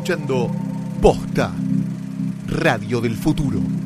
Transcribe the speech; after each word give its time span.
escuchando 0.00 0.50
Posta, 1.02 1.52
Radio 2.46 3.02
del 3.02 3.14
Futuro. 3.16 3.79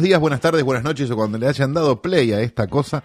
Buenos 0.00 0.08
días, 0.08 0.20
buenas 0.20 0.40
tardes, 0.40 0.64
buenas 0.64 0.82
noches 0.82 1.10
o 1.10 1.14
cuando 1.14 1.36
le 1.36 1.46
hayan 1.46 1.74
dado 1.74 2.00
play 2.00 2.32
a 2.32 2.40
esta 2.40 2.68
cosa. 2.68 3.02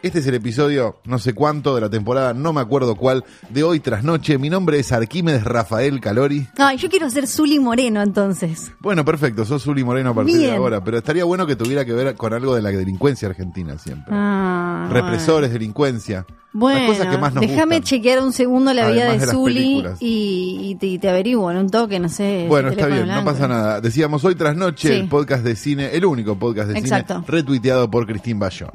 Este 0.00 0.20
es 0.20 0.26
el 0.28 0.36
episodio 0.36 1.00
no 1.04 1.18
sé 1.18 1.32
cuánto 1.32 1.74
de 1.74 1.80
la 1.80 1.90
temporada, 1.90 2.34
no 2.34 2.52
me 2.52 2.60
acuerdo 2.60 2.94
cuál, 2.94 3.24
de 3.48 3.64
hoy 3.64 3.80
tras 3.80 4.04
noche. 4.04 4.38
Mi 4.38 4.48
nombre 4.48 4.78
es 4.78 4.92
Arquímedes 4.92 5.42
Rafael 5.42 6.00
Calori. 6.00 6.46
Ay, 6.56 6.76
yo 6.76 6.88
quiero 6.88 7.10
ser 7.10 7.26
Zuli 7.26 7.58
Moreno 7.58 8.00
entonces. 8.00 8.70
Bueno, 8.78 9.04
perfecto, 9.04 9.44
sos 9.44 9.64
Zuli 9.64 9.82
Moreno 9.82 10.10
a 10.10 10.14
partir 10.14 10.38
de 10.38 10.52
ahora, 10.52 10.84
pero 10.84 10.98
estaría 10.98 11.24
bueno 11.24 11.48
que 11.48 11.56
tuviera 11.56 11.84
que 11.84 11.92
ver 11.92 12.14
con 12.14 12.32
algo 12.32 12.54
de 12.54 12.62
la 12.62 12.70
delincuencia 12.70 13.26
argentina 13.26 13.76
siempre. 13.76 14.14
Ah, 14.14 14.88
Represores, 14.92 15.52
delincuencia. 15.52 16.26
Bueno, 16.58 16.92
déjame 17.40 17.80
chequear 17.82 18.22
un 18.22 18.32
segundo 18.32 18.72
la 18.72 18.88
vida 18.90 19.12
de 19.12 19.18
de 19.18 19.96
y, 20.00 20.70
y 20.70 20.74
te, 20.76 20.86
y 20.86 20.98
te 20.98 21.08
averiguo 21.08 21.50
en 21.50 21.58
un 21.58 21.70
toque, 21.70 21.98
no 22.00 22.08
sé. 22.08 22.46
Bueno, 22.48 22.70
está 22.70 22.86
bien, 22.86 23.06
no 23.06 23.24
pasa 23.24 23.46
nada. 23.46 23.80
Decíamos 23.80 24.24
hoy 24.24 24.34
tras 24.34 24.56
noche 24.56 24.88
Sí. 24.88 24.94
el 24.94 25.08
podcast 25.08 25.44
de 25.44 25.54
cine, 25.56 25.90
el 25.92 26.04
único 26.04 26.38
podcast 26.38 26.70
de 26.70 26.78
Exacto. 26.78 27.14
cine 27.16 27.26
retuiteado 27.28 27.90
por 27.90 28.06
Cristín 28.06 28.38
Bayón. 28.38 28.70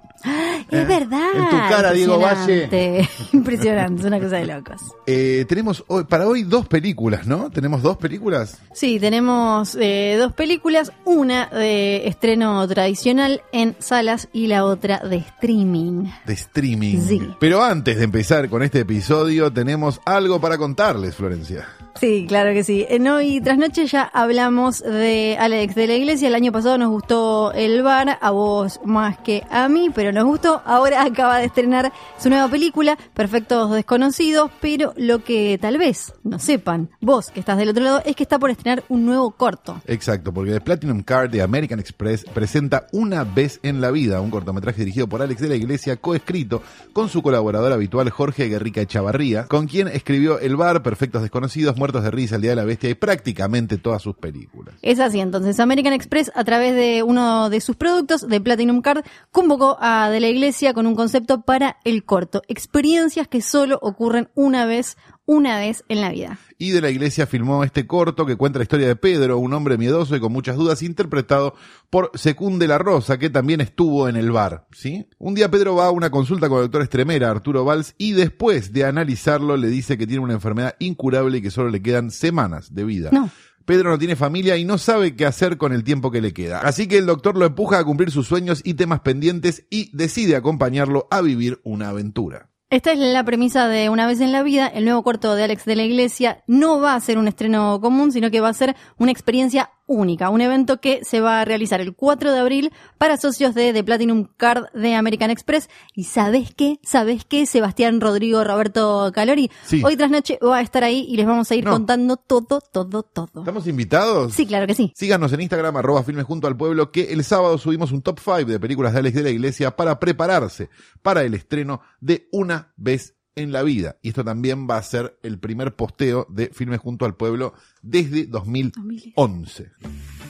Es 0.70 0.88
verdad. 0.88 1.30
En 1.36 1.50
tu 1.50 1.58
cara, 1.70 1.92
Diego 1.92 2.17
Valle. 2.20 2.64
Impresionante. 2.64 3.09
Impresionante, 3.33 4.02
es 4.02 4.08
una 4.08 4.20
cosa 4.20 4.36
de 4.38 4.45
locos. 4.45 4.81
Eh, 5.05 5.45
tenemos 5.50 5.83
hoy, 5.88 6.05
para 6.05 6.27
hoy 6.27 6.44
dos 6.44 6.66
películas, 6.67 7.27
¿no? 7.27 7.50
¿Tenemos 7.50 7.81
dos 7.81 7.98
películas? 7.98 8.58
Sí, 8.73 8.98
tenemos 9.00 9.75
eh, 9.81 10.16
dos 10.17 10.31
películas, 10.33 10.94
una 11.03 11.48
de 11.48 12.08
estreno 12.08 12.66
tradicional 12.70 13.42
en 13.52 13.75
salas 13.80 14.30
y 14.31 14.48
la 14.48 14.64
otra 14.64 15.00
de 15.00 15.17
streaming. 15.17 16.05
de 16.25 16.33
streaming. 16.33 17.02
Sí. 17.02 17.22
Pero 17.39 17.64
antes 17.72 17.97
de 17.97 18.03
empezar 18.03 18.50
con 18.50 18.64
este 18.64 18.81
episodio, 18.81 19.53
tenemos 19.53 20.02
algo 20.03 20.41
para 20.41 20.58
contarles, 20.58 21.16
Florencia. 21.16 21.69
Sí, 22.00 22.25
claro 22.27 22.52
que 22.53 22.64
sí. 22.64 22.86
En 22.89 23.08
Hoy 23.08 23.39
Tras 23.41 23.58
Noche 23.58 23.86
ya 23.86 24.03
hablamos 24.03 24.81
de 24.81 25.38
Alex 25.39 25.75
de 25.75 25.88
la 25.88 25.94
Iglesia. 25.94 26.27
El 26.27 26.36
año 26.36 26.52
pasado 26.52 26.77
nos 26.77 26.89
gustó 26.89 27.53
El 27.53 27.81
Bar, 27.83 28.17
a 28.19 28.31
vos 28.31 28.80
más 28.83 29.19
que 29.19 29.44
a 29.52 29.69
mí, 29.69 29.89
pero 29.94 30.11
nos 30.11 30.25
gustó. 30.25 30.61
Ahora 30.66 31.03
acaba 31.05 31.38
de 31.38 31.45
estrenar 31.45 31.94
su 32.17 32.30
nueva 32.30 32.49
película, 32.49 32.97
Perfectos 33.14 33.72
Desconocidos, 33.72 34.52
pero 34.59 34.94
lo 34.97 35.23
que 35.23 35.58
tal 35.61 35.77
vez 35.77 36.14
no 36.23 36.39
sepan, 36.39 36.89
vos 37.02 37.30
que 37.30 37.39
estás 37.39 37.58
del 37.58 37.69
otro 37.69 37.83
lado, 37.83 38.02
es 38.05 38.16
que 38.16 38.23
está 38.23 38.39
por 38.39 38.49
estrenar 38.49 38.83
un 38.89 39.05
nuevo 39.05 39.31
corto. 39.31 39.81
Exacto, 39.86 40.33
porque 40.33 40.53
The 40.53 40.61
Platinum 40.61 41.03
Card 41.03 41.30
de 41.30 41.42
American 41.42 41.80
Express 41.80 42.25
presenta 42.33 42.88
Una 42.92 43.23
vez 43.23 43.59
en 43.64 43.80
la 43.80 43.92
vida, 43.92 44.22
un 44.22 44.31
cortometraje 44.31 44.80
dirigido 44.80 45.08
por 45.08 45.22
Alex 45.22 45.39
de 45.39 45.49
la 45.49 45.55
Iglesia, 45.55 45.97
coescrito 45.97 46.64
con 46.94 47.09
su 47.09 47.22
colaborador 47.22 47.61
habitual 47.70 48.09
Jorge 48.09 48.48
Guerrica 48.48 48.81
Echavarría, 48.81 49.45
con 49.45 49.67
quien 49.67 49.88
escribió 49.88 50.40
El 50.40 50.56
Bar, 50.56 50.84
Perfectos 50.84 51.22
Desconocidos, 51.22 51.78
Muertos 51.78 52.04
de 52.04 52.12
Risa, 52.12 52.36
El 52.36 52.42
Día 52.42 52.52
de 52.52 52.56
la 52.56 52.64
Bestia 52.64 52.90
y 52.90 52.95
prácticamente 52.95 53.78
todas 53.78 54.02
sus 54.02 54.16
películas. 54.16 54.76
Es 54.81 55.00
así, 55.00 55.20
entonces 55.20 55.59
American 55.59 55.94
Express, 55.94 56.32
a 56.36 56.44
través 56.44 56.76
de 56.76 57.04
uno 57.04 57.50
de 57.50 57.62
sus 57.62 57.76
productos, 57.76 58.27
de 58.27 58.42
Platinum 58.42 58.82
Card, 58.82 59.04
convocó 59.32 59.77
a 59.80 60.10
De 60.10 60.20
la 60.20 60.27
Iglesia 60.27 60.73
con 60.73 60.88
un 60.88 60.95
concepto 60.95 61.42
para 61.42 61.77
el 61.83 62.04
corto. 62.04 62.42
Experiencias 62.48 63.27
que 63.27 63.42
solo 63.42 63.80
ocurren 63.82 64.30
una 64.36 64.66
vez, 64.66 64.98
una 65.26 65.58
vez 65.59 65.83
en 65.87 66.02
la 66.02 66.09
vida. 66.09 66.39
Y 66.58 66.71
de 66.71 66.82
la 66.82 66.89
iglesia 66.89 67.26
filmó 67.26 67.64
este 67.64 67.87
corto 67.87 68.26
que 68.26 68.36
cuenta 68.36 68.59
la 68.59 68.64
historia 68.64 68.87
de 68.87 68.95
Pedro, 68.95 69.37
un 69.37 69.54
hombre 69.54 69.77
miedoso 69.77 70.15
y 70.15 70.20
con 70.20 70.32
muchas 70.32 70.58
dudas, 70.58 70.83
interpretado 70.83 71.55
por 71.89 72.11
Secunde 72.15 72.67
la 72.67 72.77
Rosa, 72.77 73.17
que 73.17 73.30
también 73.30 73.61
estuvo 73.61 74.09
en 74.09 74.15
el 74.15 74.32
bar, 74.32 74.67
¿sí? 74.71 75.08
Un 75.17 75.33
día 75.33 75.49
Pedro 75.49 75.76
va 75.76 75.87
a 75.87 75.92
una 75.92 76.11
consulta 76.11 76.49
con 76.49 76.59
el 76.59 76.65
doctor 76.65 76.82
Estremera, 76.82 77.32
Arturo 77.32 77.65
Valls, 77.65 77.95
y 77.98 78.11
después 78.11 78.73
de 78.73 78.86
analizarlo 78.86 79.58
le 79.58 79.70
dice 79.70 79.98
que 79.98 80.08
tiene 80.08 80.23
una 80.23 80.33
enfermedad 80.33 80.76
incurable 80.80 81.38
y 81.38 81.42
que 81.42 81.52
solo 81.52 81.70
le 81.70 81.82
quedan 81.82 82.11
semanas 82.11 82.73
de 82.73 82.83
vida. 82.83 83.09
No. 83.11 83.30
Pedro 83.65 83.92
no 83.92 83.99
tiene 83.99 84.15
familia 84.15 84.58
y 84.58 84.65
no 84.65 84.77
sabe 84.77 85.15
qué 85.15 85.26
hacer 85.26 85.58
con 85.58 85.71
el 85.71 85.83
tiempo 85.83 86.11
que 86.11 86.21
le 86.21 86.33
queda. 86.33 86.59
Así 86.59 86.88
que 86.88 86.98
el 86.98 87.05
doctor 87.05 87.38
lo 87.38 87.45
empuja 87.45 87.80
a 87.80 87.83
cumplir 87.83 88.11
sus 88.11 88.27
sueños 88.27 88.61
y 88.65 88.73
temas 88.73 89.02
pendientes 89.02 89.65
y 89.70 89.95
decide 89.95 90.36
acompañarlo 90.36 91.08
a 91.09 91.21
vivir 91.21 91.61
una 91.64 91.89
aventura. 91.89 92.51
Esta 92.71 92.93
es 92.93 92.99
la 92.99 93.26
premisa 93.26 93.67
de 93.67 93.89
Una 93.89 94.08
vez 94.08 94.21
en 94.21 94.32
la 94.32 94.43
vida. 94.43 94.65
El 94.65 94.86
nuevo 94.86 95.04
corto 95.04 95.36
de 95.36 95.43
Alex 95.43 95.65
de 95.65 95.76
la 95.76 95.83
Iglesia 95.83 96.42
no 96.48 96.80
va 96.80 96.95
a 96.95 96.99
ser 97.02 97.17
un 97.17 97.27
estreno 97.27 97.82
común, 97.82 98.14
sino 98.14 98.32
que 98.32 98.39
va 98.39 98.48
a 98.48 98.54
ser 98.54 98.77
una 98.98 99.11
experiencia 99.11 99.71
única. 99.91 100.29
Un 100.29 100.41
evento 100.41 100.79
que 100.79 101.03
se 101.03 101.21
va 101.21 101.41
a 101.41 101.45
realizar 101.45 101.81
el 101.81 101.93
4 101.95 102.31
de 102.31 102.39
abril 102.39 102.71
para 102.97 103.17
socios 103.17 103.53
de 103.53 103.73
The 103.73 103.83
Platinum 103.83 104.27
Card 104.37 104.65
de 104.73 104.95
American 104.95 105.29
Express. 105.29 105.69
¿Y 105.93 106.05
sabes 106.05 106.53
qué? 106.55 106.79
¿Sabes 106.83 107.25
qué? 107.25 107.45
Sebastián 107.45 108.02
Rodrigo 108.02 108.43
Roberto 108.43 109.11
Calori. 109.13 109.52
Sí. 109.65 109.81
Hoy 109.83 109.95
tras 109.97 110.09
noche 110.11 110.39
va 110.43 110.57
a 110.57 110.61
estar 110.61 110.83
ahí 110.83 111.05
y 111.09 111.17
les 111.17 111.25
vamos 111.25 111.52
a 111.52 111.55
ir 111.55 111.65
No. 111.65 111.71
contando 111.71 112.17
todo, 112.17 112.61
todo, 112.61 113.03
todo. 113.03 113.29
¿Estamos 113.41 113.67
invitados? 113.67 114.33
Sí, 114.33 114.45
claro 114.45 114.65
que 114.67 114.73
sí. 114.75 114.91
Síganos 114.95 115.31
en 115.33 115.41
Instagram, 115.41 115.75
arroba 115.77 116.03
filmes 116.03 116.25
junto 116.25 116.47
al 116.47 116.58
pueblo, 116.58 116.91
que 116.91 117.11
el 117.13 117.23
sábado 117.23 117.58
subimos 117.58 117.91
un 117.91 118.02
top 118.02 118.19
5 118.19 118.45
de 118.45 118.59
películas 118.59 118.93
de 118.93 118.99
Alex 118.99 119.15
de 119.15 119.23
la 119.23 119.29
Iglesia 119.29 119.75
para 119.75 119.99
prepararse 119.99 120.69
para 121.02 121.23
el 121.23 121.33
estreno 121.33 121.81
de 121.99 122.27
Una 122.31 122.73
vez 122.77 123.15
en 123.36 123.52
la 123.52 123.64
vida. 123.64 123.97
Y 124.02 124.09
esto 124.09 124.23
también 124.23 124.67
va 124.69 124.77
a 124.77 124.83
ser 124.83 125.17
el 125.23 125.39
primer 125.39 125.75
posteo 125.75 126.27
de 126.30 126.49
Filmes 126.53 126.80
junto 126.80 127.05
al 127.05 127.15
pueblo 127.15 127.53
desde 127.81 128.25
2011. 128.25 129.71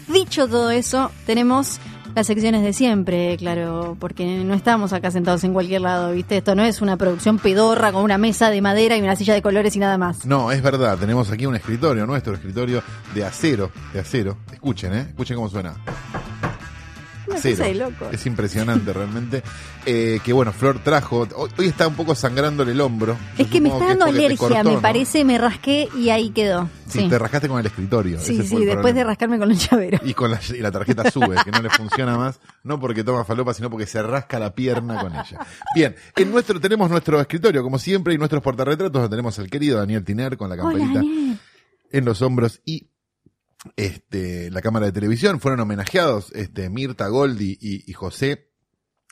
Dicho 0.08 0.48
todo 0.48 0.72
eso, 0.72 1.12
tenemos 1.26 1.80
las 2.16 2.28
secciones 2.28 2.64
de 2.64 2.74
siempre, 2.74 3.38
claro, 3.38 3.96
porque 4.00 4.44
no 4.44 4.54
estamos 4.54 4.92
acá 4.92 5.12
sentados 5.12 5.44
en 5.44 5.54
cualquier 5.54 5.82
lado, 5.82 6.12
¿viste? 6.12 6.38
Esto 6.38 6.56
no 6.56 6.64
es 6.64 6.82
una 6.82 6.98
producción 6.98 7.40
pedorra 7.40 7.92
con 7.94 8.04
una 8.04 8.18
mesa 8.18 8.50
de 8.50 8.62
madera 8.62 8.98
y 8.98 9.02
una 9.02 9.16
silla 9.16 9.34
de 9.34 9.42
colores 9.42 9.76
y 9.76 9.80
nada 9.80 9.98
más. 9.98 10.26
No, 10.26 10.52
es 10.52 10.62
verdad, 10.62 10.98
tenemos 10.98 11.32
aquí 11.32 11.46
un 11.46 11.56
escritorio, 11.56 12.06
nuestro 12.06 12.34
escritorio 12.34 12.84
de 13.14 13.24
acero, 13.24 13.72
de 13.94 14.02
acero. 14.02 14.38
Escuchen, 14.52 14.94
¿eh? 14.94 15.06
Escuchen 15.10 15.38
cómo 15.38 15.50
suena. 15.50 15.76
Una 17.32 17.40
Acero. 17.40 17.58
cosa 17.58 17.68
de 17.70 17.76
loco. 17.76 18.10
Es 18.12 18.26
impresionante 18.26 18.94
realmente. 18.94 19.44
Eh, 19.86 20.20
que 20.24 20.32
bueno, 20.34 20.52
Flor 20.54 20.80
trajo. 20.84 21.28
Hoy, 21.36 21.50
hoy 21.58 21.66
está 21.68 21.88
un 21.88 21.96
poco 21.96 22.14
sangrándole 22.14 22.72
el 22.74 22.82
hombro. 22.82 23.18
Yo 23.38 23.44
Es 23.44 23.50
que 23.50 23.60
me 23.60 23.70
está 23.70 23.88
dando 23.88 24.06
alergia, 24.06 24.38
cortó, 24.38 24.64
me 24.64 24.74
¿no? 24.76 24.82
parece, 24.82 25.24
me 25.26 25.38
rasqué 25.38 25.90
y 25.98 26.10
ahí 26.10 26.30
quedó. 26.30 26.70
Sí, 26.88 27.00
Sí, 27.02 27.10
te 27.10 27.18
rascaste 27.18 27.48
con 27.48 27.58
el 27.60 27.66
escritorio. 27.66 28.20
sí, 28.20 28.38
ese 28.40 28.48
sí, 28.50 28.66
después 28.66 28.94
de 28.94 29.04
rascarme 29.06 29.40
con 29.40 29.50
el 29.50 29.58
llavero. 29.58 30.00
Y 30.04 30.14
con 30.14 30.30
la, 30.30 30.40
y 30.50 30.58
la 30.60 30.72
tarjeta 30.72 31.10
sube, 31.10 31.38
que 31.44 31.50
no 31.52 31.62
le 31.62 31.70
funciona 31.70 32.18
más, 32.18 32.40
no 32.64 32.80
porque 32.82 33.04
toma 33.04 33.24
falopa, 33.24 33.54
sino 33.54 33.70
porque 33.70 33.86
se 33.88 34.02
rasca 34.04 34.38
la 34.40 34.54
pierna 34.54 35.00
con 35.00 35.14
ella. 35.14 35.40
Bien, 35.74 35.96
en 36.18 36.32
nuestro, 36.32 36.60
tenemos 36.60 36.90
nuestro 36.92 37.20
escritorio, 37.22 37.64
como 37.64 37.80
siempre, 37.80 38.14
y 38.14 38.18
nuestros 38.18 38.42
portarretratos, 38.44 39.10
tenemos 39.10 39.40
al 39.40 39.50
querido 39.50 39.78
Daniel 39.78 40.04
Tiner 40.04 40.36
con 40.36 40.50
la 40.50 40.62
Hola, 40.62 40.78
Daniel. 40.94 41.40
en 41.92 42.06
los 42.06 42.22
hombros 42.22 42.60
y 42.66 42.88
este 43.76 44.50
la 44.52 44.62
cámara 44.62 44.86
de 44.88 44.92
televisión. 44.92 45.40
Fueron 45.40 45.60
homenajeados 45.60 46.32
este 46.34 46.70
Mirta 46.70 47.08
Goldi 47.08 47.58
y, 47.60 47.90
y 47.90 47.94
José 47.94 48.48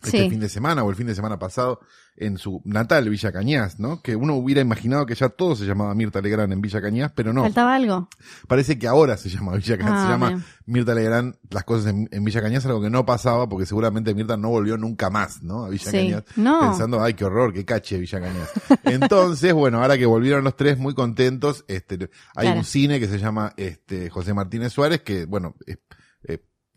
este 0.04 0.18
Sí. 0.24 0.30
fin 0.30 0.40
de 0.40 0.48
semana 0.50 0.84
o 0.84 0.90
el 0.90 0.96
fin 0.96 1.08
de 1.08 1.16
semana 1.16 1.38
pasado 1.40 1.82
en 2.20 2.38
su 2.38 2.62
natal 2.66 3.10
Villa 3.10 3.32
Cañas, 3.32 3.80
¿no? 3.80 4.02
Que 4.02 4.16
uno 4.16 4.36
hubiera 4.36 4.62
imaginado 4.62 5.06
que 5.06 5.16
ya 5.16 5.30
todo 5.30 5.56
se 5.56 5.66
llamaba 5.66 5.94
Mirta 5.96 6.22
Legrand 6.22 6.52
en 6.54 6.62
Villa 6.62 6.82
Cañas, 6.82 7.12
pero 7.16 7.34
no. 7.34 7.42
¿Faltaba 7.44 7.76
algo? 7.76 8.10
Parece 8.48 8.78
que 8.78 8.88
ahora 8.88 9.18
se 9.18 9.30
llama 9.30 9.54
Villa 9.56 9.78
Cañas, 9.78 9.94
Ah, 9.96 10.04
se 10.04 10.10
llama 10.12 10.28
bien. 10.30 10.44
Mirta 10.66 10.94
Legrand, 10.94 11.36
las 11.50 11.64
cosas 11.64 11.88
en, 11.92 12.08
en 12.12 12.24
Villa 12.24 12.42
Cañas, 12.42 12.66
algo 12.66 12.82
que 12.82 12.90
no 12.90 13.06
pasaba 13.06 13.48
porque 13.50 13.66
seguramente 13.66 14.14
Mirta 14.14 14.38
no 14.38 14.50
volvió 14.50 14.78
nunca 14.78 15.10
más, 15.10 15.42
¿no? 15.42 15.66
A 15.66 15.70
Villa 15.70 15.90
Sí. 15.92 15.98
Cañas, 15.98 16.24
No. 16.36 16.60
pensando, 16.62 17.02
ay, 17.02 17.14
qué 17.14 17.26
horror, 17.26 17.54
qué 17.54 17.66
cache 17.66 17.98
Villa 17.98 18.20
Cañas. 18.20 18.50
Entonces, 18.84 19.54
bueno, 19.54 19.82
ahora 19.82 19.98
que 19.98 20.06
volvieron 20.06 20.44
los 20.44 20.56
tres 20.56 20.78
muy 20.78 20.94
contentos, 20.94 21.64
este, 21.68 22.10
hay 22.36 22.48
Claro. 22.48 22.60
un 22.60 22.66
cine 22.66 23.00
que 23.00 23.08
se 23.08 23.18
llama, 23.20 23.54
este, 23.58 24.10
José 24.10 24.34
Martínez 24.34 24.74
Suárez, 24.74 25.02
que, 25.02 25.26
bueno, 25.26 25.56
es, 25.66 25.78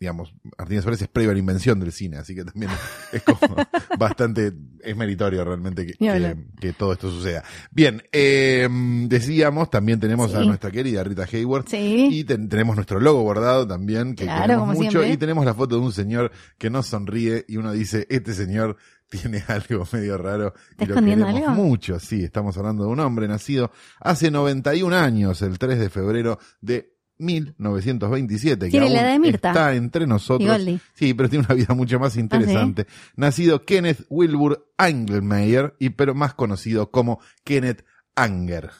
digamos, 0.03 0.35
Martínez 0.57 0.83
Suárez 0.83 1.01
es 1.01 1.07
previo 1.07 1.31
a 1.31 1.33
la 1.33 1.39
invención 1.39 1.79
del 1.79 1.93
cine, 1.93 2.17
así 2.17 2.35
que 2.35 2.43
también 2.43 2.69
es 3.13 3.23
como 3.23 3.55
bastante, 3.97 4.51
es 4.81 4.97
meritorio 4.97 5.45
realmente 5.45 5.85
que, 5.87 6.73
todo 6.73 6.91
esto 6.91 7.09
suceda. 7.09 7.41
Bien, 7.71 8.03
eh, 8.11 8.67
decíamos, 9.07 9.69
también 9.69 10.01
tenemos 10.01 10.33
a 10.35 10.43
nuestra 10.43 10.71
querida 10.71 11.03
Rita 11.05 11.25
Hayward, 11.31 11.69
Sí. 11.69 12.09
y 12.11 12.23
ten- 12.25 12.49
tenemos 12.49 12.75
nuestro 12.75 12.99
logo 12.99 13.23
bordado 13.23 13.65
también, 13.65 14.13
que 14.15 14.25
Claro, 14.25 14.41
queremos 14.43 14.75
mucho, 14.75 14.89
siempre. 14.89 15.11
y 15.13 15.17
tenemos 15.17 15.45
la 15.45 15.53
foto 15.53 15.75
de 15.75 15.81
un 15.81 15.93
señor 15.93 16.31
que 16.57 16.69
nos 16.69 16.87
sonríe 16.87 17.45
y 17.47 17.55
uno 17.55 17.71
dice, 17.71 18.05
este 18.09 18.33
señor 18.33 18.75
tiene 19.09 19.41
algo 19.47 19.87
medio 19.93 20.17
raro 20.17 20.53
¿Está 20.71 20.83
y 20.83 20.87
lo 20.87 20.95
queremos 20.95 21.29
algo? 21.29 21.49
mucho. 21.51 21.99
Sí, 21.99 22.23
estamos 22.23 22.57
hablando 22.57 22.83
de 22.85 22.89
un 22.89 22.99
hombre 22.99 23.27
nacido 23.27 23.71
hace 24.01 24.31
91 24.31 24.95
años, 24.97 25.41
el 25.43 25.57
3 25.59 25.79
de 25.79 25.89
febrero 25.89 26.39
de 26.61 26.92
1927, 27.17 28.65
que 28.65 28.71
Tiene 28.71 28.89
la 28.89 28.99
aún 28.99 29.05
edad 29.05 29.13
de 29.13 29.19
Mirta. 29.19 29.49
está 29.49 29.73
entre 29.75 30.07
nosotros. 30.07 30.61
Sí, 30.93 31.13
pero 31.13 31.29
tiene 31.29 31.45
una 31.45 31.55
vida 31.55 31.73
mucho 31.73 31.99
más 31.99 32.17
interesante. 32.17 32.87
Nacido 33.15 33.63
Kenneth 33.65 34.05
Wilbur 34.09 34.67
Engelmeyer, 34.77 35.75
y 35.79 35.89
pero 35.91 36.15
más 36.15 36.33
conocido 36.33 36.91
como 36.91 37.19
Kenneth 37.43 37.85
Anger. 38.15 38.71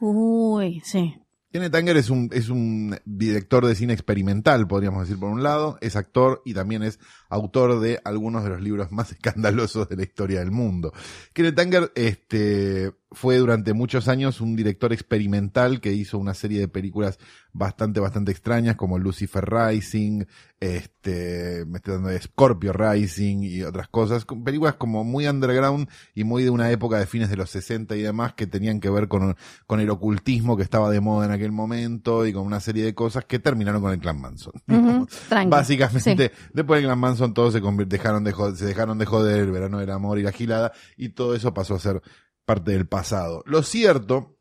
Uy, 0.00 0.80
sí. 0.84 1.14
Kenneth 1.52 1.74
Anger 1.76 1.96
es 1.96 2.10
un, 2.10 2.30
es 2.32 2.48
un 2.48 2.96
director 3.04 3.64
de 3.64 3.76
cine 3.76 3.92
experimental, 3.92 4.66
podríamos 4.66 5.02
decir 5.02 5.20
por 5.20 5.30
un 5.30 5.44
lado, 5.44 5.78
es 5.80 5.94
actor 5.94 6.42
y 6.44 6.52
también 6.52 6.82
es 6.82 6.98
autor 7.34 7.80
de 7.80 8.00
algunos 8.04 8.44
de 8.44 8.50
los 8.50 8.62
libros 8.62 8.90
más 8.92 9.12
escandalosos 9.12 9.88
de 9.88 9.96
la 9.96 10.02
historia 10.02 10.40
del 10.40 10.50
mundo. 10.50 10.92
Kenneth 11.32 11.58
Anger, 11.58 11.92
este, 11.94 12.92
fue 13.12 13.38
durante 13.38 13.72
muchos 13.72 14.08
años 14.08 14.40
un 14.40 14.56
director 14.56 14.92
experimental 14.92 15.80
que 15.80 15.92
hizo 15.92 16.18
una 16.18 16.34
serie 16.34 16.60
de 16.60 16.68
películas 16.68 17.18
bastante, 17.52 18.00
bastante 18.00 18.32
extrañas 18.32 18.76
como 18.76 18.98
Lucifer 18.98 19.44
Rising, 19.48 20.24
este, 20.60 21.64
me 21.66 21.76
estoy 21.76 21.94
dando 21.94 22.08
de 22.08 22.20
Scorpio 22.20 22.72
Rising 22.72 23.42
y 23.42 23.62
otras 23.62 23.88
cosas, 23.88 24.24
películas 24.44 24.74
como 24.74 25.04
muy 25.04 25.26
underground 25.26 25.88
y 26.14 26.24
muy 26.24 26.42
de 26.42 26.50
una 26.50 26.70
época 26.70 26.98
de 26.98 27.06
fines 27.06 27.30
de 27.30 27.36
los 27.36 27.50
60 27.50 27.96
y 27.96 28.02
demás 28.02 28.34
que 28.34 28.46
tenían 28.46 28.80
que 28.80 28.90
ver 28.90 29.08
con, 29.08 29.36
con 29.66 29.80
el 29.80 29.90
ocultismo 29.90 30.56
que 30.56 30.62
estaba 30.62 30.90
de 30.90 31.00
moda 31.00 31.26
en 31.26 31.32
aquel 31.32 31.52
momento 31.52 32.26
y 32.26 32.32
con 32.32 32.46
una 32.46 32.60
serie 32.60 32.84
de 32.84 32.94
cosas 32.94 33.24
que 33.26 33.38
terminaron 33.38 33.82
con 33.82 33.92
el 33.92 33.98
Clan 33.98 34.20
Manson. 34.20 34.54
Tranqui. 35.28 35.50
Básicamente, 35.50 36.32
después 36.52 36.78
del 36.78 36.86
Clan 36.86 36.98
Manson 36.98 37.23
todos 37.32 37.54
se, 37.54 37.60
dejaron 37.86 38.24
de 38.24 38.32
joder, 38.32 38.56
se 38.56 38.66
dejaron 38.66 38.98
de 38.98 39.06
joder, 39.06 39.40
el 39.40 39.52
verano 39.52 39.78
del 39.78 39.90
amor 39.90 40.18
y 40.18 40.22
la 40.22 40.32
gilada, 40.32 40.72
y 40.96 41.10
todo 41.10 41.34
eso 41.34 41.54
pasó 41.54 41.76
a 41.76 41.80
ser 41.80 42.02
parte 42.44 42.72
del 42.72 42.86
pasado. 42.86 43.42
Lo 43.46 43.62
cierto 43.62 44.34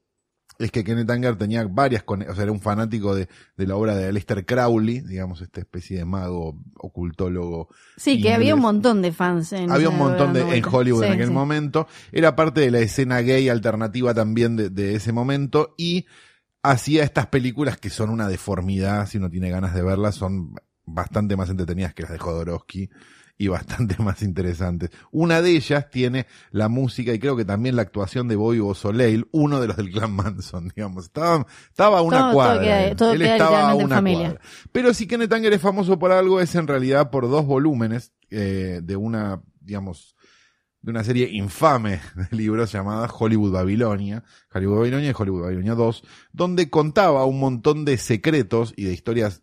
es 0.59 0.71
que 0.71 0.83
Kenneth 0.83 1.09
Anger 1.09 1.35
tenía 1.35 1.65
varias, 1.65 2.03
o 2.07 2.18
sea, 2.33 2.44
era 2.44 2.51
un 2.51 2.59
fanático 2.59 3.15
de, 3.15 3.27
de 3.57 3.68
la 3.68 3.75
obra 3.75 3.95
de 3.95 4.07
Aleister 4.07 4.45
Crowley, 4.45 5.01
digamos, 5.01 5.41
esta 5.41 5.59
especie 5.59 5.97
de 5.97 6.06
mago, 6.06 6.59
ocultólogo. 6.75 7.69
Sí, 7.97 8.21
que 8.21 8.33
había 8.33 8.56
un 8.56 8.62
montón 8.62 9.01
de 9.01 9.12
fans 9.12 9.53
en 9.53 9.71
Había 9.71 9.89
un 9.89 9.97
montón 9.97 10.33
de, 10.33 10.41
en. 10.41 10.63
Hollywood 10.65 11.03
en 11.03 11.13
aquel 11.13 11.27
sí. 11.27 11.33
momento. 11.33 11.88
Era 12.12 12.36
parte 12.36 12.62
de 12.62 12.71
la 12.71 12.79
escena 12.79 13.19
gay 13.21 13.50
alternativa 13.50 14.13
también 14.13 14.56
de, 14.56 14.69
de 14.69 14.95
ese 14.95 15.12
momento 15.12 15.74
y 15.77 16.06
hacía 16.62 17.03
estas 17.03 17.27
películas 17.27 17.77
que 17.77 17.89
son 17.89 18.09
una 18.09 18.27
deformidad, 18.27 19.07
si 19.07 19.18
uno 19.18 19.29
tiene 19.29 19.50
ganas 19.50 19.74
de 19.74 19.81
verlas, 19.81 20.15
son 20.15 20.56
bastante 20.85 21.35
más 21.35 21.50
entretenidas 21.50 21.94
que 21.94 22.03
las 22.03 22.12
de 22.12 22.18
Jodorowsky 22.19 22.89
y 23.38 23.47
bastante 23.47 23.95
más 24.03 24.21
interesantes. 24.21 24.91
Una 25.12 25.41
de 25.41 25.51
ellas 25.51 25.89
tiene 25.89 26.27
la 26.51 26.69
música 26.69 27.13
y 27.13 27.19
creo 27.19 27.35
que 27.35 27.45
también 27.45 27.75
la 27.75 27.81
actuación 27.81 28.27
de 28.27 28.35
Bobby 28.35 28.62
Soleil, 28.75 29.27
uno 29.31 29.59
de 29.59 29.68
los 29.68 29.77
del 29.77 29.91
clan 29.91 30.12
Manson, 30.13 30.68
digamos. 30.75 31.06
Estaba, 31.06 31.45
estaba 31.69 32.00
a 32.00 32.01
una 32.01 32.18
Todo- 32.18 32.25
todo 32.27 32.33
cuadra. 32.35 32.63
queda- 32.63 32.95
todo 32.95 33.12
Él 33.13 33.21
estaba 33.24 33.69
a 33.71 33.75
una 33.75 33.95
familia. 33.95 34.30
cuadra. 34.31 34.41
Pero 34.71 34.94
si 34.94 35.07
Kenneth 35.07 35.33
Anger 35.33 35.53
es 35.53 35.62
famoso 35.62 35.97
por 35.97 36.12
algo, 36.12 36.39
es 36.41 36.53
en 36.56 36.68
realidad 36.68 37.09
por 37.09 37.29
dos 37.29 37.45
volúmenes 37.45 38.12
eh, 38.29 38.81
de 38.83 38.95
una, 38.95 39.41
digamos, 39.62 40.15
de 40.81 40.91
una 40.91 41.03
serie 41.06 41.29
infame 41.31 42.01
de 42.29 42.36
libros 42.38 42.71
llamada 42.74 43.07
Hollywood 43.07 43.51
Babilonia, 43.53 44.24
Hollywood 44.53 44.79
Babilonia 44.79 45.09
y 45.12 45.13
Hollywood 45.18 45.44
Babilonia 45.44 45.75
2, 45.75 46.03
donde 46.33 46.69
contaba 46.69 47.25
un 47.25 47.39
montón 47.39 47.86
de 47.86 47.97
secretos 47.97 48.74
y 48.75 48.83
de 48.83 48.91
historias 48.94 49.43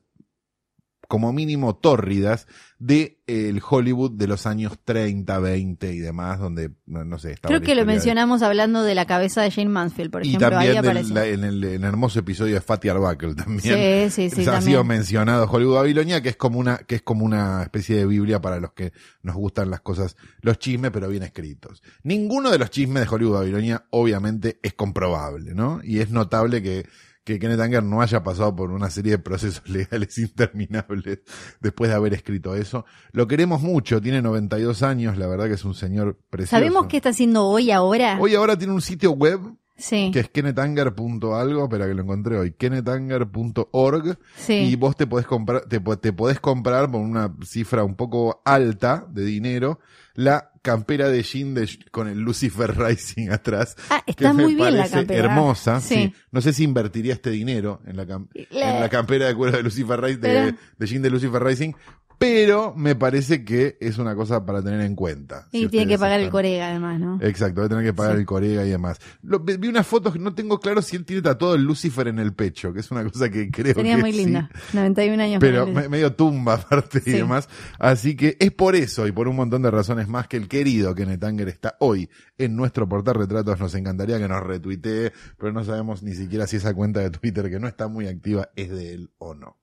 como 1.10 1.32
mínimo 1.32 1.74
tórridas 1.74 2.46
de 2.78 3.18
eh, 3.26 3.48
el 3.48 3.60
Hollywood 3.68 4.12
de 4.12 4.28
los 4.28 4.46
años 4.46 4.78
30, 4.84 5.40
20 5.40 5.92
y 5.92 5.98
demás, 5.98 6.38
donde, 6.38 6.70
no, 6.86 7.04
no 7.04 7.18
sé, 7.18 7.32
estaba 7.32 7.50
Creo 7.50 7.60
que 7.66 7.74
lo 7.74 7.80
de- 7.80 7.86
mencionamos 7.86 8.42
hablando 8.42 8.84
de 8.84 8.94
la 8.94 9.06
cabeza 9.06 9.42
de 9.42 9.50
Jane 9.50 9.68
Mansfield, 9.70 10.10
por 10.12 10.24
y 10.24 10.28
ejemplo. 10.28 10.46
ahí 10.46 10.52
también 10.68 10.82
del- 10.82 10.90
aparece. 10.90 11.12
la- 11.14 11.26
en, 11.26 11.44
el, 11.44 11.64
en 11.64 11.74
el 11.82 11.84
hermoso 11.84 12.20
episodio 12.20 12.54
de 12.54 12.60
Fatty 12.60 12.88
Arbuckle 12.88 13.34
también. 13.34 14.08
Sí, 14.10 14.30
sí, 14.30 14.34
sí. 14.36 14.42
ha 14.48 14.52
también. 14.52 14.62
sido 14.62 14.84
mencionado 14.84 15.50
Hollywood 15.50 15.74
Babilonia, 15.74 16.22
que 16.22 16.28
es 16.30 16.36
como 16.36 16.60
una, 16.60 16.78
que 16.78 16.94
es 16.94 17.02
como 17.02 17.24
una 17.24 17.64
especie 17.64 17.96
de 17.96 18.06
Biblia 18.06 18.40
para 18.40 18.60
los 18.60 18.72
que 18.72 18.92
nos 19.22 19.34
gustan 19.34 19.68
las 19.68 19.80
cosas, 19.80 20.16
los 20.42 20.60
chismes, 20.60 20.92
pero 20.92 21.08
bien 21.08 21.24
escritos. 21.24 21.82
Ninguno 22.04 22.50
de 22.50 22.58
los 22.58 22.70
chismes 22.70 23.02
de 23.02 23.14
Hollywood 23.14 23.34
Babilonia, 23.40 23.84
obviamente, 23.90 24.60
es 24.62 24.72
comprobable, 24.74 25.54
¿no? 25.54 25.80
Y 25.82 25.98
es 25.98 26.10
notable 26.10 26.62
que, 26.62 26.86
que 27.24 27.38
Kenneth 27.38 27.60
Anger 27.60 27.82
no 27.82 28.00
haya 28.02 28.22
pasado 28.22 28.54
por 28.56 28.70
una 28.70 28.90
serie 28.90 29.12
de 29.12 29.18
procesos 29.18 29.62
legales 29.68 30.16
interminables 30.18 31.20
después 31.60 31.90
de 31.90 31.96
haber 31.96 32.14
escrito 32.14 32.54
eso. 32.54 32.84
Lo 33.12 33.26
queremos 33.26 33.60
mucho, 33.62 34.00
tiene 34.00 34.22
92 34.22 34.82
años, 34.82 35.16
la 35.18 35.26
verdad 35.26 35.46
que 35.46 35.54
es 35.54 35.64
un 35.64 35.74
señor 35.74 36.18
precioso. 36.30 36.56
¿Sabemos 36.56 36.86
qué 36.86 36.96
está 36.96 37.10
haciendo 37.10 37.46
hoy 37.46 37.70
ahora? 37.70 38.18
Hoy 38.20 38.34
ahora 38.34 38.56
tiene 38.56 38.72
un 38.72 38.82
sitio 38.82 39.12
web 39.12 39.40
sí. 39.76 40.10
que 40.12 40.20
es 40.20 40.30
kennethanger.algo, 40.30 41.64
espera 41.64 41.86
que 41.86 41.94
lo 41.94 42.02
encontré 42.02 42.38
hoy, 42.38 42.52
kennethanger.org 42.52 44.18
Sí. 44.36 44.54
y 44.54 44.76
vos 44.76 44.96
te 44.96 45.06
podés 45.06 45.26
comprar, 45.26 45.62
te, 45.62 45.80
te 45.80 46.12
podés 46.12 46.40
comprar 46.40 46.90
por 46.90 47.00
una 47.00 47.34
cifra 47.44 47.84
un 47.84 47.94
poco 47.96 48.42
alta 48.44 49.06
de 49.10 49.24
dinero 49.24 49.80
la 50.24 50.52
campera 50.62 51.08
de 51.08 51.22
jean 51.22 51.54
de, 51.54 51.68
con 51.90 52.08
el 52.08 52.18
Lucifer 52.20 52.76
Rising 52.78 53.30
atrás. 53.30 53.76
Ah, 53.90 54.02
que 54.04 54.10
está 54.12 54.32
me 54.32 54.42
muy 54.44 54.54
bien 54.54 54.72
la 54.74 54.78
parece 54.80 54.94
campera. 54.96 55.24
Hermosa, 55.24 55.80
sí. 55.80 55.94
Sí. 55.94 56.14
No 56.30 56.40
sé 56.40 56.52
si 56.52 56.64
invertiría 56.64 57.14
este 57.14 57.30
dinero 57.30 57.80
en 57.86 57.96
la, 57.96 58.06
cam- 58.06 58.28
La- 58.50 58.74
en 58.74 58.80
la 58.80 58.88
campera 58.88 59.26
de 59.26 59.34
cuero 59.34 59.56
de 59.56 59.62
Lucifer 59.62 60.00
Rising, 60.00 60.20
de, 60.20 60.28
Pero- 60.28 60.56
de 60.78 60.86
jean 60.86 61.02
de 61.02 61.10
Lucifer 61.10 61.42
Rising, 61.42 61.72
pero 62.20 62.74
me 62.76 62.94
parece 62.94 63.46
que 63.46 63.78
es 63.80 63.96
una 63.96 64.14
cosa 64.14 64.44
para 64.44 64.62
tener 64.62 64.82
en 64.82 64.94
cuenta. 64.94 65.48
Y 65.52 65.62
si 65.62 65.68
tiene 65.68 65.86
que 65.86 65.98
pagar 65.98 66.20
el 66.20 66.28
Corega, 66.28 66.68
además, 66.68 67.00
¿no? 67.00 67.18
Exacto, 67.22 67.62
va 67.62 67.66
a 67.66 67.68
tener 67.70 67.82
que 67.82 67.94
pagar 67.94 68.12
Sí. 68.16 68.20
el 68.20 68.26
corega 68.26 68.66
y 68.66 68.68
demás. 68.68 68.98
Lo- 69.22 69.40
vi 69.40 69.68
unas 69.68 69.86
fotos 69.86 70.12
que 70.12 70.18
no 70.18 70.34
tengo 70.34 70.60
claro 70.60 70.82
si 70.82 70.96
él 70.96 71.06
tiene 71.06 71.22
tatuado 71.22 71.54
el 71.54 71.62
Lucifer 71.64 72.08
en 72.08 72.18
el 72.18 72.34
pecho, 72.34 72.74
que 72.74 72.80
es 72.80 72.90
una 72.90 73.04
cosa 73.04 73.30
que 73.30 73.50
creo 73.50 73.72
Sería 73.72 73.96
que 73.96 74.02
muy 74.02 74.12
sí, 74.12 74.18
linda. 74.26 74.50
91 74.74 75.18
años. 75.22 75.38
pero 75.40 75.66
me- 75.66 75.88
medio 75.88 76.12
tumba 76.12 76.54
aparte 76.56 77.00
y 77.06 77.10
demás. 77.12 77.48
Así 77.78 78.14
que 78.16 78.36
es 78.38 78.52
por 78.52 78.76
eso 78.76 79.06
y 79.06 79.12
por 79.12 79.26
un 79.26 79.36
montón 79.36 79.62
de 79.62 79.70
razones 79.70 80.06
más 80.06 80.28
que 80.28 80.36
el 80.36 80.46
querido 80.46 80.94
Kenneth 80.94 81.24
Anger 81.24 81.48
está 81.48 81.76
hoy 81.80 82.10
en 82.36 82.54
nuestro 82.54 82.86
portal 82.86 83.14
retratos. 83.14 83.58
Nos 83.58 83.74
encantaría 83.74 84.18
que 84.18 84.28
nos 84.28 84.42
retuitee, 84.42 85.10
pero 85.38 85.52
no 85.54 85.64
sabemos 85.64 86.02
ni 86.02 86.12
siquiera 86.12 86.46
si 86.46 86.56
esa 86.56 86.74
cuenta 86.74 87.00
de 87.00 87.08
Twitter 87.08 87.48
que 87.48 87.58
no 87.58 87.66
está 87.66 87.88
muy 87.88 88.08
activa 88.08 88.50
es 88.56 88.68
de 88.68 88.92
él 88.92 89.10
o 89.16 89.34
no. 89.34 89.56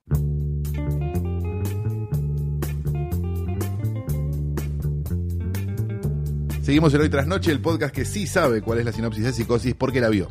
Seguimos 6.68 6.94
el 6.94 7.00
Hoy 7.00 7.08
Tras 7.08 7.26
Noche, 7.28 7.50
el 7.50 7.62
podcast 7.62 7.96
que 7.96 8.04
sí 8.04 8.28
sabe 8.28 8.62
cuál 8.62 8.80
es 8.80 8.84
la 8.86 8.92
sinopsis 8.92 9.24
de 9.24 9.32
Psicosis 9.32 9.74
porque 9.74 10.02
la 10.02 10.10
vio. 10.10 10.28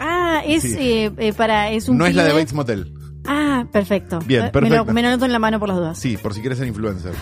Ah, 0.00 0.40
es 0.46 0.62
Sí. 0.62 0.74
eh, 0.78 1.12
eh, 1.18 1.34
para. 1.34 1.70
Es 1.70 1.90
un 1.90 1.98
No 1.98 2.06
es 2.06 2.14
la 2.14 2.24
de 2.24 2.32
Bates 2.32 2.54
Motel. 2.54 2.90
Ah, 3.26 3.66
perfecto. 3.70 4.18
Bien, 4.24 4.44
Me 4.44 4.50
perfecto. 4.50 4.76
lo, 4.86 4.92
me 4.94 5.02
lo 5.02 5.08
anoto 5.08 5.26
en 5.26 5.32
la 5.32 5.38
mano 5.38 5.60
por 5.60 5.68
las 5.68 5.76
dudas. 5.76 5.98
Sí, 5.98 6.16
por 6.16 6.32
si 6.32 6.40
quieres 6.40 6.56
ser 6.58 6.68
influencer. 6.68 7.12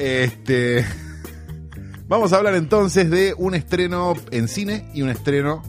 Este. 0.00 0.84
Vamos 2.08 2.32
a 2.32 2.38
hablar 2.38 2.56
entonces 2.56 3.08
de 3.08 3.34
un 3.38 3.54
estreno 3.54 4.14
en 4.32 4.48
cine 4.48 4.90
y 4.92 5.02
un 5.02 5.10
estreno 5.10 5.62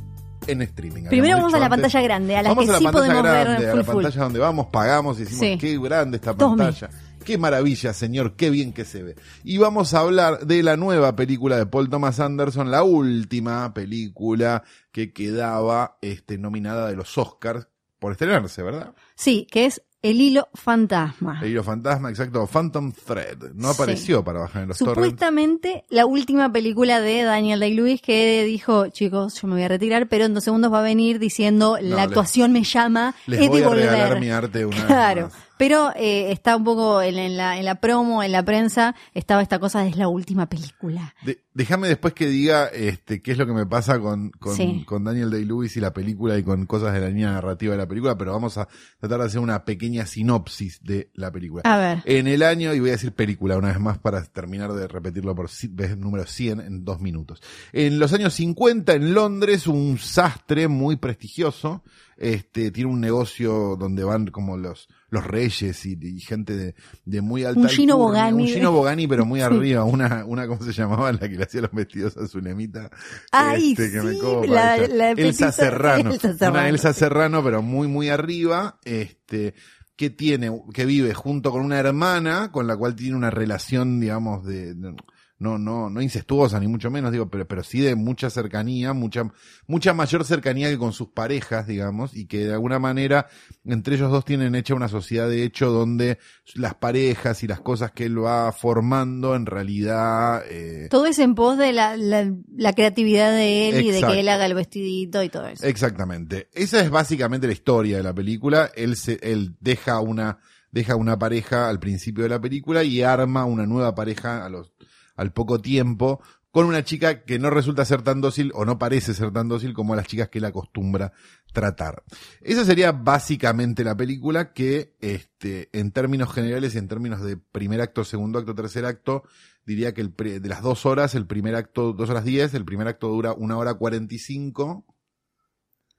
en 0.48 0.64
streaming. 0.64 1.04
Primero 1.10 1.38
vamos 1.38 1.54
a 1.54 1.60
la 1.60 1.66
antes. 1.68 1.82
pantalla 1.82 2.02
grande, 2.02 2.36
a 2.36 2.42
la 2.42 2.50
vamos 2.50 2.64
que 2.66 2.70
a 2.72 2.74
la 2.74 2.80
sí 2.80 2.84
pantalla 2.86 3.06
podemos 3.06 3.24
grande, 3.32 3.60
ver 3.60 3.68
a 3.68 3.72
full 3.74 3.78
la 3.78 3.84
full. 3.84 4.04
pantalla 4.04 4.24
donde 4.24 4.40
vamos, 4.40 4.66
pagamos 4.72 5.18
y 5.18 5.20
decimos 5.26 5.40
Sí. 5.42 5.58
qué 5.60 5.78
grande 5.78 6.18
esta 6.18 6.34
pantalla. 6.36 6.90
Qué 7.28 7.38
maravilla, 7.38 7.92
señor, 7.94 8.36
qué 8.38 8.50
bien 8.50 8.72
que 8.72 8.86
se 8.86 9.04
ve. 9.04 9.16
Y 9.44 9.58
vamos 9.58 9.94
a 9.94 10.00
hablar 10.00 10.48
de 10.48 10.64
la 10.64 10.78
nueva 10.78 11.16
película 11.18 11.58
de 11.58 11.66
Paul 11.66 11.90
Thomas 11.90 12.22
Anderson, 12.22 12.72
la 12.72 12.84
última 12.84 13.74
película 13.74 14.64
que 14.94 15.12
quedaba 15.12 15.98
este, 16.02 16.38
nominada 16.38 16.88
de 16.88 16.96
los 16.96 17.18
Oscars 17.18 17.68
por 18.00 18.14
estrenarse, 18.14 18.64
¿verdad? 18.64 18.94
Sí, 19.16 19.46
que 19.52 19.66
es 19.66 19.82
El 20.02 20.22
Hilo 20.22 20.48
Fantasma. 20.54 21.40
El 21.44 21.50
hilo 21.52 21.64
fantasma, 21.64 22.10
exacto, 22.10 22.46
Phantom 22.48 22.94
Thread. 22.94 23.54
No. 23.56 23.74
Sí. 23.74 23.82
apareció 23.82 24.24
para 24.24 24.40
bajar 24.40 24.62
en 24.62 24.70
los 24.70 24.78
torrents. 24.78 24.96
Supuestamente 25.04 25.84
la 25.90 26.06
última 26.06 26.50
película 26.54 27.02
de 27.02 27.24
Daniel 27.24 27.60
Day-Lewis 27.60 28.02
que 28.02 28.44
dijo, 28.46 28.88
chicos, 28.90 29.34
yo 29.42 29.48
me 29.50 29.56
voy 29.56 29.64
a 29.64 29.68
retirar, 29.68 30.08
pero 30.08 30.26
en 30.26 30.34
dos 30.34 30.44
segundos 30.46 30.72
va 30.72 30.80
a 30.80 30.84
venir 30.84 31.20
diciendo, 31.20 31.78
No, 31.82 31.90
la 31.90 31.96
les- 31.98 32.06
actuación 32.06 32.54
me 32.54 32.64
llama, 32.64 33.16
Les 33.26 33.50
voy 33.50 33.64
a 33.64 33.70
regalar 33.70 34.20
mi 34.20 34.30
arte 34.30 34.66
una 34.66 34.78
vez 34.78 34.86
Claro, 34.86 35.22
más. 35.24 35.34
Pero 35.58 35.92
eh, 35.96 36.32
está 36.32 36.56
un 36.56 36.64
poco 36.64 37.02
en, 37.02 37.18
en 37.18 37.38
la, 37.38 37.58
en 37.58 37.66
la 37.66 37.76
promo, 37.76 38.24
en 38.24 38.32
la 38.32 38.44
prensa, 38.44 38.96
estaba 39.14 39.42
esta 39.42 39.60
cosa 39.60 39.82
de 39.82 39.90
es 39.90 39.98
la 39.98 40.08
última 40.08 40.48
película. 40.48 41.14
De- 41.26 41.44
déjame 41.54 41.88
después 41.88 42.14
que 42.14 42.28
diga 42.28 42.68
este, 42.68 43.22
qué 43.22 43.32
es 43.32 43.38
lo 43.38 43.46
que 43.48 43.54
me 43.54 43.66
pasa 43.66 44.00
con, 44.00 44.30
con, 44.32 44.56
Sí. 44.56 44.84
con 44.86 45.04
Daniel 45.04 45.32
Day-Lewis 45.32 45.76
y 45.78 45.80
la 45.80 45.94
película 45.94 46.38
y 46.38 46.44
con 46.44 46.66
cosas 46.66 46.94
de 46.94 47.00
la 47.02 47.10
línea 47.10 47.32
narrativa 47.32 47.72
de 47.72 47.78
la 47.78 47.88
película, 47.88 48.18
pero 48.18 48.32
vamos 48.34 48.58
a 48.58 48.68
tratar 49.00 49.20
de 49.20 49.26
hacer 49.26 49.40
una 49.40 49.66
pequeña 49.66 50.06
sinopsis 50.06 50.82
de 50.84 51.10
la 51.14 51.32
película. 51.32 51.62
A 51.66 51.78
ver. 51.78 52.02
En 52.06 52.28
el 52.28 52.44
año, 52.44 52.74
y 52.74 52.80
voy 52.80 52.90
a 52.90 52.94
decir 52.94 53.12
película 53.14 53.58
una 53.58 53.70
vez 53.70 53.80
más 53.80 53.98
para 53.98 54.24
terminar 54.24 54.74
de 54.74 54.88
repetirlo 54.88 55.34
por 55.36 55.50
vez 55.72 55.98
número 55.98 56.26
100 56.26 56.60
en 56.62 56.86
dos 56.86 57.00
minutos. 57.00 57.42
En 57.74 57.98
los 58.00 58.14
años 58.14 58.34
50 58.36 58.94
en 58.94 59.14
Londres, 59.14 59.68
un 59.68 59.98
sastre 59.98 60.68
muy 60.68 60.98
prestigioso, 60.98 61.84
este, 62.18 62.72
tiene 62.72 62.90
un 62.90 63.00
negocio 63.02 63.76
donde 63.78 64.04
van 64.04 64.28
como 64.28 64.58
los, 64.58 64.88
los 65.10 65.26
reyes 65.26 65.86
y, 65.86 65.98
y 66.02 66.20
gente 66.20 66.56
de, 66.58 66.76
de 67.06 67.22
muy 67.22 67.44
alta 67.46 67.62
Un 67.62 67.70
Gino. 67.70 67.98
Bogani. 67.98 68.44
Un 68.44 68.48
Gino 68.50 68.72
Bogani, 68.72 69.08
pero 69.08 69.26
muy 69.26 69.40
Sí. 69.40 69.46
arriba. 69.46 69.84
Una, 69.86 70.26
una, 70.26 70.48
¿cómo 70.48 70.62
se 70.62 70.74
llamaba? 70.74 71.12
La 71.14 71.20
que 71.30 71.36
le 71.38 71.44
hacía 71.44 71.62
los 71.62 71.72
vestidos 71.72 72.18
a 72.18 72.28
Zulemita. 72.28 72.90
Ay, 73.32 73.72
Este, 73.72 73.92
que 73.92 74.02
me 74.02 74.14
sí, 74.14 74.20
copa 74.20 74.48
la- 74.48 74.88
la 74.88 75.12
Elsa 75.12 75.52
Serrano. 75.52 76.12
Elsa 76.12 76.34
Serrano, 76.34 76.52
Una 76.60 76.70
Elsa 76.70 76.94
sí. 76.94 77.00
Serrano, 77.00 77.44
pero 77.44 77.62
muy, 77.62 77.88
muy 77.88 78.10
arriba. 78.10 78.80
Este, 78.84 79.54
que 79.96 80.10
tiene, 80.12 80.52
que 80.74 80.86
vive 80.86 81.14
junto 81.14 81.52
con 81.52 81.62
una 81.62 81.80
hermana 81.80 82.52
con 82.52 82.68
la 82.68 82.78
cual 82.78 82.96
tiene 82.96 83.16
una 83.16 83.30
relación, 83.32 84.00
digamos, 84.00 84.46
de, 84.46 84.76
de- 84.76 84.94
no, 85.40 85.58
no, 85.58 85.90
no 85.90 86.02
incestuosa 86.02 86.60
ni 86.60 86.68
mucho 86.68 86.90
menos, 86.90 87.12
digo, 87.12 87.30
pero, 87.30 87.48
pero 87.48 87.64
sí 87.64 87.80
de 87.80 87.96
mucha 87.96 88.30
cercanía, 88.30 88.94
mucha, 88.94 89.32
mucha 89.68 89.94
mayor 89.94 90.26
cercanía 90.26 90.70
que 90.70 90.78
con 90.78 90.94
sus 90.94 91.10
parejas, 91.10 91.68
digamos, 91.68 92.16
y 92.16 92.26
que 92.26 92.46
de 92.46 92.54
alguna 92.54 92.80
manera 92.80 93.28
entre 93.66 93.96
ellos 93.96 94.12
dos 94.12 94.26
tienen 94.26 94.56
hecha 94.56 94.74
una 94.74 94.88
sociedad 94.88 95.30
de 95.30 95.44
hecho 95.44 95.70
donde 95.70 96.18
las 96.56 96.76
parejas 96.76 97.44
y 97.44 97.48
las 97.48 97.60
cosas 97.60 97.92
que 97.92 98.06
él 98.06 98.24
va 98.24 98.52
formando 98.52 99.36
en 99.36 99.46
realidad, 99.46 100.44
eh, 100.50 100.88
Todo 100.90 101.06
es 101.06 101.20
en 101.20 101.36
pos 101.36 101.58
de 101.58 101.72
la, 101.72 101.98
la, 101.98 102.34
la 102.56 102.74
creatividad 102.74 103.32
de 103.32 103.70
él 103.70 103.86
y 103.86 103.92
de 103.92 104.02
que 104.02 104.20
él 104.20 104.30
haga 104.30 104.46
el 104.46 104.56
vestidito 104.56 105.22
y 105.24 105.30
todo 105.30 105.48
eso. 105.48 105.66
Exactamente. 105.66 106.50
Esa 106.54 106.82
es 106.82 106.90
básicamente 106.90 107.48
la 107.48 107.54
historia 107.54 107.98
de 107.98 108.04
la 108.04 108.14
película. 108.14 108.72
Él 108.76 108.96
se, 108.96 109.20
él 109.22 109.56
deja 109.60 110.00
una, 110.00 110.40
deja 110.72 110.96
una 110.96 111.18
pareja 111.20 111.70
al 111.70 111.80
principio 111.80 112.24
de 112.24 112.30
la 112.30 112.42
película 112.42 112.84
y 112.84 113.02
arma 113.02 113.46
una 113.46 113.66
nueva 113.66 113.94
pareja 113.94 114.46
a 114.46 114.50
los, 114.50 114.74
al 115.18 115.34
poco 115.34 115.60
tiempo 115.60 116.22
con 116.52 116.66
una 116.66 116.84
chica 116.84 117.24
que 117.24 117.38
no 117.38 117.50
resulta 117.52 117.84
ser 117.86 118.02
tan 118.02 118.20
dócil 118.22 118.52
o 118.56 118.66
no 118.66 118.80
parece 118.80 119.14
ser 119.14 119.32
tan 119.32 119.48
dócil 119.48 119.74
como 119.74 119.96
las 119.96 120.08
chicas 120.08 120.30
que 120.30 120.40
él 120.40 120.46
acostumbra 120.46 121.12
tratar. 121.54 122.04
Esa 122.42 122.64
sería 122.66 122.94
básicamente 122.94 123.84
la 123.84 123.96
película 123.96 124.54
que, 124.54 124.96
este, 125.02 125.70
en 125.78 125.92
términos 125.92 126.34
generales 126.34 126.74
y 126.74 126.78
en 126.80 126.88
términos 126.88 127.22
de 127.22 127.38
primer 127.38 127.82
acto, 127.82 128.04
segundo 128.06 128.40
acto, 128.40 128.56
tercer 128.56 128.86
acto, 128.86 129.24
diría 129.66 129.94
que 129.94 130.02
el, 130.02 130.12
pre- 130.14 130.40
de 130.40 130.50
las 130.50 130.64
dos 130.64 130.86
horas, 130.88 131.14
el 131.14 131.28
primer 131.28 131.54
acto, 131.54 131.94
dos 131.94 132.10
horas 132.10 132.24
diez, 132.24 132.54
el 132.56 132.66
primer 132.66 132.88
acto 132.88 133.08
dura 133.10 133.34
una 133.34 133.58
hora 133.58 133.74
cuarenta 133.76 134.16
y 134.16 134.20
cinco, 134.20 134.86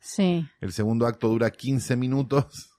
Sí. 0.01 0.47
el 0.61 0.73
segundo 0.73 1.07
acto 1.07 1.29
dura 1.29 1.51
15 1.51 1.97
minutos 1.97 2.71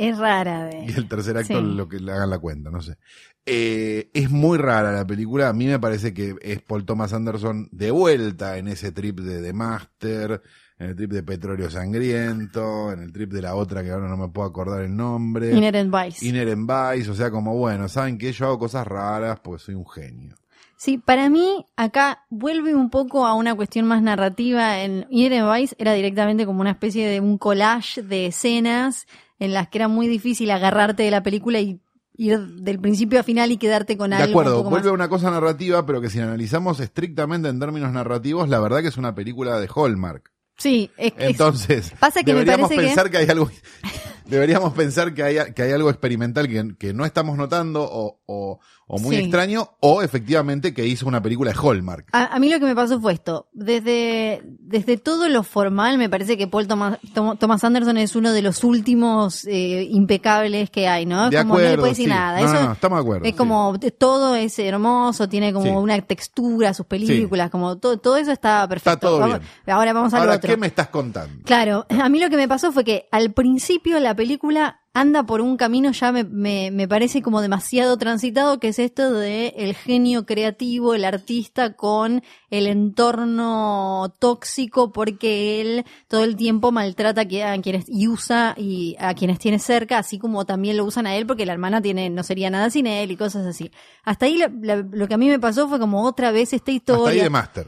Es 0.00 0.16
rara 0.18 0.64
de. 0.64 0.84
y 0.86 0.92
el 0.96 1.08
tercer 1.08 1.36
acto 1.36 1.58
Sí. 1.60 1.66
lo 1.76 1.88
que 1.88 1.98
le 2.00 2.10
hagan 2.12 2.30
la 2.30 2.38
cuenta, 2.38 2.70
no 2.70 2.80
sé. 2.80 2.96
Eh, 3.44 4.10
es 4.14 4.30
muy 4.30 4.58
rara 4.58 4.92
la 4.92 5.06
película. 5.06 5.48
A 5.48 5.52
mí 5.52 5.66
me 5.66 5.78
parece 5.78 6.14
que 6.14 6.34
es 6.40 6.62
Paul 6.62 6.84
Thomas 6.84 7.12
Anderson 7.12 7.68
de 7.72 7.90
vuelta 7.90 8.56
en 8.58 8.68
ese 8.68 8.92
trip 8.92 9.20
de 9.20 9.42
The 9.42 9.52
Master, 9.52 10.42
en 10.78 10.86
el 10.90 10.96
trip 10.96 11.10
de 11.12 11.22
Petróleo 11.22 11.70
Sangriento, 11.70 12.92
en 12.92 13.00
el 13.02 13.12
trip 13.12 13.30
de 13.32 13.42
la 13.42 13.54
otra 13.54 13.82
que 13.82 13.90
ahora 13.90 14.08
no 14.08 14.16
me 14.16 14.28
puedo 14.28 14.48
acordar 14.48 14.82
el 14.82 14.94
nombre. 14.96 15.52
Inherent 15.54 15.94
Vice. 15.94 16.26
Inherent 16.26 16.68
Vice, 16.70 17.10
o 17.10 17.14
sea, 17.14 17.30
como 17.30 17.56
bueno, 17.56 17.88
¿saben 17.88 18.18
que 18.18 18.32
Yo 18.32 18.46
hago 18.46 18.58
cosas 18.58 18.86
raras 18.86 19.40
porque 19.40 19.62
soy 19.62 19.74
un 19.74 19.86
genio. 19.88 20.36
Sí, 20.76 20.96
para 20.96 21.28
mí 21.28 21.66
acá 21.76 22.24
vuelve 22.30 22.74
un 22.74 22.88
poco 22.88 23.26
a 23.26 23.34
una 23.34 23.54
cuestión 23.54 23.86
más 23.86 24.00
narrativa. 24.02 24.80
En 24.82 25.06
Inherent 25.10 25.52
Vice 25.54 25.76
era 25.78 25.92
directamente 25.92 26.46
como 26.46 26.62
una 26.62 26.70
especie 26.70 27.06
de 27.06 27.20
un 27.20 27.36
collage 27.36 28.02
de 28.02 28.26
escenas 28.26 29.06
en 29.40 29.52
las 29.52 29.68
que 29.68 29.78
era 29.78 29.88
muy 29.88 30.06
difícil 30.06 30.50
agarrarte 30.52 31.02
de 31.02 31.10
la 31.10 31.22
película 31.24 31.58
y 31.58 31.80
ir 32.16 32.38
del 32.38 32.78
principio 32.78 33.18
a 33.18 33.22
final 33.24 33.50
y 33.50 33.56
quedarte 33.56 33.96
con 33.96 34.10
De 34.10 34.16
algo 34.16 34.26
un 34.26 34.30
acuerdo, 34.32 34.56
poco 34.58 34.70
vuelve 34.70 34.90
a 34.90 34.92
una 34.92 35.08
cosa 35.08 35.30
narrativa, 35.30 35.84
pero 35.86 36.00
que 36.00 36.10
si 36.10 36.20
analizamos 36.20 36.78
estrictamente 36.80 37.48
en 37.48 37.58
términos 37.58 37.92
narrativos, 37.92 38.48
la 38.48 38.60
verdad 38.60 38.82
que 38.82 38.88
es 38.88 38.96
una 38.98 39.14
película 39.14 39.58
de 39.58 39.68
Hallmark. 39.74 40.30
Sí, 40.58 40.90
es, 40.98 41.14
es- 41.16 41.30
Entonces, 41.30 41.92
Pasa 41.98 42.22
que 42.22 42.34
me 42.34 42.40
deberíamos 42.40 42.68
que- 42.70 42.76
pensar 42.76 43.10
que... 43.10 43.16
hay 43.16 43.26
algo, 43.30 43.50
deberíamos 44.26 44.74
pensar 44.74 45.14
que 45.14 45.22
hay, 45.22 45.52
que 45.54 45.62
hay 45.62 45.72
algo 45.72 45.88
experimental 45.90 46.46
que, 46.48 46.76
que 46.78 46.92
no 46.92 47.04
estamos 47.06 47.38
notando 47.38 47.82
o, 47.82 48.20
o, 48.26 48.60
o 48.92 48.98
muy 48.98 49.14
Sí. 49.16 49.22
extraño, 49.22 49.70
o 49.80 50.02
efectivamente 50.02 50.74
que 50.74 50.84
hizo 50.86 51.06
una 51.06 51.22
película 51.22 51.52
de 51.52 51.58
Hallmark. 51.62 52.06
A, 52.12 52.34
a 52.34 52.38
mí 52.40 52.48
lo 52.48 52.58
que 52.58 52.64
me 52.66 52.74
pasó 52.74 53.00
fue 53.00 53.12
esto. 53.12 53.48
Desde, 53.52 54.42
desde 54.44 54.96
todo 54.98 55.28
lo 55.28 55.42
formal, 55.44 55.96
me 55.96 56.08
parece 56.10 56.36
que 56.36 56.48
Paul 56.48 56.66
Thomas, 56.66 56.98
Thomas 57.38 57.62
Anderson 57.64 57.96
es 57.98 58.16
uno 58.16 58.32
de 58.32 58.42
los 58.42 58.64
últimos 58.64 59.44
eh, 59.46 59.86
impecables 59.90 60.70
que 60.70 60.88
hay, 60.88 61.06
¿no? 61.06 61.30
de 61.30 61.36
como 61.38 61.54
no 61.54 61.60
le 61.60 61.66
acuerdo, 61.66 61.82
puede 61.82 61.90
decir 61.92 62.04
sí. 62.06 62.10
nada. 62.10 62.40
No, 62.40 62.46
Eso 62.46 62.62
no, 62.66 62.72
estamos 62.72 62.98
de 62.98 63.02
acuerdo. 63.02 63.24
es 63.26 63.30
sí. 63.30 63.36
como 63.36 63.78
t- 63.78 63.90
todo 63.92 64.34
es 64.34 64.58
hermoso, 64.58 65.28
tiene 65.28 65.52
como 65.52 65.80
una 65.80 66.00
textura, 66.00 66.74
sus 66.74 66.86
películas, 66.86 67.50
como 67.50 67.78
todo, 67.78 67.98
todo 67.98 68.16
eso 68.16 68.32
está 68.32 68.66
perfecto. 68.68 68.90
Está 68.90 69.00
todo 69.06 69.18
Vamos- 69.20 69.38
bien. 69.38 69.50
Ahora 69.76 69.92
vamos 69.92 70.12
al 70.14 70.20
Ahora, 70.22 70.34
otro. 70.36 70.50
¿qué 70.50 70.56
me 70.56 70.66
estás 70.66 70.88
contando? 70.88 71.44
Claro, 71.44 71.86
a 72.02 72.08
mí 72.08 72.18
lo 72.18 72.28
que 72.28 72.36
me 72.36 72.48
pasó 72.48 72.72
fue 72.72 72.82
que 72.84 73.06
al 73.12 73.32
principio 73.32 74.00
la 74.00 74.14
película 74.16 74.79
anda 74.92 75.22
por 75.24 75.40
un 75.40 75.56
camino 75.56 75.92
ya 75.92 76.10
me, 76.10 76.24
me, 76.24 76.70
me 76.72 76.88
parece 76.88 77.22
como 77.22 77.40
demasiado 77.40 77.96
transitado, 77.96 78.58
que 78.58 78.68
es 78.68 78.78
esto 78.78 79.12
de 79.12 79.54
el 79.56 79.74
genio 79.74 80.26
creativo, 80.26 80.94
el 80.94 81.04
artista 81.04 81.74
con 81.74 82.22
el 82.50 82.66
entorno 82.66 84.14
tóxico 84.18 84.92
porque 84.92 85.60
él 85.60 85.84
todo 86.08 86.24
el 86.24 86.36
tiempo 86.36 86.72
maltrata 86.72 87.22
a 87.22 87.24
qui- 87.24 87.42
a 87.44 87.60
quienes 87.62 87.84
y 87.88 88.08
usa 88.08 88.54
y 88.56 88.96
a 88.98 89.14
quienes 89.14 89.38
tiene 89.38 89.58
cerca, 89.58 89.98
así 89.98 90.18
como 90.18 90.44
también 90.44 90.76
lo 90.76 90.84
usan 90.84 91.06
a 91.06 91.14
él 91.14 91.26
porque 91.26 91.46
la 91.46 91.52
hermana 91.52 91.80
tiene 91.80 92.10
no 92.10 92.22
sería 92.22 92.50
nada 92.50 92.70
sin 92.70 92.86
él 92.86 93.10
y 93.12 93.16
cosas 93.16 93.46
así. 93.46 93.70
Hasta 94.04 94.26
ahí 94.26 94.36
la- 94.38 94.50
la- 94.60 94.76
lo 94.90 95.08
que 95.08 95.14
a 95.14 95.18
mí 95.18 95.28
me 95.28 95.38
pasó 95.38 95.68
fue 95.68 95.78
como 95.78 96.04
otra 96.04 96.30
vez 96.32 96.52
esta 96.52 96.70
historia. 96.72 97.00
Hasta 97.04 97.10
ahí 97.10 97.20
de 97.20 97.30
Master. 97.30 97.66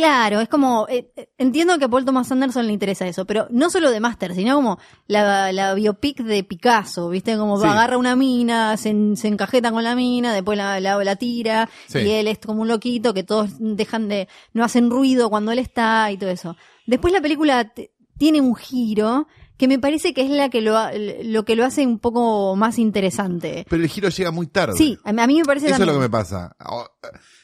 Claro, 0.00 0.40
es 0.40 0.48
como, 0.48 0.86
eh, 0.88 1.10
eh, 1.14 1.28
entiendo 1.36 1.78
que 1.78 1.84
a 1.84 1.88
Paul 1.88 2.06
Thomas 2.06 2.32
Anderson 2.32 2.66
le 2.66 2.72
interesa 2.72 3.06
eso, 3.06 3.26
pero 3.26 3.46
no 3.50 3.68
solo 3.68 3.90
de 3.90 4.00
Master, 4.00 4.34
sino 4.34 4.54
como 4.56 4.78
la, 5.06 5.52
la 5.52 5.74
biopic 5.74 6.22
de 6.22 6.42
Picasso, 6.42 7.10
¿viste? 7.10 7.36
Como 7.36 7.60
Sí. 7.60 7.66
agarra 7.66 7.98
una 7.98 8.16
mina, 8.16 8.76
se, 8.78 8.88
en- 8.90 9.16
se 9.18 9.28
encajeta 9.28 9.70
con 9.70 9.84
la 9.84 9.94
mina, 9.94 10.32
después 10.32 10.56
la, 10.56 10.80
la, 10.80 11.02
la 11.04 11.16
tira, 11.16 11.68
Sí. 11.86 11.98
y 11.98 12.10
él 12.12 12.28
es 12.28 12.38
como 12.38 12.62
un 12.62 12.68
loquito 12.68 13.12
que 13.12 13.24
todos 13.24 13.50
dejan 13.58 14.08
de, 14.08 14.26
no 14.54 14.64
hacen 14.64 14.88
ruido 14.90 15.28
cuando 15.28 15.52
él 15.52 15.58
está 15.58 16.10
y 16.10 16.16
todo 16.16 16.30
eso. 16.30 16.56
Después 16.86 17.12
la 17.12 17.20
película 17.20 17.70
tiene 18.16 18.40
un 18.40 18.54
giro 18.56 19.26
que 19.58 19.68
me 19.68 19.78
parece 19.78 20.14
que 20.14 20.22
es 20.22 20.30
la 20.30 20.48
que 20.48 20.62
lo, 20.62 20.78
lo 21.24 21.44
que 21.44 21.54
lo 21.56 21.66
hace 21.66 21.86
un 21.86 21.98
poco 21.98 22.56
más 22.56 22.78
interesante. 22.78 23.66
Pero 23.68 23.82
el 23.82 23.88
giro 23.90 24.08
llega 24.08 24.30
muy 24.30 24.46
tarde. 24.46 24.78
Sí, 24.78 24.96
a 25.04 25.12
mí 25.12 25.36
me 25.36 25.44
parece 25.44 25.66
Eso 25.66 25.74
es 25.82 25.86
lo 25.86 25.92
que 25.92 25.98
me 25.98 26.08
pasa. 26.08 26.56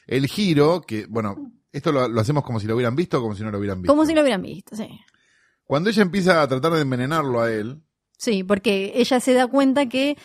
El 0.07 0.27
giro, 0.27 0.81
que, 0.81 1.05
bueno, 1.07 1.37
esto 1.76 1.92
lo, 1.92 2.09
lo 2.09 2.21
hacemos 2.21 2.42
como 2.45 2.59
si 2.61 2.66
lo 2.66 2.75
hubieran 2.75 2.97
visto 2.97 3.18
o 3.18 3.23
como 3.23 3.35
si 3.35 3.42
no 3.42 3.50
lo 3.50 3.59
hubieran 3.59 3.80
visto. 3.83 3.92
Como 3.92 4.04
si 4.06 4.14
lo 4.14 4.23
hubieran 4.23 4.42
visto, 4.42 4.75
sí. 4.76 4.88
Cuando 5.64 5.90
ella 5.90 6.02
empieza 6.02 6.42
a 6.42 6.49
tratar 6.49 6.73
de 6.73 6.80
envenenarlo 6.83 7.40
a 7.40 7.50
él, 7.52 7.83
Sí, 8.18 8.42
porque 8.45 8.92
ella 8.97 9.21
se 9.21 9.35
da 9.35 9.47
cuenta 9.47 9.90
que 9.90 10.16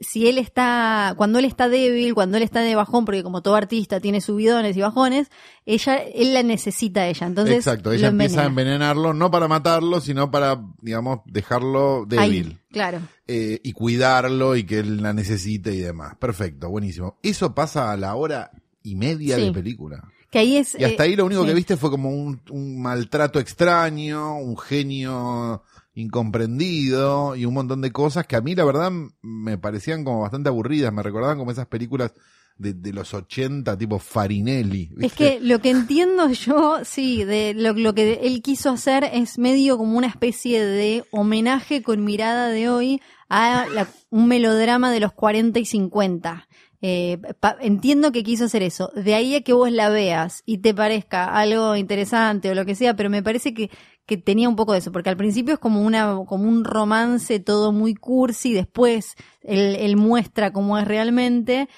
si 0.00 0.28
él 0.28 0.36
está, 0.36 1.14
cuando 1.16 1.38
él 1.38 1.46
está 1.46 1.68
débil, 1.70 2.12
cuando 2.14 2.36
él 2.36 2.42
está 2.42 2.60
de 2.60 2.74
bajón, 2.74 3.04
porque 3.06 3.22
como 3.22 3.40
todo 3.42 3.54
artista 3.56 4.00
tiene 4.00 4.20
subidones 4.20 4.76
y 4.76 4.80
bajones, 4.82 5.28
ella, 5.64 5.96
él 5.96 6.34
la 6.34 6.42
necesita 6.42 7.00
a 7.00 7.08
ella. 7.08 7.26
Entonces, 7.26 7.56
exacto, 7.56 7.90
ella 7.90 8.08
empieza 8.08 8.42
a 8.42 8.46
envenena. 8.46 8.72
envenenarlo, 8.74 9.14
no 9.14 9.30
para 9.30 9.48
matarlo, 9.48 10.00
sino 10.02 10.30
para, 10.30 10.62
digamos, 10.82 11.20
dejarlo 11.24 12.04
débil. 12.06 12.48
Ahí, 12.48 12.58
claro. 12.70 13.00
eh, 13.26 13.60
y 13.64 13.72
cuidarlo 13.72 14.54
y 14.54 14.64
que 14.64 14.80
él 14.80 15.02
la 15.02 15.14
necesite 15.14 15.74
y 15.74 15.78
demás. 15.80 16.16
Perfecto, 16.16 16.68
buenísimo. 16.68 17.18
Eso 17.22 17.54
pasa 17.54 17.90
a 17.90 17.96
la 17.96 18.14
hora 18.14 18.50
y 18.82 18.94
media 18.94 19.36
Sí. 19.36 19.46
de 19.46 19.52
película. 19.52 20.06
Que 20.30 20.40
ahí 20.40 20.56
es. 20.58 20.74
Y 20.78 20.84
hasta 20.84 21.04
eh, 21.04 21.08
ahí 21.08 21.16
lo 21.16 21.24
único 21.26 21.42
sí. 21.42 21.48
que 21.48 21.54
viste 21.54 21.76
fue 21.76 21.90
como 21.90 22.10
un, 22.10 22.40
un 22.50 22.82
maltrato 22.82 23.38
extraño, 23.40 24.36
un 24.38 24.58
genio 24.58 25.62
incomprendido 25.94 27.34
y 27.36 27.44
un 27.44 27.54
montón 27.54 27.80
de 27.80 27.90
cosas 27.92 28.26
que 28.26 28.36
a 28.36 28.40
mí 28.40 28.54
la 28.54 28.64
verdad 28.64 28.92
me 29.22 29.58
parecían 29.58 30.04
como 30.04 30.20
bastante 30.20 30.48
aburridas, 30.48 30.92
me 30.92 31.02
recordaban 31.02 31.38
como 31.38 31.50
esas 31.50 31.66
películas 31.66 32.12
de, 32.56 32.74
de 32.74 32.92
los 32.92 33.14
80 33.14 33.78
tipo 33.78 33.98
Farinelli. 33.98 34.90
Es 35.00 35.12
que 35.12 35.38
lo 35.40 35.60
que 35.60 35.70
entiendo 35.70 36.28
yo, 36.32 36.80
sí, 36.84 37.24
de 37.24 37.54
lo, 37.54 37.72
lo 37.72 37.94
que 37.94 38.20
él 38.22 38.42
quiso 38.42 38.70
hacer 38.70 39.04
es 39.04 39.38
medio 39.38 39.78
como 39.78 39.96
una 39.96 40.08
especie 40.08 40.64
de 40.64 41.04
homenaje 41.10 41.82
con 41.82 42.04
mirada 42.04 42.48
de 42.48 42.68
hoy 42.68 43.00
a 43.28 43.66
la- 43.72 43.88
un 44.10 44.26
melodrama 44.28 44.90
de 44.90 45.00
los 45.00 45.12
40 45.12 45.58
y 45.58 45.64
50. 45.64 46.48
Eh, 46.80 47.20
entiendo 47.60 48.12
que 48.12 48.22
quiso 48.22 48.44
hacer 48.44 48.62
eso. 48.62 48.90
De 48.94 49.14
ahí 49.14 49.34
a 49.34 49.42
que 49.42 49.52
vos 49.52 49.70
la 49.72 49.88
veas 49.88 50.42
y 50.46 50.58
te 50.58 50.74
parezca 50.74 51.24
algo 51.24 51.74
interesante 51.76 52.50
o 52.50 52.54
lo 52.54 52.64
que 52.64 52.76
sea, 52.76 52.94
pero 52.94 53.10
me 53.10 53.22
parece 53.22 53.52
que, 53.52 53.70
que 54.06 54.16
tenía 54.16 54.48
un 54.48 54.56
poco 54.56 54.72
de 54.72 54.78
eso, 54.78 54.92
porque 54.92 55.10
al 55.10 55.16
principio 55.16 55.54
es 55.54 55.60
como 55.60 55.82
una, 55.82 56.16
como 56.26 56.48
un 56.48 56.64
romance 56.64 57.40
todo 57.40 57.72
muy 57.72 57.94
cursi, 57.94 58.52
después 58.52 59.16
él, 59.42 59.76
él 59.76 59.96
muestra 59.96 60.52
cómo 60.52 60.78
es 60.78 60.86
realmente, 60.86 61.68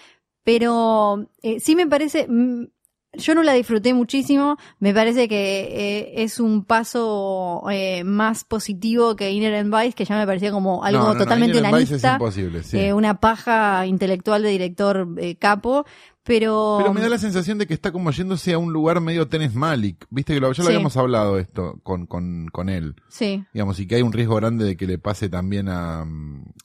pero 0.45 1.29
eh, 1.43 1.61
sí 1.61 1.75
me 1.75 1.87
parece, 1.87 2.27
mm, 2.29 2.67
yo 3.15 3.35
no 3.35 3.43
la 3.43 3.53
disfruté 3.55 3.93
muchísimo, 3.93 4.57
me 4.79 4.95
parece 4.95 5.29
que 5.29 5.63
eh, 5.63 6.23
es 6.23 6.39
un 6.39 6.65
paso 6.65 7.65
eh, 7.71 8.05
más 8.05 8.45
positivo 8.45 9.17
que 9.17 9.31
Inherent 9.33 9.75
Vice, 9.75 9.95
que 9.95 10.05
ya 10.05 10.17
me 10.17 10.27
parecía 10.27 10.53
como 10.53 10.85
algo 10.85 11.01
No, 11.01 11.07
no, 11.09 11.15
no, 11.15 11.19
totalmente 11.19 11.59
Inherent 11.59 11.79
Vice 11.79 11.97
es 11.97 12.03
unanista, 12.03 12.13
imposible, 12.13 12.63
sí. 12.63 12.79
eh, 12.79 12.93
una 12.93 13.19
paja 13.19 13.87
intelectual 13.87 14.43
de 14.43 14.51
director 14.51 15.09
eh, 15.19 15.35
capo, 15.37 15.87
Pero, 16.23 16.77
Pero 16.79 16.93
me 16.93 17.01
da 17.01 17.09
la 17.09 17.17
sensación 17.19 17.57
de 17.57 17.67
que 17.67 17.73
está 17.73 17.93
como 17.93 18.11
yéndose 18.11 18.53
a 18.53 18.59
un 18.59 18.73
lugar 18.73 19.01
medio 19.01 19.27
Tennis 19.27 19.55
Malik. 19.55 20.07
Viste 20.11 20.35
que 20.35 20.41
lo, 20.41 20.53
ya 20.53 20.63
lo 20.63 20.69
Sí. 20.69 20.75
habíamos 20.75 20.97
hablado 20.99 21.39
esto 21.39 21.81
con, 21.83 22.07
con, 22.07 22.49
con 22.53 22.69
él. 22.69 22.95
sí, 23.09 23.45
Digamos, 23.55 23.81
y 23.81 23.87
que 23.87 23.95
hay 23.97 24.03
un 24.03 24.13
riesgo 24.13 24.37
grande 24.37 24.65
de 24.67 24.77
que 24.77 24.87
le 24.87 24.99
pase 24.99 25.29
también 25.31 25.69
a, 25.71 26.03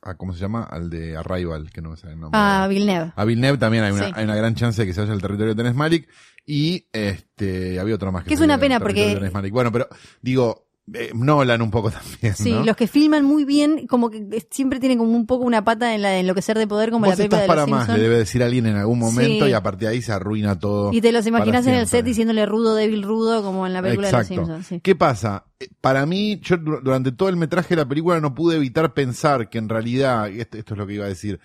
a 0.02 0.14
¿cómo 0.18 0.34
se 0.34 0.40
llama? 0.42 0.64
Al 0.64 0.90
de 0.90 1.16
Arrival, 1.16 1.72
que 1.72 1.82
no 1.82 1.92
me 1.92 1.98
sale 1.98 2.14
el 2.14 2.20
nombre. 2.20 2.38
a 2.40 2.68
Villeneuve. 2.68 3.14
A 3.16 3.24
Villeneuve 3.26 3.58
también 3.58 3.84
hay 3.86 3.92
una, 3.94 4.08
Sí. 4.08 4.12
hay 4.14 4.24
una 4.26 4.36
gran 4.36 4.56
chance 4.56 4.82
de 4.82 4.86
que 4.88 4.94
se 4.94 5.02
vaya 5.02 5.14
al 5.14 5.22
territorio 5.22 5.56
de 5.56 5.64
Tennis 5.64 5.76
Malik. 5.78 6.10
Y 6.46 6.86
este 6.92 7.80
había 7.80 7.96
otro 7.96 8.12
más 8.12 8.24
que 8.24 8.28
Que 8.28 8.34
es 8.36 8.42
una 8.42 8.60
pena 8.60 8.80
porque-. 8.80 9.18
Bueno, 9.52 9.72
pero 9.72 9.88
digo, 10.22 10.65
eh, 10.94 11.12
Nolan 11.16 11.62
un 11.62 11.72
poco 11.72 11.90
también. 12.22 12.36
Sí, 12.36 12.52
¿no? 12.52 12.64
los 12.64 12.76
que 12.76 12.88
filman 12.88 13.26
muy 13.26 13.44
bien, 13.46 13.88
como 13.88 14.10
que 14.12 14.46
siempre 14.52 14.80
tienen 14.80 14.98
como 15.00 15.12
un 15.12 15.26
poco 15.26 15.44
una 15.46 15.64
pata 15.64 15.96
en 15.96 16.02
la 16.04 16.10
de 16.10 16.20
enloquecer 16.20 16.58
de 16.58 16.68
poder, 16.68 16.92
como 16.92 17.06
la 17.08 17.16
película 17.16 17.42
estás 17.42 17.42
de 17.42 17.48
los 17.48 17.56
para 17.56 17.66
más, 17.68 17.80
Simpsons. 17.86 17.98
le 17.98 18.04
debe 18.04 18.18
decir 18.20 18.44
alguien 18.44 18.66
en 18.68 18.76
algún 18.76 19.00
momento 19.00 19.46
Sí. 19.46 19.52
y 19.52 19.54
a 19.54 19.64
partir 19.64 19.88
de 19.90 19.96
ahí 19.96 20.02
se 20.02 20.12
arruina 20.12 20.60
todo. 20.60 20.94
Y 20.94 21.02
te 21.02 21.12
los 21.12 21.26
imaginas 21.28 21.66
en 21.68 21.74
el 21.76 21.88
set 21.88 22.06
diciéndole 22.06 22.46
rudo, 22.46 22.76
débil, 22.76 23.04
rudo, 23.04 23.42
como 23.44 23.66
en 23.66 23.74
la 23.74 23.82
película 23.82 24.10
Exacto. 24.10 24.30
de 24.30 24.36
los 24.38 24.46
Simpsons. 24.48 24.68
Sí. 24.68 24.80
¿Qué 24.82 24.96
pasa? 24.96 25.46
Eh, 25.60 25.68
Para 25.82 26.06
mí, 26.06 26.40
yo 26.42 26.58
dur- 26.58 26.82
durante 26.84 27.12
todo 27.12 27.30
el 27.30 27.36
metraje 27.38 27.70
de 27.76 27.82
la 27.82 27.88
película 27.88 28.20
no 28.20 28.36
pude 28.36 28.58
evitar 28.58 28.94
pensar 28.94 29.50
que 29.50 29.58
en 29.58 29.70
realidad, 29.70 30.30
esto, 30.30 30.58
esto 30.58 30.74
es 30.74 30.78
lo 30.78 30.86
que 30.86 30.94
iba 30.94 31.06
a 31.06 31.10
decir, 31.10 31.40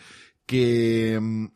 que, 0.47 1.18
mm, 1.20 1.47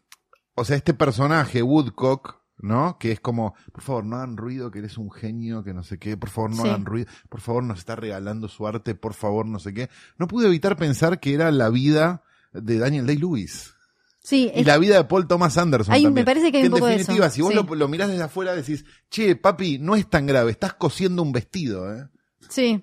o 0.56 0.64
sea, 0.64 0.76
este 0.76 0.94
personaje, 0.94 1.62
Woodcock, 1.62 2.40
¿no? 2.58 2.98
Que 2.98 3.12
es 3.12 3.20
como, 3.20 3.54
por 3.72 3.82
favor, 3.82 4.04
no 4.04 4.16
hagan 4.16 4.36
ruido, 4.36 4.70
que 4.70 4.78
eres 4.78 4.96
un 4.98 5.10
genio, 5.10 5.64
que 5.64 5.74
no 5.74 5.82
sé 5.82 5.98
qué, 5.98 6.16
por 6.16 6.30
favor, 6.30 6.50
no 6.50 6.62
Sí. 6.62 6.68
hagan 6.68 6.84
ruido, 6.86 7.10
por 7.28 7.40
favor, 7.40 7.62
nos 7.64 7.78
está 7.80 7.96
regalando 7.96 8.48
su 8.48 8.66
arte, 8.66 8.94
por 8.94 9.14
favor, 9.14 9.46
no 9.46 9.58
sé 9.58 9.74
qué. 9.74 9.90
No 10.18 10.28
pude 10.28 10.46
evitar 10.46 10.76
pensar 10.76 11.20
que 11.20 11.34
era 11.34 11.50
la 11.50 11.68
vida 11.70 12.22
de 12.52 12.78
Daniel 12.78 13.06
Day-Lewis. 13.06 13.74
Sí, 14.22 14.50
Y 14.54 14.60
es- 14.60 14.66
la 14.66 14.78
vida 14.78 14.96
de 14.96 15.04
Paul 15.04 15.26
Thomas 15.26 15.58
Anderson 15.58 15.92
también. 15.92 16.14
me 16.14 16.24
parece 16.24 16.50
que 16.50 16.58
hay 16.58 16.64
en 16.64 16.72
un 16.72 16.78
poco 16.78 16.86
de 16.86 16.96
definitiva, 16.98 17.26
eso, 17.26 17.34
si 17.34 17.42
vos 17.42 17.50
sí. 17.52 17.56
lo, 17.56 17.74
lo 17.74 17.88
mirás 17.88 18.08
desde 18.08 18.22
afuera 18.22 18.54
decís, 18.54 18.84
che, 19.10 19.36
papi, 19.36 19.78
no 19.78 19.96
es 19.96 20.08
tan 20.08 20.24
grave, 20.26 20.50
estás 20.50 20.72
cosiendo 20.74 21.22
un 21.22 21.32
vestido, 21.32 21.92
¿eh? 21.94 22.08
sí. 22.48 22.82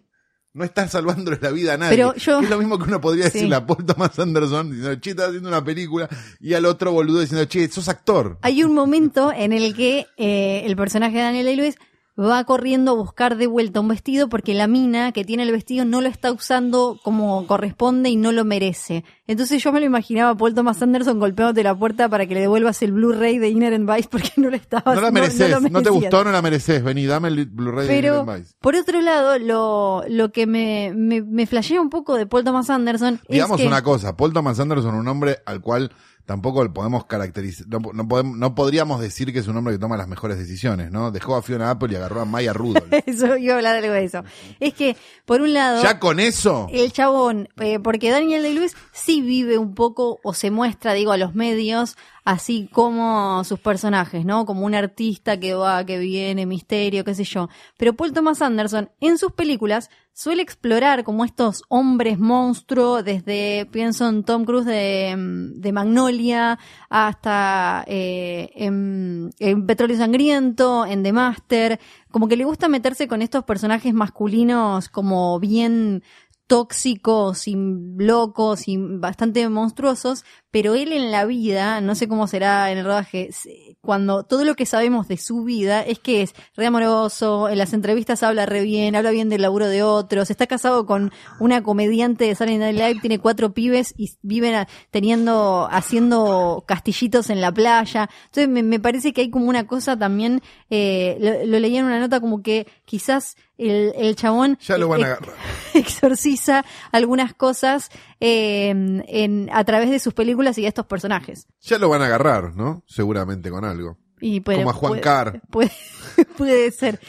No 0.53 0.65
estás 0.65 0.91
salvándole 0.91 1.37
la 1.41 1.51
vida 1.51 1.73
a 1.75 1.77
nadie. 1.77 1.95
Pero 1.97 2.13
yo- 2.15 2.41
es 2.41 2.49
lo 2.49 2.57
mismo 2.57 2.77
que 2.77 2.83
uno 2.83 2.99
podría 2.99 3.27
Sí. 3.27 3.33
decirle 3.33 3.55
a 3.55 3.65
Paul 3.65 3.85
Thomas 3.85 4.19
Anderson 4.19 4.69
diciendo, 4.69 4.99
che, 4.99 5.11
estás 5.11 5.27
haciendo 5.29 5.47
una 5.47 5.63
película, 5.63 6.09
y 6.41 6.53
al 6.53 6.65
otro 6.65 6.91
boludo 6.91 7.21
diciendo, 7.21 7.47
che, 7.47 7.69
sos 7.69 7.87
actor. 7.87 8.37
Hay 8.41 8.61
un 8.63 8.73
momento 8.73 9.31
en 9.31 9.53
el 9.53 9.73
que 9.75 10.07
eh, 10.17 10.63
el 10.65 10.75
personaje 10.75 11.15
de 11.17 11.23
Daniel 11.23 11.45
Day-Lewis 11.45 11.75
va 12.19 12.43
corriendo 12.43 12.91
a 12.91 12.95
buscar 12.95 13.37
de 13.37 13.47
vuelta 13.47 13.79
un 13.79 13.87
vestido 13.87 14.29
porque 14.29 14.53
la 14.53 14.67
mina 14.67 15.11
que 15.11 15.23
tiene 15.23 15.43
el 15.43 15.51
vestido 15.51 15.85
no 15.85 16.01
lo 16.01 16.09
está 16.09 16.31
usando 16.31 16.99
como 17.03 17.47
corresponde 17.47 18.09
y 18.09 18.15
no 18.15 18.31
lo 18.31 18.43
merece. 18.45 19.03
Entonces 19.27 19.63
yo 19.63 19.71
me 19.71 19.79
lo 19.79 19.85
imaginaba 19.85 20.31
a 20.31 20.35
Paul 20.35 20.53
Thomas 20.53 20.81
Anderson 20.81 21.19
golpeándote 21.19 21.63
la 21.63 21.73
puerta 21.77 22.09
para 22.09 22.25
que 22.25 22.33
le 22.33 22.41
devuelvas 22.41 22.81
el 22.81 22.91
Blu-ray 22.91 23.37
de 23.37 23.49
Inherent 23.49 23.89
Vice 23.89 24.09
porque 24.11 24.31
no 24.37 24.49
lo 24.49 24.55
estaba 24.55 24.93
No 24.93 25.01
la 25.01 25.11
mereces, 25.11 25.61
no, 25.71 25.81
te 25.81 25.89
gustó, 25.89 26.23
no 26.23 26.31
la 26.31 26.41
mereces. 26.41 26.83
Vení, 26.83 27.05
dame 27.05 27.29
el 27.29 27.45
Blu-ray 27.45 27.87
de 27.87 27.93
Pero, 27.93 28.21
Inherent 28.21 28.43
Vice. 28.43 28.55
por 28.59 28.75
otro 28.75 29.01
lado, 29.01 29.39
lo, 29.39 30.03
lo 30.09 30.31
que 30.31 30.47
me, 30.47 30.91
me, 30.95 31.21
me 31.21 31.45
flashea 31.47 31.81
un 31.81 31.89
poco 31.89 32.15
de 32.15 32.25
Paul 32.27 32.43
Thomas 32.43 32.69
Anderson 32.69 33.21
Digamos 33.29 33.59
es 33.59 33.63
que... 33.63 33.67
una 33.67 33.83
cosa, 33.83 34.17
Paul 34.17 34.33
Thomas 34.33 34.59
Anderson, 34.59 34.95
un 34.95 35.07
hombre 35.07 35.37
al 35.45 35.61
cual 35.61 35.91
tampoco 36.25 36.63
le 36.63 36.69
podemos 36.69 37.05
caracterizar, 37.05 37.67
no, 37.67 37.79
no, 37.93 38.07
podemos, 38.07 38.37
no 38.37 38.55
podríamos 38.55 39.01
decir 39.01 39.33
que 39.33 39.39
es 39.39 39.47
un 39.47 39.57
hombre 39.57 39.73
que 39.73 39.79
toma 39.79 39.97
las 39.97 40.07
mejores 40.07 40.37
decisiones, 40.37 40.91
¿no? 40.91 41.11
Dejó 41.11 41.35
a 41.35 41.41
Fiona 41.41 41.71
Apple 41.71 41.89
y 41.91 41.95
agarró 41.95 42.21
a 42.21 42.25
Maya 42.25 42.53
Rudolph. 42.53 42.91
Eso, 43.05 43.37
iba 43.37 43.53
a 43.53 43.57
hablar 43.57 43.77
algo 43.77 43.93
de 43.93 44.05
eso. 44.05 44.23
Es 44.59 44.73
que, 44.73 44.95
por 45.25 45.41
un 45.41 45.53
lado... 45.53 45.83
¿Ya 45.83 45.99
con 45.99 46.19
eso? 46.19 46.67
El 46.71 46.91
chabón, 46.91 47.49
eh, 47.59 47.79
porque 47.79 48.11
Daniel 48.11 48.43
Day-Lewis 48.43 48.75
sí 48.91 49.21
vive 49.21 49.57
un 49.57 49.73
poco 49.73 50.19
o 50.23 50.33
se 50.33 50.51
muestra, 50.51 50.93
digo, 50.93 51.11
a 51.11 51.17
los 51.17 51.35
medios, 51.35 51.97
así 52.23 52.69
como 52.71 53.43
sus 53.43 53.59
personajes, 53.59 54.25
¿no? 54.25 54.45
Como 54.45 54.65
un 54.65 54.75
artista 54.75 55.39
que 55.39 55.53
va, 55.53 55.85
que 55.85 55.97
viene, 55.97 56.45
misterio, 56.45 57.03
qué 57.03 57.15
sé 57.15 57.23
yo. 57.23 57.49
Pero 57.77 57.93
Paul 57.93 58.13
Thomas 58.13 58.41
Anderson, 58.41 58.91
en 58.99 59.17
sus 59.17 59.31
películas, 59.33 59.89
suele 60.13 60.41
explorar 60.41 61.03
como 61.03 61.25
estos 61.25 61.63
hombres 61.69 62.19
monstruo, 62.19 63.03
desde, 63.03 63.67
pienso 63.71 64.07
en 64.07 64.23
Tom 64.23 64.45
Cruise 64.45 64.65
de, 64.65 65.15
mm, 65.17 65.61
de 65.61 65.71
Magnolia, 65.71 66.59
hasta 66.89 67.83
eh, 67.87 68.51
en, 68.55 69.31
en 69.39 69.65
Petróleo 69.65 69.97
Sangriento, 69.97 70.85
en 70.85 71.03
The 71.03 71.13
Master, 71.13 71.79
como 72.11 72.27
que 72.27 72.37
le 72.37 72.43
gusta 72.43 72.67
meterse 72.67 73.07
con 73.07 73.21
estos 73.21 73.43
personajes 73.45 73.93
masculinos 73.93 74.89
como 74.89 75.39
bien 75.39 76.03
tóxicos 76.51 77.47
y 77.47 77.55
locos 77.55 78.67
y 78.67 78.75
bastante 78.75 79.47
monstruosos, 79.47 80.25
pero 80.51 80.75
él 80.75 80.91
en 80.91 81.09
la 81.09 81.23
vida, 81.23 81.79
no 81.79 81.95
sé 81.95 82.09
cómo 82.09 82.27
será 82.27 82.73
en 82.73 82.79
el 82.79 82.83
rodaje, 82.83 83.29
cuando 83.79 84.23
todo 84.23 84.43
lo 84.43 84.55
que 84.55 84.65
sabemos 84.65 85.07
de 85.07 85.15
su 85.15 85.45
vida 85.45 85.81
es 85.81 85.99
que 85.99 86.23
es 86.23 86.35
re 86.57 86.65
amoroso, 86.65 87.47
en 87.47 87.57
las 87.57 87.71
entrevistas 87.71 88.21
habla 88.21 88.45
re 88.45 88.63
bien, 88.63 88.97
habla 88.97 89.11
bien 89.11 89.29
del 89.29 89.43
laburo 89.43 89.69
de 89.69 89.81
otros, 89.81 90.29
está 90.29 90.45
casado 90.45 90.85
con 90.85 91.13
una 91.39 91.63
comediante 91.63 92.25
de 92.25 92.35
Saturday 92.35 92.57
Night 92.57 92.75
Live, 92.75 92.99
tiene 92.99 93.19
cuatro 93.19 93.53
pibes 93.53 93.93
y 93.95 94.11
viven 94.21 94.67
teniendo, 94.89 95.69
haciendo 95.71 96.65
castillitos 96.67 97.29
en 97.29 97.39
la 97.39 97.53
playa. 97.53 98.09
Entonces 98.25 98.49
me, 98.49 98.61
me 98.61 98.81
parece 98.81 99.13
que 99.13 99.21
hay 99.21 99.29
como 99.29 99.45
una 99.45 99.67
cosa 99.67 99.97
también, 99.97 100.41
eh, 100.69 101.15
lo, 101.21 101.45
lo 101.49 101.59
leía 101.59 101.79
en 101.79 101.85
una 101.85 102.01
nota 102.01 102.19
como 102.19 102.41
que 102.41 102.67
quizás 102.83 103.37
el, 103.69 103.93
el 103.95 104.15
chabón 104.15 104.57
Ya 104.61 104.77
lo 104.77 104.87
van 104.87 105.03
a 105.03 105.07
agarrar. 105.07 105.35
exorciza 105.73 106.65
algunas 106.91 107.33
cosas 107.33 107.89
eh, 108.19 108.69
en, 108.69 109.49
a 109.51 109.63
través 109.63 109.89
de 109.89 109.99
sus 109.99 110.13
películas 110.13 110.57
y 110.57 110.63
de 110.63 110.67
estos 110.67 110.85
personajes. 110.85 111.47
Ya 111.61 111.77
lo 111.77 111.89
van 111.89 112.01
a 112.01 112.05
agarrar, 112.05 112.55
¿no? 112.55 112.83
Seguramente 112.87 113.49
con 113.49 113.65
algo. 113.65 113.97
Y 114.19 114.39
puede- 114.41 114.59
Como 114.59 114.69
a 114.69 114.73
Juan. 114.73 115.41
Puede, 115.49 115.71
puede 116.37 116.71
ser. 116.71 116.99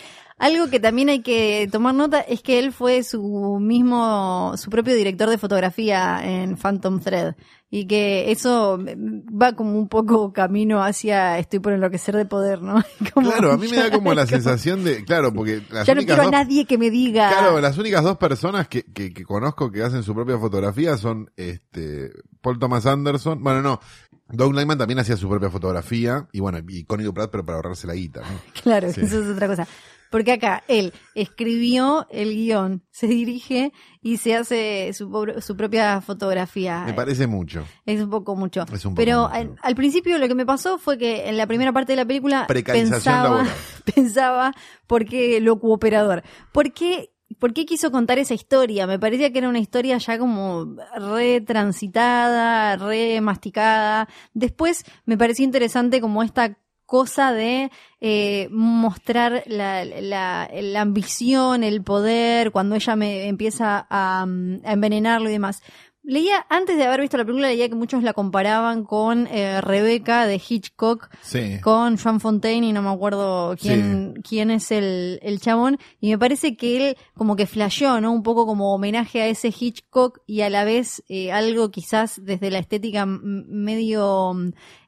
Algo 0.43 0.69
que 0.69 0.81
también 0.81 1.09
hay 1.09 1.23
que 1.23 1.69
tomar 1.71 1.95
nota 1.95 2.19
es 2.21 2.43
que 2.43 2.59
él 2.59 2.73
fue 2.73 3.05
su 3.05 3.59
mismo, 3.61 4.55
su 4.57 4.71
propio 4.71 4.93
director 4.97 5.31
de 5.31 5.39
fotografía 5.39 6.19
en 6.21 6.57
Phantom 6.57 6.99
Thread. 6.99 7.37
Y 7.71 7.87
que 7.87 8.33
eso 8.33 8.77
va 8.81 9.53
como 9.55 9.79
un 9.79 9.89
poco 9.89 10.33
camino 10.33 10.83
hacia 10.83 11.39
estoy 11.39 11.61
por 11.61 11.73
enloquecer 11.73 12.17
de 12.17 12.25
poder, 12.27 12.61
¿no? 12.61 12.83
Como 13.15 13.31
Claro, 13.31 13.53
a 13.53 13.57
mí 13.57 13.69
me 13.69 13.77
da 13.77 13.91
como 13.93 14.13
la 14.15 14.27
sensación 14.37 14.83
de, 14.83 15.05
claro, 15.05 15.33
porque 15.33 15.63
las 15.71 15.87
Ya 15.87 15.95
no 15.95 16.03
quiero 16.03 16.23
a 16.23 16.31
nadie 16.31 16.67
que 16.67 16.77
me 16.77 16.91
diga. 16.91 17.31
Claro, 17.31 17.61
las 17.61 17.79
únicas 17.79 18.03
dos 18.03 18.19
personas 18.19 18.67
que, 18.67 18.83
que, 18.83 19.15
que 19.15 19.25
conozco 19.25 19.71
que 19.71 19.85
hacen 19.85 20.03
su 20.03 20.13
propia 20.13 20.39
fotografía 20.39 20.99
son 20.99 21.31
este 21.37 22.11
Paul 22.41 22.59
Thomas 22.59 22.85
Anderson. 22.85 23.41
Bueno, 23.45 23.63
no. 23.63 23.81
Doug 24.29 24.55
Lyman 24.55 24.79
también 24.79 24.99
hacía 24.99 25.17
su 25.17 25.29
propia 25.29 25.51
fotografía. 25.51 26.27
Y 26.33 26.41
bueno, 26.41 26.59
y 26.69 26.85
Connie 26.85 27.05
Duprat, 27.05 27.31
pero 27.31 27.45
para 27.45 27.57
ahorrarse 27.57 27.87
la 27.87 27.95
guita, 27.95 28.21
¿no? 28.21 28.39
Claro, 28.63 28.91
Sí. 28.93 29.03
eso 29.03 29.23
es 29.23 29.29
otra 29.31 29.47
cosa. 29.47 29.67
Porque 30.13 30.33
acá 30.33 30.63
él 30.69 30.93
escribió 31.15 32.07
el 32.11 32.35
guion, 32.35 32.85
se 32.91 33.07
dirige 33.07 33.73
y 34.03 34.19
se 34.19 34.37
hace 34.37 34.93
su, 34.93 35.11
propia 35.57 36.03
fotografía. 36.03 36.85
Me 36.85 36.93
parece 36.93 37.27
mucho. 37.27 37.65
Es 37.87 37.99
un 38.03 38.11
poco 38.11 38.37
mucho. 38.37 38.67
Es 38.71 38.85
un 38.85 38.93
poco 38.93 38.97
Pero 39.03 39.23
mucho. 39.23 39.35
al, 39.35 39.57
al 39.63 39.75
principio 39.75 40.19
lo 40.19 40.29
que 40.29 40.35
me 40.35 40.45
pasó 40.45 40.77
fue 40.77 40.99
que 40.99 41.31
en 41.31 41.39
la 41.39 41.47
primera 41.47 41.73
parte 41.73 41.93
de 41.93 41.97
la 41.97 42.05
película 42.05 42.47
Precarización 42.47 42.93
pensaba, 42.93 43.47
pensaba 43.95 44.53
por 44.87 45.07
qué 45.07 45.41
lo 45.41 45.59
cooperador. 45.59 46.23
¿Por 46.53 46.75
qué, 46.75 47.11
¿Por 47.39 47.55
qué 47.55 47.65
quiso 47.65 47.91
contar 47.91 48.19
esa 48.19 48.35
historia? 48.35 48.87
Me 48.87 48.99
parecía 48.99 49.33
que 49.33 49.39
era 49.39 49.49
una 49.49 49.61
historia 49.61 49.97
ya 49.97 50.19
como 50.19 50.77
re 50.95 51.41
transitada, 51.41 52.77
re 52.77 53.23
masticada. 53.23 54.09
Después 54.35 54.85
me 55.07 55.17
pareció 55.17 55.47
interesante 55.47 56.03
como 56.03 56.23
esta 56.23 56.59
cosa 56.93 57.33
de 57.33 57.71
eh, 58.03 58.49
mostrar 58.51 59.45
la, 59.47 59.83
la, 59.87 60.51
la 60.53 60.81
ambición, 60.83 61.65
el 61.65 61.83
poder, 61.83 62.51
cuando 62.51 62.75
ella 62.75 62.97
me 62.97 63.29
empieza 63.29 63.87
a, 63.89 64.27
mm, 64.27 64.61
a 64.63 64.73
envenenarlo 64.75 65.31
y 65.31 65.33
demás. 65.33 65.63
Leía, 66.05 66.45
antes 66.49 66.77
de 66.77 66.85
haber 66.85 67.01
visto 67.03 67.17
la 67.17 67.25
película, 67.25 67.47
leía 67.47 67.69
que 67.69 67.77
muchos 67.77 68.03
la 68.03 68.13
comparaban 68.13 68.83
con 68.83 69.29
eh, 69.29 69.61
Rebeca 69.61 70.27
de 70.27 70.41
Hitchcock, 70.47 71.09
Sí. 71.23 71.61
con 71.61 71.97
Joan 71.97 72.19
Fontaine 72.19 72.67
y 72.67 72.73
no 72.73 72.83
me 72.83 72.91
acuerdo 72.91 73.55
quién, 73.57 74.15
quién 74.29 74.51
es 74.51 74.73
el, 74.73 75.21
el 75.23 75.39
chabón. 75.41 75.79
Y 76.01 76.11
me 76.11 76.19
parece 76.19 76.57
que 76.57 76.77
él 76.91 76.97
como 77.15 77.37
que 77.37 77.47
flasheó, 77.47 78.01
¿no? 78.01 78.11
Un 78.13 78.25
poco 78.25 78.47
como 78.47 78.75
homenaje 78.75 79.23
a 79.23 79.29
ese 79.29 79.55
Hitchcock 79.57 80.19
y 80.27 80.41
a 80.41 80.51
la 80.51 80.65
vez 80.65 81.05
eh, 81.09 81.31
algo 81.31 81.71
quizás 81.71 82.21
desde 82.25 82.51
la 82.51 82.59
estética 82.59 83.07
medio, 83.07 84.35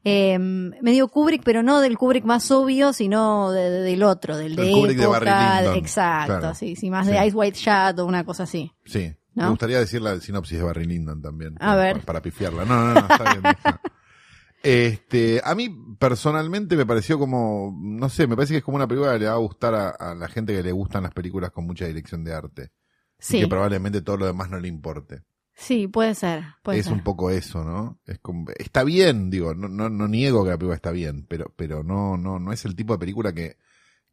eh, 0.04 0.38
medio 0.38 1.08
Kubrick, 1.08 1.42
pero 1.44 1.62
no 1.62 1.80
del 1.80 1.96
Kubrick 1.96 2.24
más 2.24 2.50
obvio, 2.50 2.92
sino 2.92 3.52
de- 3.52 3.70
de- 3.70 3.80
del 3.82 4.02
otro, 4.02 4.36
del 4.36 4.56
de 4.56 4.70
Kubrick 4.70 4.96
de 4.98 5.04
época. 5.04 5.20
Barry 5.20 5.62
Lyndon. 5.64 5.76
exacto, 5.78 6.38
Claro. 6.40 6.54
sí, 6.56 6.74
sí, 6.76 6.90
más 6.90 7.06
Sí. 7.06 7.12
de 7.12 7.26
Ice 7.26 7.36
White 7.36 7.58
Shot 7.58 7.98
o 8.00 8.06
una 8.06 8.24
cosa 8.24 8.42
así. 8.42 8.72
Sí. 8.84 9.12
¿No? 9.34 9.44
Me 9.44 9.50
gustaría 9.50 9.78
decir 9.80 10.00
la 10.00 10.18
sinopsis 10.20 10.58
de 10.58 10.64
Barry 10.64 10.84
Lyndon 10.84 11.20
también. 11.20 11.56
A 11.60 11.74
ver. 11.76 11.94
Para, 11.94 12.04
para 12.06 12.22
pifiarla. 12.22 12.64
No, 12.64 12.86
no, 12.86 12.94
no, 12.94 13.00
está 13.00 13.32
bien. 13.32 13.42
Este, 14.62 15.42
a 15.44 15.54
mí 15.54 15.68
personalmente 15.98 16.74
me 16.76 16.86
pareció 16.86 17.18
como, 17.18 17.76
no 17.78 18.08
sé, 18.08 18.26
me 18.26 18.34
parece 18.34 18.54
que 18.54 18.58
es 18.58 18.64
como 18.64 18.76
una 18.76 18.88
película 18.88 19.12
que 19.12 19.18
le 19.18 19.26
va 19.26 19.32
a 19.32 19.36
gustar 19.38 19.74
a, 19.74 19.90
a 19.90 20.14
la 20.14 20.26
gente 20.28 20.54
que 20.54 20.62
le 20.62 20.72
gustan 20.72 21.02
las 21.02 21.12
películas 21.12 21.50
con 21.50 21.66
mucha 21.66 21.84
dirección 21.86 22.24
de 22.24 22.32
arte. 22.32 22.62
Y 23.18 23.24
Sí. 23.24 23.40
que 23.40 23.48
probablemente 23.48 24.00
todo 24.02 24.16
lo 24.18 24.26
demás 24.26 24.48
no 24.48 24.58
le 24.58 24.68
importe. 24.68 25.22
Sí, 25.52 25.86
puede 25.86 26.14
ser. 26.14 26.44
Puede 26.62 26.78
es 26.78 26.86
ser. 26.86 26.94
un 26.94 27.02
poco 27.04 27.30
eso, 27.30 27.62
¿no? 27.62 28.00
Es 28.06 28.18
como- 28.20 28.46
está 28.58 28.84
bien, 28.84 29.28
digo, 29.30 29.54
no, 29.54 29.68
no, 29.68 29.88
no 29.90 30.08
niego 30.08 30.42
que 30.44 30.50
la 30.50 30.56
película 30.56 30.76
está 30.76 30.90
bien, 30.90 31.26
pero, 31.28 31.52
pero 31.56 31.82
no, 31.84 32.16
no, 32.16 32.38
no 32.38 32.50
es 32.52 32.64
el 32.64 32.74
tipo 32.74 32.94
de 32.94 32.98
película 32.98 33.32
que, 33.34 33.58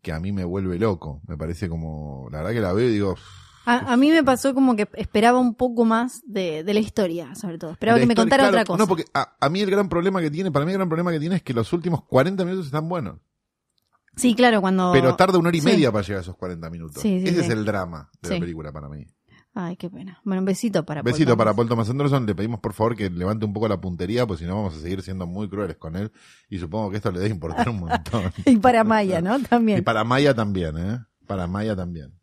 que 0.01 0.11
a 0.11 0.19
mí 0.19 0.31
me 0.33 0.43
vuelve 0.43 0.77
loco. 0.77 1.21
Me 1.27 1.37
parece 1.37 1.69
como, 1.69 2.27
la 2.29 2.39
verdad 2.39 2.51
que 2.53 2.59
la 2.61 2.73
veo 2.73 2.89
y 2.89 2.93
digo, 2.93 3.15
A, 3.65 3.93
a 3.93 3.97
mí 3.97 4.09
me 4.09 4.23
pasó 4.23 4.53
como 4.53 4.75
que 4.75 4.87
esperaba 4.95 5.39
un 5.39 5.53
poco 5.55 5.85
más 5.85 6.21
de, 6.25 6.63
de 6.63 6.73
la 6.73 6.79
historia, 6.79 7.35
sobre 7.35 7.57
todo. 7.57 7.71
Esperaba 7.71 7.97
la 7.99 8.03
que 8.03 8.07
me 8.07 8.15
contara 8.15 8.43
claro, 8.43 8.55
otra 8.57 8.65
cosa. 8.65 8.77
No, 8.79 8.87
porque 8.87 9.05
a, 9.13 9.35
a 9.39 9.49
mí 9.49 9.61
el 9.61 9.69
gran 9.69 9.87
problema 9.87 10.19
que 10.21 10.31
tiene, 10.31 10.51
para 10.51 10.65
mí 10.65 10.71
el 10.71 10.77
gran 10.77 10.89
problema 10.89 11.11
que 11.11 11.19
tiene 11.19 11.35
es 11.35 11.43
que 11.43 11.53
los 11.53 11.71
últimos 11.73 12.03
40 12.05 12.43
minutos 12.45 12.65
están 12.67 12.89
buenos. 12.89 13.19
Sí, 14.15 14.35
claro, 14.35 14.61
cuando... 14.61 14.91
Pero 14.91 15.15
tarda 15.15 15.37
una 15.37 15.49
hora 15.49 15.57
y 15.57 15.61
Sí. 15.61 15.67
media 15.67 15.91
para 15.91 16.01
llegar 16.03 16.17
a 16.17 16.21
esos 16.21 16.35
40 16.35 16.69
minutos. 16.69 17.01
Sí, 17.01 17.21
sí, 17.21 17.27
Ese 17.29 17.41
es 17.41 17.49
el 17.49 17.63
drama 17.63 18.09
de 18.21 18.29
la 18.31 18.39
película 18.39 18.71
para 18.71 18.89
mí. 18.89 19.05
Ay, 19.53 19.75
qué 19.77 19.89
pena. 19.89 20.19
Bueno, 20.23 20.39
un 20.41 20.45
besito 20.45 20.85
para 20.85 21.03
Paul 21.03 21.11
Besito 21.11 21.31
Thomas. 21.31 21.37
para 21.45 21.53
Paul 21.55 21.67
Thomas 21.69 21.89
Anderson. 21.89 22.25
Le 22.25 22.33
pedimos 22.35 22.59
por 22.61 22.73
favor 22.73 22.95
que 22.95 23.09
levante 23.09 23.45
un 23.45 23.51
poco 23.53 23.67
la 23.67 23.79
puntería, 23.81 24.25
pues 24.25 24.39
si 24.39 24.45
no 24.45 24.55
vamos 24.55 24.75
a 24.75 24.79
seguir 24.79 25.01
siendo 25.01 25.27
muy 25.27 25.49
crueles 25.49 25.75
con 25.77 25.95
él. 25.97 26.11
Y 26.49 26.57
supongo 26.57 26.89
que 26.89 26.97
esto 26.97 27.11
le 27.11 27.19
debe 27.19 27.31
importar 27.31 27.67
un 27.69 27.79
montón. 27.81 28.31
Y 28.45 28.55
para 28.57 28.83
Maya, 28.85 29.21
¿no? 29.21 29.39
También. 29.49 29.79
Y 29.79 29.81
para 29.81 30.03
Maya 30.03 30.33
también, 30.33 30.77
¿eh? 30.77 30.99
Para 31.27 31.47
Maya 31.47 31.75
también. 31.75 32.13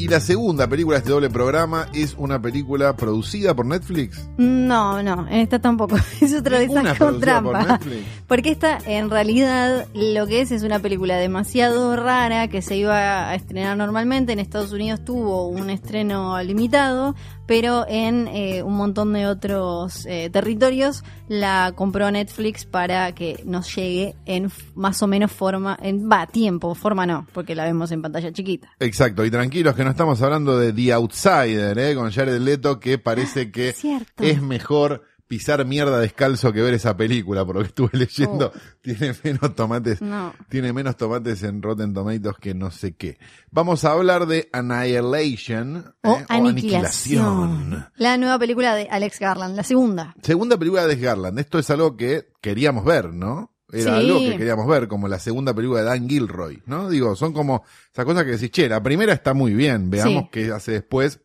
Y 0.00 0.08
la 0.08 0.18
segunda 0.18 0.66
película 0.66 0.96
de 0.96 1.00
este 1.00 1.10
doble 1.10 1.28
programa 1.28 1.86
es 1.92 2.14
una 2.16 2.40
película 2.40 2.96
producida 2.96 3.54
por 3.54 3.66
Netflix. 3.66 4.26
No, 4.38 5.02
no, 5.02 5.28
en 5.28 5.40
esta 5.40 5.58
tampoco. 5.58 5.96
Es 6.22 6.32
otra 6.32 6.62
esas 6.62 6.96
con 6.96 7.12
por 7.12 7.20
trampa. 7.20 7.78
Porque 8.26 8.50
esta, 8.50 8.78
en 8.86 9.10
realidad, 9.10 9.88
lo 9.92 10.26
que 10.26 10.40
es 10.40 10.52
es 10.52 10.62
una 10.62 10.78
película 10.78 11.18
demasiado 11.18 11.96
rara 11.96 12.48
que 12.48 12.62
se 12.62 12.76
iba 12.76 13.28
a 13.28 13.34
estrenar 13.34 13.76
normalmente. 13.76 14.32
En 14.32 14.38
Estados 14.38 14.72
Unidos 14.72 15.04
tuvo 15.04 15.48
un 15.48 15.68
estreno 15.68 16.42
limitado, 16.42 17.14
pero 17.50 17.84
en 17.88 18.28
eh, 18.28 18.62
un 18.62 18.74
montón 18.74 19.12
de 19.12 19.26
otros 19.26 20.06
eh, 20.06 20.30
territorios 20.32 21.02
la 21.26 21.72
compró 21.74 22.08
Netflix 22.08 22.64
para 22.64 23.12
que 23.12 23.42
nos 23.44 23.74
llegue 23.74 24.14
en 24.24 24.52
más 24.76 25.02
o 25.02 25.08
menos 25.08 25.32
forma, 25.32 25.76
en 25.82 26.08
va, 26.08 26.28
tiempo, 26.28 26.76
forma 26.76 27.06
no, 27.06 27.26
porque 27.32 27.56
la 27.56 27.64
vemos 27.64 27.90
en 27.90 28.02
pantalla 28.02 28.32
chiquita. 28.32 28.68
Exacto, 28.78 29.24
y 29.24 29.32
tranquilos 29.32 29.74
que 29.74 29.82
no 29.82 29.90
estamos 29.90 30.22
hablando 30.22 30.56
de 30.60 30.72
The 30.72 30.92
Outsider, 30.92 31.76
¿eh? 31.76 31.96
Con 31.96 32.12
Jared 32.12 32.38
Leto, 32.40 32.78
que 32.78 32.98
parece 32.98 33.50
que 33.50 33.72
Cierto. 33.72 34.22
es 34.22 34.40
mejor 34.40 35.09
pisar 35.30 35.64
mierda 35.64 36.00
descalzo 36.00 36.52
que 36.52 36.60
ver 36.60 36.74
esa 36.74 36.96
película, 36.96 37.44
por 37.46 37.54
lo 37.54 37.60
que 37.62 37.68
estuve 37.68 37.90
leyendo. 37.96 38.52
Tiene 38.82 39.14
menos 39.22 39.54
tomates, 39.54 40.02
No. 40.02 40.34
tiene 40.48 40.72
menos 40.72 40.96
tomates 40.96 41.44
en 41.44 41.62
Rotten 41.62 41.94
Tomatoes 41.94 42.34
que 42.40 42.52
no 42.52 42.72
sé 42.72 42.96
qué. 42.96 43.16
Vamos 43.52 43.84
a 43.84 43.92
hablar 43.92 44.26
de 44.26 44.48
Annihilation 44.52 45.94
O 46.02 46.16
¿eh? 46.16 46.24
Aniquilación. 46.28 47.86
La 47.96 48.16
nueva 48.16 48.40
película 48.40 48.74
de 48.74 48.88
Alex 48.90 49.20
Garland, 49.20 49.54
la 49.56 49.62
segunda. 49.62 50.16
Segunda 50.20 50.58
película 50.58 50.84
de 50.88 50.96
Garland. 50.96 51.38
Esto 51.38 51.60
es 51.60 51.70
algo 51.70 51.96
que 51.96 52.32
queríamos 52.40 52.84
ver, 52.84 53.12
¿no? 53.12 53.54
Era 53.72 53.82
Sí. 53.84 53.88
algo 54.06 54.18
que 54.18 54.36
queríamos 54.36 54.66
ver, 54.66 54.88
como 54.88 55.06
la 55.06 55.20
segunda 55.20 55.54
película 55.54 55.78
de 55.78 55.86
Dan 55.86 56.08
Gilroy, 56.08 56.60
¿no? 56.66 56.90
Digo, 56.90 57.14
son 57.14 57.32
como 57.32 57.62
esas 57.92 58.04
cosas 58.04 58.24
que 58.24 58.32
decís, 58.32 58.50
che, 58.50 58.68
la 58.68 58.82
primera 58.82 59.12
está 59.12 59.32
muy 59.32 59.54
bien, 59.54 59.90
veamos 59.90 60.24
Sí. 60.24 60.28
qué 60.32 60.50
hace 60.50 60.72
después. 60.72 61.20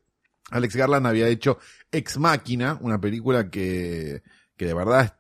Alex 0.52 0.76
Garland 0.76 1.08
había 1.08 1.28
hecho 1.28 1.58
Ex 1.98 2.18
Máquina, 2.18 2.78
una 2.82 3.00
película 3.00 3.50
que, 3.50 4.22
que 4.58 4.66
de 4.66 4.74
verdad 4.74 5.18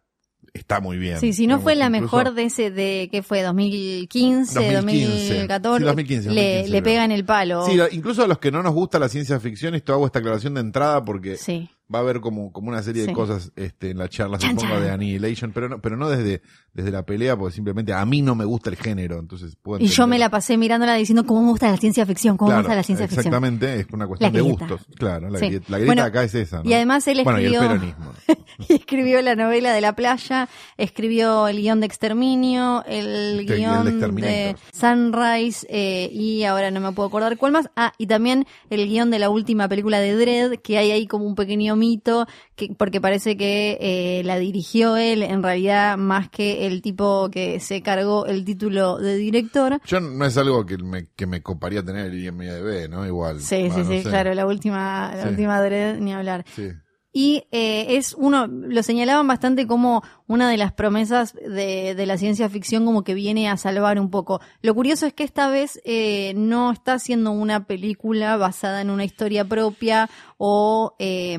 está 0.53 0.79
muy 0.79 0.97
bien. 0.97 1.19
Sí, 1.19 1.33
si 1.33 1.47
no 1.47 1.59
fue 1.59 1.75
la 1.75 1.87
incluso- 1.87 2.01
mejor 2.17 2.33
de 2.33 2.43
ese, 2.43 2.71
de 2.71 3.09
¿qué 3.11 3.21
fue? 3.23 3.41
2015, 3.41 4.73
2015. 4.73 5.27
2014. 5.33 5.79
Sí, 5.79 5.85
2015, 5.85 6.29
le, 6.29 6.33
2015, 6.41 6.63
le 6.63 6.69
creo. 6.81 6.83
pega 6.83 7.05
en 7.05 7.11
el 7.11 7.25
palo. 7.25 7.65
Sí, 7.65 7.77
incluso 7.91 8.23
a 8.23 8.27
los 8.27 8.39
que 8.39 8.51
no 8.51 8.63
nos 8.63 8.73
gusta 8.73 8.97
la 8.99 9.09
ciencia 9.09 9.39
ficción, 9.39 9.75
esto 9.75 9.93
hago 9.93 10.05
esta 10.05 10.19
aclaración 10.19 10.53
de 10.53 10.61
entrada 10.61 11.03
porque 11.03 11.35
Sí. 11.37 11.69
Va 11.93 11.99
a 11.99 12.01
haber 12.01 12.19
como, 12.19 12.51
como 12.51 12.69
una 12.69 12.81
serie 12.81 13.05
de 13.05 13.13
cosas 13.13 13.51
este, 13.55 13.91
en 13.91 13.97
la 13.99 14.09
charla, 14.09 14.37
Chan, 14.39 14.51
supongo, 14.51 14.73
chan. 14.75 14.83
de 14.83 14.89
Annihilation, 14.91 15.51
pero 15.51 15.69
no, 15.69 15.79
pero 15.81 15.95
no 15.97 16.09
desde, 16.09 16.41
desde 16.73 16.89
la 16.91 17.03
pelea, 17.05 17.37
porque 17.37 17.53
simplemente 17.53 17.93
a 17.93 18.03
mí 18.05 18.21
no 18.23 18.33
me 18.35 18.43
gusta 18.45 18.69
el 18.71 18.75
género, 18.75 19.19
entonces 19.19 19.55
puedo 19.61 19.83
Y 19.83 19.87
yo 19.87 20.07
me 20.07 20.17
la 20.17 20.29
pasé 20.29 20.57
mirándola 20.57 20.95
diciendo 20.95 21.25
cómo 21.25 21.41
me 21.43 21.49
gusta 21.49 21.69
la 21.69 21.77
ciencia 21.77 22.05
ficción, 22.05 22.37
cómo 22.37 22.51
me 22.51 22.57
gusta 22.57 22.73
la 22.75 22.83
ciencia 22.83 23.07
ficción. 23.07 23.27
Exactamente, 23.27 23.79
es 23.81 23.87
una 23.91 24.07
cuestión 24.07 24.33
de 24.33 24.41
gustos. 24.41 24.81
Claro, 24.97 25.29
la, 25.29 25.37
Sí. 25.39 25.45
grieta, 25.47 25.65
la 25.69 25.77
grieta 25.77 25.89
Bueno, 25.93 26.03
acá 26.07 26.23
es 26.23 26.33
esa. 26.35 26.63
¿no? 26.63 26.69
y 26.69 26.73
además 26.73 27.07
él 27.07 27.21
Bueno, 27.23 27.39
y 27.39 27.45
el 27.45 27.53
escribió- 27.53 27.69
peronismo. 27.69 28.11
Y 28.69 28.73
escribió 28.73 29.21
la 29.21 29.35
novela 29.35 29.73
de 29.73 29.81
la 29.81 29.95
playa, 29.97 30.47
escribió 30.77 31.47
el 31.49 31.57
guion 31.57 31.81
de 31.81 31.87
Exterminio, 31.87 32.83
el 32.87 33.03
Sí, 33.05 33.39
el 33.41 33.45
de 33.45 33.55
guion 33.57 34.15
de. 34.15 34.55
Sunrise 34.71 35.67
eh, 35.69 36.09
y 36.11 36.43
ahora 36.43 36.71
no 36.71 36.79
me 36.79 36.91
puedo 36.93 37.07
acordar 37.09 37.37
cuál 37.37 37.51
más. 37.51 37.69
Ah, 37.75 37.91
y 37.97 38.07
también 38.07 38.45
el 38.69 38.87
guion 38.87 39.11
de 39.11 39.19
la 39.19 39.29
última 39.29 39.67
película 39.67 39.99
de 39.99 40.15
Dredd, 40.15 40.59
que 40.61 40.77
hay 40.77 40.91
ahí 40.91 41.05
como 41.07 41.25
un 41.25 41.35
pequeño 41.35 41.74
mito, 41.75 42.27
que, 42.55 42.73
porque 42.77 43.01
parece 43.01 43.37
que 43.37 43.77
eh, 43.79 44.21
la 44.25 44.37
dirigió 44.37 44.97
él, 44.97 45.23
en 45.23 45.43
realidad 45.43 45.97
más 45.97 46.29
que 46.29 46.65
el 46.67 46.81
tipo 46.81 47.29
que 47.31 47.59
se 47.59 47.81
cargó 47.81 48.25
el 48.25 48.45
título 48.45 48.97
de 48.97 49.15
director. 49.15 49.79
Yo 49.85 49.99
no 49.99 50.25
es 50.25 50.37
algo 50.37 50.65
que 50.65 50.77
me, 50.77 51.07
que 51.15 51.25
me 51.27 51.41
coparía 51.41 51.83
tener 51.83 52.07
el 52.07 52.23
IMDB, 52.23 52.89
¿no? 52.89 53.05
Igual. 53.05 53.39
Sí, 53.41 53.69
sí, 53.69 53.79
no 53.79 53.85
sí, 53.85 54.01
sé. 54.03 54.09
claro, 54.09 54.33
la 54.33 54.45
última, 54.45 55.11
la 55.15 55.23
Sí. 55.23 55.29
última 55.29 55.61
Dredd, 55.61 55.99
ni 55.99 56.13
hablar. 56.13 56.45
Sí. 56.55 56.69
Y 57.17 57.43
eh, 57.53 57.95
es 57.95 58.13
uno, 58.13 58.45
lo 58.45 58.83
señalaban 58.83 59.25
bastante 59.25 59.65
como 59.67 60.03
una 60.27 60.49
de 60.49 60.57
las 60.57 60.73
promesas 60.73 61.33
de, 61.33 61.95
de 61.95 62.05
la 62.05 62.17
ciencia 62.17 62.49
ficción 62.49 62.83
como 62.83 63.05
que 63.05 63.13
viene 63.13 63.47
a 63.47 63.55
salvar 63.55 64.01
un 64.01 64.09
poco. 64.09 64.41
Lo 64.61 64.75
curioso 64.75 65.05
es 65.05 65.13
que 65.13 65.23
esta 65.23 65.47
vez 65.49 65.79
eh, 65.85 66.33
no 66.35 66.73
está 66.73 66.95
haciendo 66.95 67.31
una 67.31 67.67
película 67.67 68.35
basada 68.35 68.81
en 68.81 68.89
una 68.89 69.05
historia 69.05 69.45
propia 69.45 70.09
o 70.37 70.95
eh, 70.99 71.37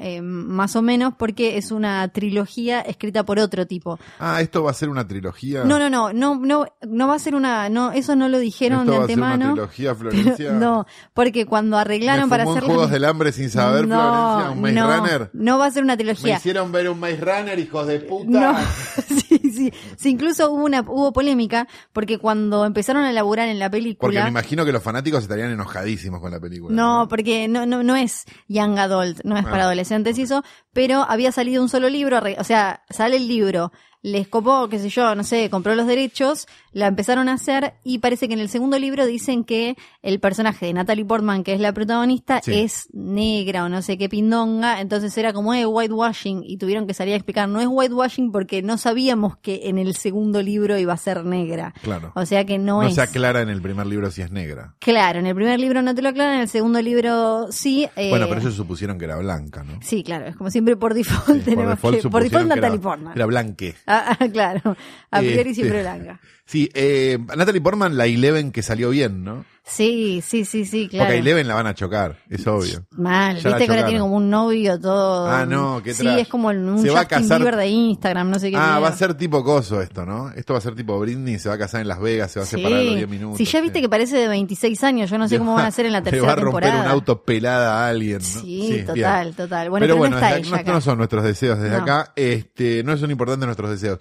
eh, 0.00 0.20
más 0.22 0.76
o 0.76 0.82
menos 0.82 1.14
porque 1.18 1.56
es 1.56 1.70
una 1.72 2.06
trilogía 2.08 2.80
escrita 2.80 3.24
por 3.24 3.38
otro 3.38 3.66
tipo. 3.66 3.98
Ah, 4.18 4.40
esto 4.40 4.62
va 4.62 4.70
a 4.70 4.74
ser 4.74 4.88
una 4.88 5.06
trilogía. 5.06 5.64
No, 5.64 5.78
no, 5.78 5.90
no, 5.90 6.12
no, 6.12 6.36
no, 6.36 6.66
no 6.82 7.08
va 7.08 7.14
a 7.14 7.18
ser 7.18 7.34
una, 7.34 7.68
no, 7.68 7.92
eso 7.92 8.14
no 8.14 8.28
lo 8.28 8.38
dijeron 8.38 8.80
Esto 8.80 8.92
de 8.92 8.98
va 8.98 9.04
a 9.04 9.06
ser 9.08 9.16
una 9.18 9.32
antemano. 9.32 9.54
trilogía, 9.54 9.94
Pero 9.98 10.10
Florencia. 10.12 10.52
no, 10.52 10.86
porque 11.12 11.44
cuando 11.46 11.76
arreglaron 11.76 12.26
Me 12.26 12.30
para 12.30 12.44
fumó 12.44 12.56
hacer 12.56 12.66
Juegos 12.68 12.90
del 12.90 13.04
Hambre 13.04 13.32
sin 13.32 13.50
saber, 13.50 13.86
Florencia, 13.86 14.50
un 14.52 14.60
Maze 14.60 14.74
no, 14.74 14.96
Runner. 14.96 15.30
no 15.32 15.58
va 15.58 15.66
a 15.66 15.70
ser 15.70 15.82
una 15.82 15.94
Me 15.94 15.98
trilogía. 15.98 16.36
hicieron 16.36 16.70
ver 16.72 16.88
un 16.88 17.00
Maze 17.00 17.16
Runner, 17.20 17.58
hijos 17.58 17.86
de 17.86 18.00
puta. 18.00 18.30
No, 18.52 18.58
sí, 19.50 19.70
sí, 19.70 19.72
sí, 19.96 20.10
incluso 20.10 20.50
hubo 20.50 20.64
una 20.64 20.80
hubo 20.82 21.12
polémica 21.12 21.66
porque 21.92 22.18
cuando 22.18 22.64
empezaron 22.64 23.04
a 23.04 23.10
elaborar 23.10 23.48
en 23.48 23.58
la 23.58 23.66
Porque 23.70 23.78
película 23.82 24.22
me 24.24 24.28
imagino 24.30 24.64
que 24.64 24.72
los 24.72 24.82
fanáticos 24.82 25.22
estarían 25.22 25.50
enojadísimos 25.50 26.20
con 26.20 26.30
la 26.30 26.40
película. 26.40 26.74
no, 26.74 27.06
porque 27.08 27.48
no, 27.48 27.66
no, 27.66 27.82
no 27.82 27.96
es 27.96 28.24
young 28.48 28.78
adult, 28.78 29.20
no 29.24 29.36
es 29.36 29.44
Ah. 29.46 29.50
para 29.50 29.64
adolescentes 29.64 30.18
y 30.18 30.22
eso, 30.22 30.42
pero 30.72 31.04
había 31.08 31.32
salido 31.32 31.62
un 31.62 31.68
solo 31.68 31.88
libro, 31.88 32.20
o 32.38 32.44
sea, 32.44 32.82
sale 32.90 33.16
el 33.16 33.28
libro, 33.28 33.72
les 34.02 34.28
copó, 34.28 34.68
qué 34.68 34.78
sé 34.78 34.88
yo, 34.88 35.14
no 35.14 35.24
sé, 35.24 35.50
compró 35.50 35.74
los 35.74 35.86
derechos, 35.86 36.46
la 36.76 36.88
empezaron 36.88 37.30
a 37.30 37.32
hacer 37.32 37.72
y 37.84 38.00
parece 38.00 38.28
que 38.28 38.34
en 38.34 38.40
el 38.40 38.50
segundo 38.50 38.78
libro 38.78 39.06
dicen 39.06 39.44
que 39.44 39.76
el 40.02 40.20
personaje 40.20 40.66
de 40.66 40.74
Natalie 40.74 41.06
Portman, 41.06 41.42
que 41.42 41.54
es 41.54 41.60
la 41.60 41.72
protagonista, 41.72 42.40
Sí. 42.42 42.52
es 42.52 42.88
negra 42.92 43.64
o 43.64 43.70
no 43.70 43.80
sé 43.80 43.96
qué 43.96 44.10
pindonga, 44.10 44.82
entonces 44.82 45.16
era 45.16 45.32
como 45.32 45.54
eh, 45.54 45.64
whitewashing 45.64 46.42
y 46.44 46.58
tuvieron 46.58 46.86
que 46.86 46.92
salir 46.92 47.14
a 47.14 47.16
explicar, 47.16 47.48
no 47.48 47.62
es 47.62 47.66
whitewashing 47.70 48.30
porque 48.30 48.60
no 48.60 48.76
sabíamos 48.76 49.38
que 49.38 49.68
en 49.70 49.78
el 49.78 49.94
segundo 49.94 50.42
libro 50.42 50.76
iba 50.78 50.92
a 50.92 50.98
ser 50.98 51.24
negra. 51.24 51.72
Claro. 51.82 52.12
O 52.14 52.26
sea 52.26 52.44
que 52.44 52.58
no, 52.58 52.82
No 52.82 52.88
es. 52.88 52.94
se 52.94 53.00
aclara 53.00 53.40
en 53.40 53.48
el 53.48 53.62
primer 53.62 53.86
libro 53.86 54.10
si 54.10 54.20
es 54.20 54.30
negra. 54.30 54.74
Claro, 54.78 55.20
en 55.20 55.26
el 55.26 55.34
primer 55.34 55.58
libro 55.58 55.80
no 55.80 55.94
te 55.94 56.02
lo 56.02 56.10
aclaran, 56.10 56.34
en 56.34 56.40
el 56.42 56.48
segundo 56.48 56.82
libro 56.82 57.46
sí. 57.52 57.88
eh, 57.96 58.10
Bueno, 58.10 58.26
pero 58.28 58.42
ellos 58.42 58.54
supusieron 58.54 58.98
que 58.98 59.06
era 59.06 59.16
blanca, 59.16 59.64
¿no? 59.64 59.78
Sí, 59.80 60.02
claro, 60.02 60.26
es 60.26 60.36
como 60.36 60.50
siempre 60.50 60.76
por 60.76 60.92
default 60.92 61.38
Sí, 61.38 61.44
tenemos 61.54 61.76
que, 61.80 61.80
por 61.80 62.22
default 62.22 62.30
que 62.30 62.48
Natalie 62.54 62.68
era, 62.76 62.80
Portman. 62.82 63.12
Era 63.16 63.24
blanque. 63.24 63.74
Ah, 63.86 64.14
ah, 64.20 64.28
claro, 64.30 64.76
a 65.10 65.18
priori 65.20 65.38
Este, 65.50 65.54
siempre 65.54 65.80
blanca. 65.80 66.20
Sí, 66.48 66.70
eh, 66.74 67.18
Natalie 67.36 67.60
Portman, 67.60 67.96
la 67.96 68.06
Eleven 68.06 68.52
que 68.52 68.62
salió 68.62 68.90
bien, 68.90 69.24
¿no? 69.24 69.44
Sí, 69.68 70.22
sí, 70.24 70.44
sí, 70.44 70.64
sí, 70.64 70.82
Porque 70.84 70.98
claro. 70.98 71.10
a 71.12 71.16
Eleven 71.16 71.48
la 71.48 71.56
van 71.56 71.66
a 71.66 71.74
chocar, 71.74 72.18
es 72.30 72.46
obvio. 72.46 72.86
Mal, 72.92 73.38
Ya 73.40 73.48
viste 73.50 73.64
que 73.66 73.70
ahora 73.72 73.84
tiene 73.86 73.98
como 73.98 74.14
un 74.14 74.30
novio 74.30 74.78
todo. 74.78 75.28
Ah, 75.28 75.44
no, 75.44 75.82
qué 75.82 75.92
Sí, 75.92 76.06
es 76.06 76.28
como 76.28 76.46
un 76.50 76.80
Se 76.80 76.90
va 76.90 77.00
a 77.00 77.08
casar- 77.08 77.38
Bieber 77.40 77.56
de 77.56 77.66
Instagram, 77.66 78.30
no 78.30 78.38
sé 78.38 78.52
qué. 78.52 78.56
Ah, 78.56 78.78
va 78.78 78.86
a 78.86 78.92
ser 78.96 79.14
tipo 79.14 79.42
coso 79.42 79.82
esto, 79.82 80.06
¿no? 80.06 80.30
Esto 80.36 80.52
va 80.52 80.60
a 80.60 80.62
ser 80.62 80.76
tipo 80.76 80.96
Britney, 81.00 81.40
se 81.40 81.48
va 81.48 81.56
a 81.56 81.58
casar 81.58 81.80
en 81.80 81.88
Las 81.88 81.98
Vegas, 82.00 82.30
se 82.30 82.38
va 82.38 82.44
a 82.44 82.46
Sí. 82.48 82.54
separar 82.58 82.80
los 82.80 82.94
10 82.94 83.08
minutos. 83.08 83.38
Si 83.38 83.44
ya 83.44 83.60
viste 83.60 83.78
sí. 83.80 83.82
que 83.82 83.88
parece 83.88 84.16
de 84.16 84.28
26 84.28 84.84
años, 84.84 85.10
yo 85.10 85.18
no 85.18 85.26
sé 85.26 85.34
Le 85.34 85.38
cómo 85.40 85.50
va- 85.50 85.56
van 85.56 85.64
a 85.64 85.68
hacer 85.70 85.86
en 85.86 85.92
la 85.94 85.98
Le 86.04 86.04
tercera 86.04 86.26
va 86.28 86.32
a 86.32 86.36
romper 86.36 86.62
temporada. 86.62 86.84
un 86.84 86.90
auto 86.92 87.22
pelada 87.24 87.84
a 87.84 87.88
alguien, 87.88 88.18
¿no? 88.18 88.40
Sí, 88.40 88.68
bien. 88.70 88.86
total, 88.86 89.34
total. 89.34 89.70
Bueno, 89.70 89.82
pero, 89.84 89.94
pero, 89.94 89.96
bueno, 89.96 90.10
no 90.20 90.22
está 90.22 90.36
desde- 90.36 90.40
ella 90.48 90.50
no, 90.58 90.62
acá. 90.62 90.72
no 90.74 90.80
son 90.80 90.98
nuestros 90.98 91.24
deseos 91.24 91.58
desde 91.58 91.76
No. 91.76 91.82
acá, 91.82 92.12
este, 92.14 92.84
no 92.84 92.96
son 92.96 93.10
importantes 93.10 93.46
nuestros 93.46 93.68
deseos. 93.70 93.98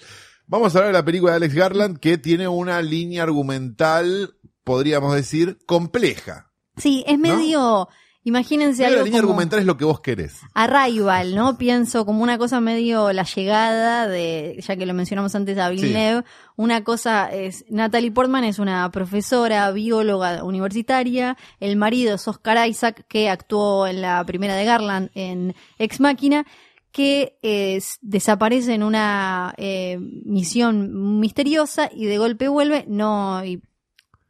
Vamos 0.47 0.75
a 0.75 0.77
hablar 0.77 0.93
de 0.93 0.99
la 0.99 1.05
película 1.05 1.31
de 1.31 1.37
Alex 1.37 1.53
Garland 1.55 1.99
que 1.99 2.17
tiene 2.17 2.47
una 2.47 2.81
línea 2.81 3.23
argumental, 3.23 4.35
podríamos 4.63 5.15
decir, 5.15 5.57
compleja. 5.65 6.51
Sí, 6.77 7.03
es 7.07 7.17
medio 7.17 7.87
Imagínense 8.25 8.81
Pero 8.81 8.87
algo 8.87 8.99
la 9.01 9.05
línea 9.05 9.21
como 9.21 9.33
argumental 9.33 9.59
es 9.59 9.65
lo 9.67 9.77
que 9.77 9.85
vos 9.85 10.01
querés. 10.01 10.39
Arrival, 10.55 11.35
¿no? 11.35 11.59
Pienso 11.59 12.07
como 12.07 12.23
una 12.23 12.39
cosa 12.39 12.59
medio 12.59 13.13
la 13.13 13.21
llegada 13.21 14.07
de, 14.07 14.59
ya 14.65 14.75
que 14.75 14.87
lo 14.87 14.95
mencionamos 14.95 15.35
antes 15.35 15.59
a 15.59 15.69
Villeneuve, 15.69 16.23
una 16.55 16.83
cosa 16.83 17.31
es, 17.31 17.65
Natalie 17.69 18.11
Portman 18.11 18.43
es 18.43 18.57
una 18.57 18.89
profesora, 18.89 19.69
bióloga 19.69 20.43
universitaria, 20.43 21.37
el 21.59 21.75
marido 21.75 22.15
es 22.15 22.27
Oscar 22.27 22.67
Isaac, 22.67 23.05
que 23.07 23.29
actuó 23.29 23.85
en 23.85 24.01
la 24.01 24.23
primera 24.25 24.55
de 24.55 24.65
Garland 24.65 25.11
en 25.13 25.53
Ex 25.77 25.99
Máquina, 25.99 26.47
que 26.95 27.37
es- 27.41 27.97
desaparece 28.01 28.73
en 28.73 28.81
una 28.81 29.53
eh, 29.57 29.97
misión 29.99 31.19
misteriosa 31.19 31.89
y 31.93 32.05
de 32.05 32.17
golpe 32.17 32.47
vuelve, 32.47 32.85
no, 32.87 33.43
y 33.43 33.61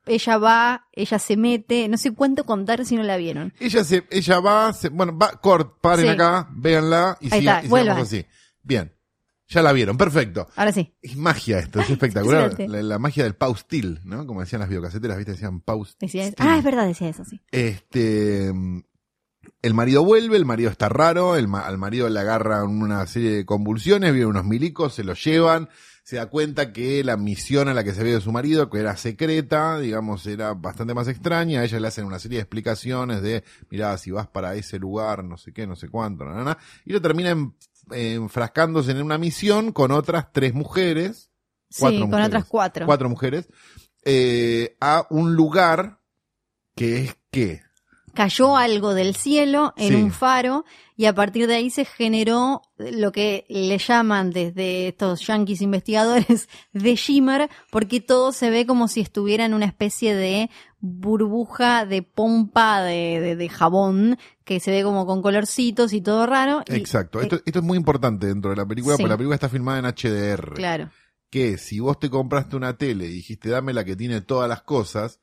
ella 0.07 0.37
va, 0.39 0.87
ella 0.91 1.19
se 1.19 1.37
mete, 1.37 1.87
no 1.87 1.97
sé 1.97 2.11
cuánto 2.11 2.43
contar 2.43 2.83
si 2.83 2.95
no 2.95 3.03
la 3.03 3.17
vieron. 3.17 3.53
Ella 3.59 3.83
se, 3.83 4.03
ella 4.09 4.39
va, 4.39 4.73
se- 4.73 4.89
bueno, 4.89 5.15
va, 5.15 5.33
cort, 5.39 5.79
paren 5.79 6.05
Sí. 6.05 6.11
acá, 6.11 6.49
véanla 6.55 7.17
y, 7.21 7.25
Ahí 7.31 7.41
siga- 7.41 7.51
está, 7.57 7.59
y 7.59 7.61
sigamos 7.65 7.69
vuelvan. 7.69 7.97
así. 7.99 8.25
Bien. 8.63 8.91
Ya 9.47 9.61
la 9.61 9.71
vieron, 9.71 9.95
perfecto. 9.95 10.47
Ahora 10.55 10.71
sí. 10.71 10.91
Es 11.03 11.15
magia 11.17 11.59
esto, 11.59 11.79
es 11.79 11.87
espectacular. 11.91 12.59
La, 12.67 12.81
la 12.81 12.97
magia 12.97 13.25
del 13.25 13.35
paustil, 13.35 13.99
¿no? 14.03 14.25
Como 14.25 14.39
decían 14.41 14.59
las 14.61 14.69
videocaseteras, 14.69 15.17
¿viste? 15.17 15.33
Decían 15.33 15.61
paustil. 15.61 16.33
Ah, 16.39 16.57
es 16.57 16.63
verdad, 16.63 16.87
decía 16.87 17.09
eso, 17.09 17.23
sí. 17.25 17.39
Este, 17.51 18.51
mm, 18.51 18.81
el 19.65 19.73
marido 19.73 20.03
vuelve, 20.03 20.37
el 20.37 20.45
marido 20.45 20.69
está 20.69 20.89
raro, 20.89 21.35
el 21.35 21.47
ma- 21.47 21.65
al 21.65 21.77
marido 21.77 22.07
le 22.09 22.19
agarran 22.19 22.67
una 22.67 23.05
serie 23.07 23.31
de 23.31 23.45
convulsiones, 23.45 24.11
vienen 24.13 24.29
unos 24.29 24.45
milicos, 24.45 24.93
se 24.93 25.03
lo 25.03 25.13
llevan, 25.13 25.69
se 26.03 26.17
da 26.17 26.27
cuenta 26.27 26.71
que 26.71 27.03
la 27.03 27.17
misión 27.17 27.67
a 27.67 27.73
la 27.73 27.83
que 27.83 27.93
se 27.93 28.01
había 28.01 28.19
su 28.21 28.31
marido, 28.31 28.69
que 28.69 28.79
era 28.79 28.95
secreta, 28.95 29.79
digamos, 29.79 30.27
era 30.27 30.53
bastante 30.53 30.93
más 30.93 31.07
extraña, 31.07 31.61
a 31.61 31.63
ella 31.63 31.79
le 31.79 31.87
hacen 31.87 32.05
una 32.05 32.19
serie 32.19 32.37
de 32.37 32.43
explicaciones 32.43 33.21
de, 33.23 33.43
mirá, 33.71 33.97
si 33.97 34.11
vas 34.11 34.27
para 34.27 34.53
ese 34.55 34.77
lugar, 34.77 35.23
no 35.23 35.35
sé 35.37 35.51
qué, 35.51 35.65
no 35.65 35.75
sé 35.75 35.89
cuánto, 35.89 36.25
na, 36.25 36.33
na, 36.35 36.43
na, 36.43 36.57
y 36.85 36.93
lo 36.93 37.01
termina 37.01 37.31
en- 37.31 37.55
enfrascándose 37.91 38.91
en 38.91 39.01
una 39.01 39.17
misión 39.17 39.71
con 39.71 39.91
otras 39.91 40.31
tres 40.31 40.53
mujeres, 40.53 41.31
Cuatro 41.79 41.95
sí, 41.97 41.99
con 42.01 42.09
mujeres. 42.11 42.27
otras 42.27 42.45
cuatro. 42.45 42.85
cuatro 42.85 43.09
mujeres, 43.09 43.47
eh, 44.03 44.77
a 44.79 45.07
un 45.09 45.35
lugar 45.35 45.99
que 46.75 46.97
es 47.05 47.17
que 47.31 47.61
Cayó 48.15 48.57
algo 48.57 48.93
del 48.93 49.15
cielo 49.15 49.73
en 49.77 49.89
Sí. 49.89 49.95
un 49.95 50.11
faro 50.11 50.65
y 50.97 51.05
a 51.05 51.13
partir 51.13 51.45
de 51.47 51.55
ahí 51.55 51.69
se 51.69 51.85
generó 51.85 52.61
lo 52.77 53.11
que 53.11 53.45
le 53.49 53.77
llaman 53.77 54.31
desde 54.31 54.87
estos 54.87 55.27
yanquis 55.27 55.61
investigadores 55.61 56.47
de 56.73 56.95
shimmer, 56.95 57.49
porque 57.71 57.99
todo 58.01 58.31
se 58.31 58.49
ve 58.49 58.65
como 58.65 58.87
si 58.87 59.01
estuviera 59.01 59.45
en 59.45 59.53
una 59.53 59.65
especie 59.65 60.15
de 60.15 60.49
burbuja 60.79 61.85
de 61.85 62.01
pompa 62.03 62.81
de, 62.81 63.19
de- 63.19 63.35
de 63.35 63.49
jabón 63.49 64.17
que 64.43 64.59
se 64.59 64.71
ve 64.71 64.83
como 64.83 65.05
con 65.05 65.21
colorcitos 65.21 65.93
y 65.93 66.01
todo 66.01 66.25
raro. 66.25 66.61
Exacto. 66.67 67.19
eh, 67.19 67.23
Esto, 67.23 67.39
esto 67.45 67.59
es 67.59 67.65
muy 67.65 67.77
importante 67.77 68.27
dentro 68.27 68.51
de 68.51 68.57
la 68.57 68.65
película, 68.65 68.95
Sí. 68.95 69.01
porque 69.03 69.09
la 69.13 69.17
película 69.17 69.35
está 69.35 69.49
filmada 69.49 69.79
en 69.79 69.85
HDR. 69.85 70.53
claro. 70.55 70.89
Que 71.31 71.57
si 71.57 71.79
vos 71.81 71.99
te 71.99 72.09
compraste 72.09 72.55
una 72.55 72.77
tele 72.77 73.05
y 73.07 73.09
dijiste 73.09 73.49
dame 73.49 73.73
la 73.73 73.83
que 73.83 73.95
tiene 73.97 74.21
todas 74.21 74.47
las 74.47 74.61
cosas, 74.61 75.19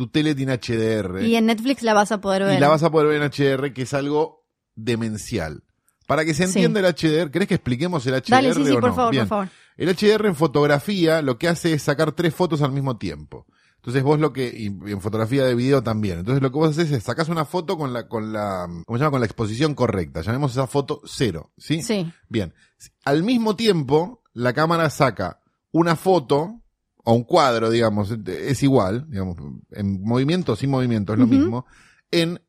tu 0.00 0.06
tele 0.08 0.34
tiene 0.34 0.54
HDR. 0.56 1.22
Y 1.22 1.36
en 1.36 1.44
Netflix 1.44 1.82
la 1.82 1.92
vas 1.92 2.10
a 2.10 2.22
poder 2.22 2.44
ver. 2.44 2.56
y 2.56 2.58
la 2.58 2.68
vas 2.68 2.82
a 2.82 2.90
poder 2.90 3.08
ver 3.08 3.20
en 3.20 3.28
HDR, 3.30 3.74
que 3.74 3.82
es 3.82 3.92
algo 3.92 4.46
demencial. 4.74 5.62
Para 6.06 6.24
que 6.24 6.32
se 6.32 6.46
Sí. 6.46 6.58
entienda 6.62 6.80
el 6.80 6.86
HDR, 6.86 7.30
¿querés 7.30 7.46
que 7.48 7.54
expliquemos 7.56 8.06
el 8.06 8.14
HDR 8.14 8.30
Dale, 8.30 8.54
sí, 8.54 8.64
sí, 8.64 8.70
o 8.70 8.80
por 8.80 8.88
no? 8.88 8.94
favor, 8.96 9.10
Bien. 9.12 9.24
por 9.24 9.28
favor. 9.28 9.48
El 9.76 9.88
HDR 9.90 10.26
en 10.28 10.34
fotografía 10.34 11.20
lo 11.20 11.36
que 11.38 11.48
hace 11.48 11.74
es 11.74 11.82
sacar 11.82 12.12
tres 12.12 12.34
fotos 12.34 12.62
al 12.62 12.72
mismo 12.72 12.96
tiempo. 12.96 13.46
Entonces 13.76 14.02
vos 14.02 14.18
lo 14.18 14.32
que, 14.32 14.48
y 14.56 14.66
en 14.90 15.00
fotografía 15.02 15.44
de 15.44 15.54
video 15.54 15.82
también. 15.82 16.20
Entonces 16.20 16.42
lo 16.42 16.50
que 16.50 16.56
vos 16.58 16.70
haces 16.70 16.90
es 16.92 17.02
sacás 17.02 17.28
una 17.28 17.44
foto 17.44 17.76
con 17.76 17.92
la, 17.92 18.08
con 18.08 18.32
la, 18.32 18.66
¿cómo 18.86 18.96
se 18.96 19.04
llama? 19.04 19.10
Con 19.10 19.20
la 19.20 19.26
exposición 19.26 19.74
correcta. 19.74 20.22
Llamemos 20.22 20.52
esa 20.52 20.66
foto 20.66 21.02
cero, 21.04 21.52
¿sí? 21.58 21.82
Sí. 21.82 22.10
Bien. 22.30 22.54
Al 23.04 23.22
mismo 23.22 23.54
tiempo, 23.54 24.22
la 24.32 24.54
cámara 24.54 24.88
saca 24.88 25.40
una 25.72 25.94
foto, 25.94 26.59
o 27.04 27.12
un 27.14 27.24
cuadro, 27.24 27.70
digamos, 27.70 28.10
es 28.26 28.62
igual, 28.62 29.06
digamos, 29.08 29.36
en 29.72 30.02
movimiento 30.02 30.56
sin 30.56 30.70
movimiento 30.70 31.12
es 31.14 31.18
lo 31.18 31.26
mismo, 31.26 31.66
en 32.10 32.40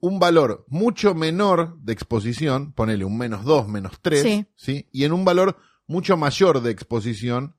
un 0.00 0.18
valor 0.18 0.64
mucho 0.68 1.14
menor 1.14 1.78
de 1.80 1.92
exposición, 1.92 2.72
ponele 2.72 3.04
un 3.04 3.18
menos 3.18 3.44
2, 3.44 3.68
menos 3.68 3.98
3, 4.00 4.22
Sí. 4.22 4.46
¿sí? 4.54 4.88
Y 4.92 5.04
en 5.04 5.12
un 5.12 5.24
valor 5.24 5.58
mucho 5.86 6.16
mayor 6.16 6.62
de 6.62 6.70
exposición, 6.70 7.56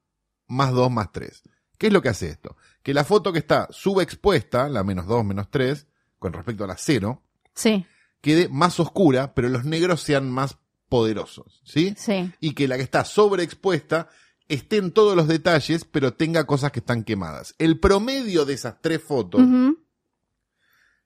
más 0.47 0.71
2, 0.71 0.89
más 0.91 1.11
3. 1.11 1.43
¿Qué 1.77 1.87
es 1.87 1.93
lo 1.93 2.01
que 2.01 2.09
hace 2.09 2.29
esto? 2.29 2.55
Que 2.83 2.93
la 2.93 3.03
foto 3.03 3.31
que 3.33 3.39
está 3.39 3.67
subexpuesta, 3.71 4.69
la 4.69 4.83
menos 4.83 5.05
2, 5.07 5.25
menos 5.25 5.49
3, 5.51 5.87
con 6.17 6.33
respecto 6.33 6.63
a 6.63 6.67
la 6.67 6.77
0, 6.77 7.21
Sí, 7.53 7.85
quede 8.21 8.47
más 8.47 8.79
oscura, 8.79 9.33
pero 9.33 9.49
los 9.49 9.65
negros 9.65 10.01
sean 10.01 10.31
más 10.31 10.57
poderosos, 10.87 11.61
¿sí? 11.65 11.93
sí. 11.97 12.31
Y 12.39 12.53
que 12.53 12.67
la 12.67 12.77
que 12.77 12.83
está 12.83 13.03
sobreexpuesta 13.03 14.07
esté 14.49 14.77
en 14.77 14.91
todos 14.91 15.15
los 15.15 15.27
detalles, 15.27 15.85
pero 15.85 16.13
tenga 16.13 16.45
cosas 16.45 16.71
que 16.73 16.79
están 16.79 17.03
quemadas. 17.03 17.55
El 17.57 17.79
promedio 17.79 18.43
de 18.45 18.53
esas 18.55 18.81
tres 18.81 19.01
fotos 19.01 19.41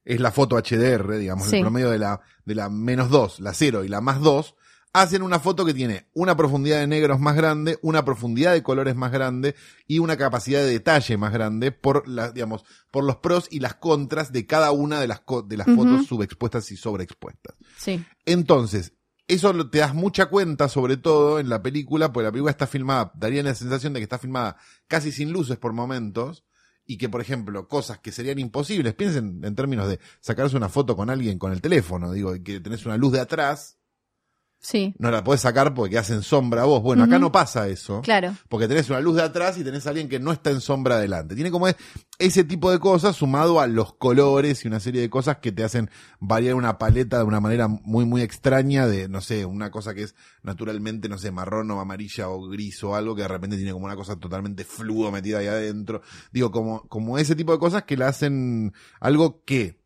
es 0.05 0.19
la 0.19 0.31
foto 0.31 0.57
HDR, 0.57 1.17
digamos, 1.17 1.47
Sí. 1.47 1.57
el 1.57 1.61
promedio 1.61 1.89
de 1.89 1.99
la, 1.99 2.21
de 2.45 2.55
la 2.55 2.69
menos 2.69 3.09
2, 3.09 3.39
la 3.39 3.53
0 3.53 3.83
y 3.83 3.87
la 3.87 4.01
más 4.01 4.19
2, 4.21 4.55
hacen 4.91 5.23
una 5.23 5.39
foto 5.39 5.65
que 5.65 5.73
tiene 5.73 6.07
una 6.13 6.35
profundidad 6.37 6.79
de 6.79 6.87
negros 6.87 7.19
más 7.19 7.35
grande, 7.35 7.79
una 7.81 8.05
profundidad 8.05 8.53
de 8.53 8.61
colores 8.63 8.95
más 8.95 9.11
grande 9.11 9.55
y 9.87 9.99
una 9.99 10.17
capacidad 10.17 10.59
de 10.61 10.69
detalle 10.69 11.17
más 11.17 11.31
grande 11.33 11.71
por 11.71 12.07
las, 12.07 12.33
digamos, 12.33 12.63
por 12.91 13.03
los 13.03 13.15
pros 13.17 13.47
y 13.49 13.59
las 13.59 13.75
contras 13.75 14.31
de 14.31 14.45
cada 14.45 14.71
una 14.71 14.99
de 14.99 15.07
las, 15.07 15.21
co- 15.21 15.41
de 15.41 15.57
las 15.57 15.67
fotos 15.67 16.05
subexpuestas 16.05 16.69
y 16.71 16.77
sobreexpuestas. 16.77 17.55
Sí. 17.77 18.05
Entonces, 18.25 18.93
eso 19.27 19.69
te 19.69 19.79
das 19.79 19.93
mucha 19.93 20.27
cuenta, 20.27 20.69
sobre 20.69 20.97
todo 20.97 21.39
en 21.39 21.49
la 21.49 21.61
película, 21.61 22.11
porque 22.11 22.25
la 22.25 22.31
película 22.31 22.51
está 22.51 22.67
filmada, 22.67 23.11
daría 23.15 23.43
la 23.43 23.55
sensación 23.55 23.93
de 23.93 23.99
que 23.99 24.03
está 24.03 24.17
filmada 24.17 24.57
casi 24.87 25.11
sin 25.11 25.31
luces 25.31 25.57
por 25.57 25.73
momentos, 25.73 26.43
y 26.85 26.97
que, 26.97 27.09
por 27.09 27.21
ejemplo, 27.21 27.67
cosas 27.67 27.99
que 27.99 28.11
serían 28.11 28.39
imposibles, 28.39 28.93
piensen 28.93 29.41
en 29.43 29.55
términos 29.55 29.87
de 29.87 29.99
sacarse 30.19 30.57
una 30.57 30.69
foto 30.69 30.95
con 30.95 31.09
alguien 31.09 31.39
con 31.39 31.51
el 31.51 31.61
teléfono, 31.61 32.11
digo, 32.11 32.33
que 32.43 32.59
tenés 32.59 32.85
una 32.85 32.97
luz 32.97 33.13
de 33.13 33.21
atrás, 33.21 33.79
Sí. 34.65 34.95
no 34.97 35.11
la 35.11 35.23
podés 35.25 35.41
sacar 35.41 35.73
porque 35.73 35.97
hacen 35.97 36.23
sombra 36.23 36.61
a 36.61 36.65
vos. 36.65 36.81
Bueno, 36.81 37.03
acá 37.03 37.19
no 37.19 37.31
pasa 37.33 37.67
eso. 37.67 38.01
Claro. 38.01 38.33
Porque 38.47 38.67
tenés 38.69 38.89
una 38.89 39.01
luz 39.01 39.17
de 39.17 39.21
atrás 39.23 39.57
y 39.57 39.63
tenés 39.63 39.85
a 39.85 39.89
alguien 39.89 40.07
que 40.07 40.19
no 40.21 40.31
está 40.31 40.51
en 40.51 40.61
sombra 40.61 40.95
adelante. 40.95 41.35
Tiene 41.35 41.51
como 41.51 41.67
es- 41.67 41.75
ese 42.17 42.45
tipo 42.45 42.71
de 42.71 42.79
cosas 42.79 43.15
sumado 43.17 43.59
a 43.59 43.67
los 43.67 43.93
colores 43.95 44.63
y 44.63 44.69
una 44.69 44.79
serie 44.79 45.01
de 45.01 45.09
cosas 45.09 45.37
que 45.39 45.51
te 45.51 45.65
hacen 45.65 45.89
variar 46.21 46.55
una 46.55 46.77
paleta 46.77 47.17
de 47.17 47.23
una 47.25 47.41
manera 47.41 47.67
muy, 47.67 48.05
muy 48.05 48.21
extraña 48.21 48.87
de, 48.87 49.09
no 49.09 49.19
sé, 49.19 49.45
una 49.45 49.69
cosa 49.69 49.93
que 49.93 50.03
es 50.03 50.15
naturalmente, 50.43 51.09
no 51.09 51.17
sé, 51.17 51.31
marrón 51.31 51.69
o 51.71 51.81
amarilla 51.81 52.29
o 52.29 52.47
gris 52.47 52.81
o 52.85 52.95
algo 52.95 53.15
que 53.15 53.23
de 53.23 53.27
repente 53.27 53.57
tiene 53.57 53.73
como 53.73 53.85
una 53.85 53.95
cosa 53.97 54.15
totalmente 54.15 54.63
fluo 54.63 55.11
metida 55.11 55.39
ahí 55.39 55.47
adentro. 55.47 56.01
Digo, 56.31 56.51
como, 56.51 56.87
como 56.87 57.17
ese 57.17 57.35
tipo 57.35 57.51
de 57.51 57.59
cosas 57.59 57.83
que 57.83 57.97
le 57.97 58.05
hacen 58.05 58.71
algo 59.01 59.43
que, 59.43 59.82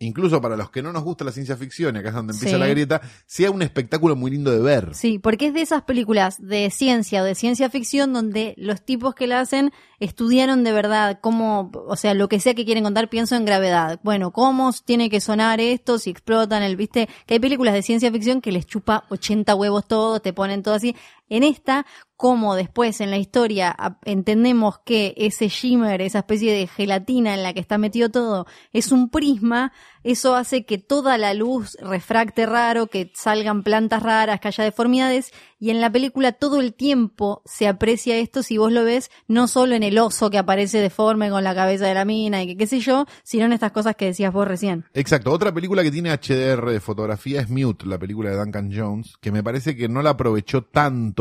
incluso 0.00 0.40
para 0.40 0.56
los 0.56 0.70
que 0.70 0.82
no 0.82 0.92
nos 0.92 1.02
gusta 1.04 1.24
la 1.24 1.32
ciencia 1.32 1.56
ficción, 1.56 1.96
y 1.96 1.98
acá 1.98 2.08
es 2.10 2.14
donde 2.14 2.32
empieza 2.32 2.56
Sí. 2.56 2.60
la 2.60 2.68
grieta, 2.68 3.00
sea 3.26 3.50
un 3.50 3.62
espectáculo 3.62 4.16
muy 4.16 4.30
lindo 4.30 4.50
de 4.50 4.60
ver. 4.60 4.94
Sí, 4.94 5.18
porque 5.18 5.46
es 5.48 5.54
de 5.54 5.62
esas 5.62 5.82
películas 5.82 6.36
de 6.40 6.70
ciencia 6.70 7.22
o 7.22 7.24
de 7.24 7.34
ciencia 7.34 7.68
ficción 7.70 8.12
donde 8.12 8.54
los 8.56 8.82
tipos 8.82 9.14
que 9.14 9.26
la 9.26 9.40
hacen 9.40 9.72
estudiaron 10.00 10.62
de 10.62 10.72
verdad 10.72 11.18
cómo, 11.20 11.72
o 11.74 11.96
sea, 11.96 12.14
lo 12.14 12.28
que 12.28 12.38
sea 12.40 12.54
que 12.54 12.64
quieren 12.64 12.84
contar, 12.84 13.08
pienso 13.08 13.34
en 13.34 13.44
gravedad. 13.44 13.98
Bueno, 14.02 14.30
cómo 14.30 14.72
tiene 14.84 15.10
que 15.10 15.20
sonar 15.20 15.60
esto 15.60 15.98
si 15.98 16.10
explotan 16.10 16.62
el, 16.62 16.76
viste, 16.76 17.08
que 17.26 17.34
hay 17.34 17.40
películas 17.40 17.74
de 17.74 17.82
ciencia 17.82 18.12
ficción 18.12 18.40
que 18.40 18.52
les 18.52 18.66
chupa 18.66 19.04
80 19.08 19.54
huevos 19.56 19.86
todos, 19.88 20.22
te 20.22 20.32
ponen 20.32 20.62
todo 20.62 20.74
así. 20.74 20.94
En 21.28 21.42
esta, 21.42 21.86
como 22.16 22.56
después 22.56 23.00
en 23.00 23.10
la 23.10 23.18
historia 23.18 23.76
entendemos 24.04 24.80
que 24.84 25.14
ese 25.16 25.48
shimmer, 25.48 26.00
esa 26.00 26.20
especie 26.20 26.52
de 26.52 26.66
gelatina 26.66 27.34
en 27.34 27.42
la 27.42 27.52
que 27.52 27.60
está 27.60 27.78
metido 27.78 28.08
todo, 28.08 28.46
es 28.72 28.90
un 28.90 29.08
prisma, 29.10 29.72
eso 30.02 30.34
hace 30.34 30.64
que 30.64 30.78
toda 30.78 31.18
la 31.18 31.34
luz 31.34 31.76
refracte 31.80 32.46
raro, 32.46 32.86
que 32.86 33.12
salgan 33.14 33.62
plantas 33.62 34.02
raras, 34.02 34.40
que 34.40 34.48
haya 34.48 34.64
deformidades, 34.64 35.32
y 35.60 35.70
en 35.70 35.80
la 35.80 35.90
película 35.90 36.32
todo 36.32 36.60
el 36.60 36.72
tiempo 36.72 37.42
se 37.44 37.68
aprecia 37.68 38.16
esto 38.16 38.42
si 38.42 38.58
vos 38.58 38.72
lo 38.72 38.84
ves, 38.84 39.10
no 39.26 39.48
solo 39.48 39.74
en 39.74 39.82
el 39.82 39.98
oso 39.98 40.30
que 40.30 40.38
aparece 40.38 40.80
deforme 40.80 41.30
con 41.30 41.44
la 41.44 41.54
cabeza 41.54 41.86
de 41.86 41.94
la 41.94 42.04
mina 42.04 42.42
y 42.42 42.48
que 42.48 42.56
qué 42.56 42.66
sé 42.66 42.80
yo, 42.80 43.06
sino 43.22 43.44
en 43.44 43.52
estas 43.52 43.72
cosas 43.72 43.96
que 43.96 44.06
decías 44.06 44.32
vos 44.32 44.46
recién. 44.46 44.84
Exacto. 44.94 45.32
Otra 45.32 45.52
película 45.52 45.82
que 45.82 45.90
tiene 45.90 46.10
HDR 46.10 46.70
de 46.70 46.80
fotografía 46.80 47.40
es 47.40 47.50
Mute, 47.50 47.86
la 47.86 47.98
película 47.98 48.30
de 48.30 48.36
Duncan 48.36 48.70
Jones, 48.74 49.16
que 49.20 49.32
me 49.32 49.42
parece 49.42 49.76
que 49.76 49.88
no 49.88 50.02
la 50.02 50.10
aprovechó 50.10 50.62
tanto 50.62 51.17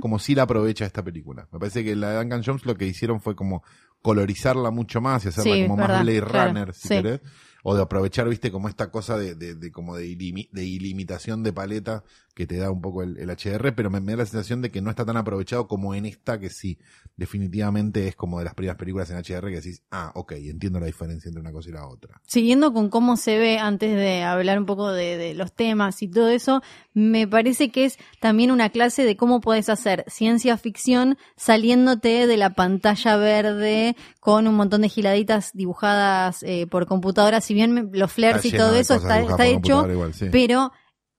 Como 0.00 0.18
sí 0.18 0.34
la 0.34 0.42
aprovecha 0.44 0.86
esta 0.86 1.02
película. 1.04 1.46
Me 1.52 1.58
parece 1.58 1.84
que 1.84 1.94
la 1.94 2.10
de 2.10 2.16
Duncan 2.18 2.42
Jones 2.44 2.64
lo 2.64 2.76
que 2.76 2.86
hicieron 2.86 3.20
fue 3.20 3.36
como 3.36 3.62
colorizarla 4.02 4.70
mucho 4.70 5.00
más 5.00 5.24
y 5.24 5.28
hacerla 5.28 5.54
Sí, 5.54 5.62
como 5.62 5.76
verdad, 5.76 5.94
más 5.94 6.02
Blade 6.04 6.22
claro, 6.26 6.48
Runner, 6.48 6.74
si 6.74 6.88
sí. 6.88 6.94
querés. 6.94 7.20
o 7.62 7.74
de 7.74 7.82
aprovechar, 7.82 8.28
viste, 8.28 8.50
como 8.52 8.68
esta 8.68 8.90
cosa 8.90 9.16
de, 9.16 9.34
de, 9.34 9.54
de 9.54 9.72
como 9.72 9.96
de, 9.96 10.06
ilimi- 10.06 10.50
de 10.52 10.64
ilimitación 10.64 11.42
de 11.42 11.52
paleta 11.54 12.04
que 12.34 12.46
te 12.46 12.56
da 12.56 12.70
un 12.70 12.80
poco 12.80 13.02
el, 13.02 13.16
el 13.18 13.30
HDR, 13.30 13.72
pero 13.74 13.90
me, 13.90 14.00
me 14.00 14.12
da 14.12 14.18
la 14.18 14.26
sensación 14.26 14.60
de 14.60 14.70
que 14.70 14.80
no 14.82 14.90
está 14.90 15.04
tan 15.04 15.16
aprovechado 15.16 15.68
como 15.68 15.94
en 15.94 16.04
esta, 16.06 16.38
que 16.40 16.50
sí, 16.50 16.78
definitivamente 17.16 18.08
es 18.08 18.16
como 18.16 18.38
de 18.38 18.44
las 18.44 18.54
primeras 18.54 18.76
películas 18.76 19.10
en 19.10 19.16
HDR 19.18 19.48
que 19.48 19.56
decís, 19.56 19.82
ah, 19.90 20.12
ok, 20.14 20.32
entiendo 20.32 20.78
la 20.80 20.86
diferencia 20.86 21.28
entre 21.28 21.40
una 21.40 21.52
cosa 21.52 21.70
y 21.70 21.72
la 21.72 21.86
otra. 21.86 22.20
Siguiendo 22.26 22.72
con 22.72 22.88
cómo 22.90 23.16
se 23.16 23.38
ve 23.38 23.58
antes 23.58 23.94
de 23.94 24.22
hablar 24.22 24.58
un 24.58 24.66
poco 24.66 24.92
de, 24.92 25.16
de 25.16 25.34
los 25.34 25.52
temas 25.52 26.02
y 26.02 26.08
todo 26.08 26.28
eso, 26.28 26.62
me 26.92 27.26
parece 27.26 27.70
que 27.70 27.84
es 27.86 27.98
también 28.20 28.50
una 28.50 28.68
clase 28.70 29.04
de 29.04 29.16
cómo 29.16 29.40
puedes 29.40 29.68
hacer 29.68 30.04
ciencia 30.08 30.56
ficción 30.58 31.16
saliéndote 31.36 32.26
de 32.26 32.36
la 32.36 32.50
pantalla 32.50 33.16
verde 33.16 33.96
con 34.20 34.46
un 34.46 34.54
montón 34.54 34.82
de 34.82 34.88
giladitas 34.88 35.50
dibujadas 35.54 36.42
eh, 36.42 36.66
por 36.68 36.86
computadora. 36.86 37.40
Si 37.40 37.54
bien 37.54 37.72
me- 37.72 37.82
los 37.98 38.12
flares 38.12 38.44
Está 38.44 38.56
y 38.56 38.58
todo 38.58 38.74
eso 38.74 38.94
está, 38.94 39.20
hecho, 39.20 39.36
computadora 39.54 39.92
igual, 39.92 40.14
sí. 40.14 40.26
pero 40.30 40.72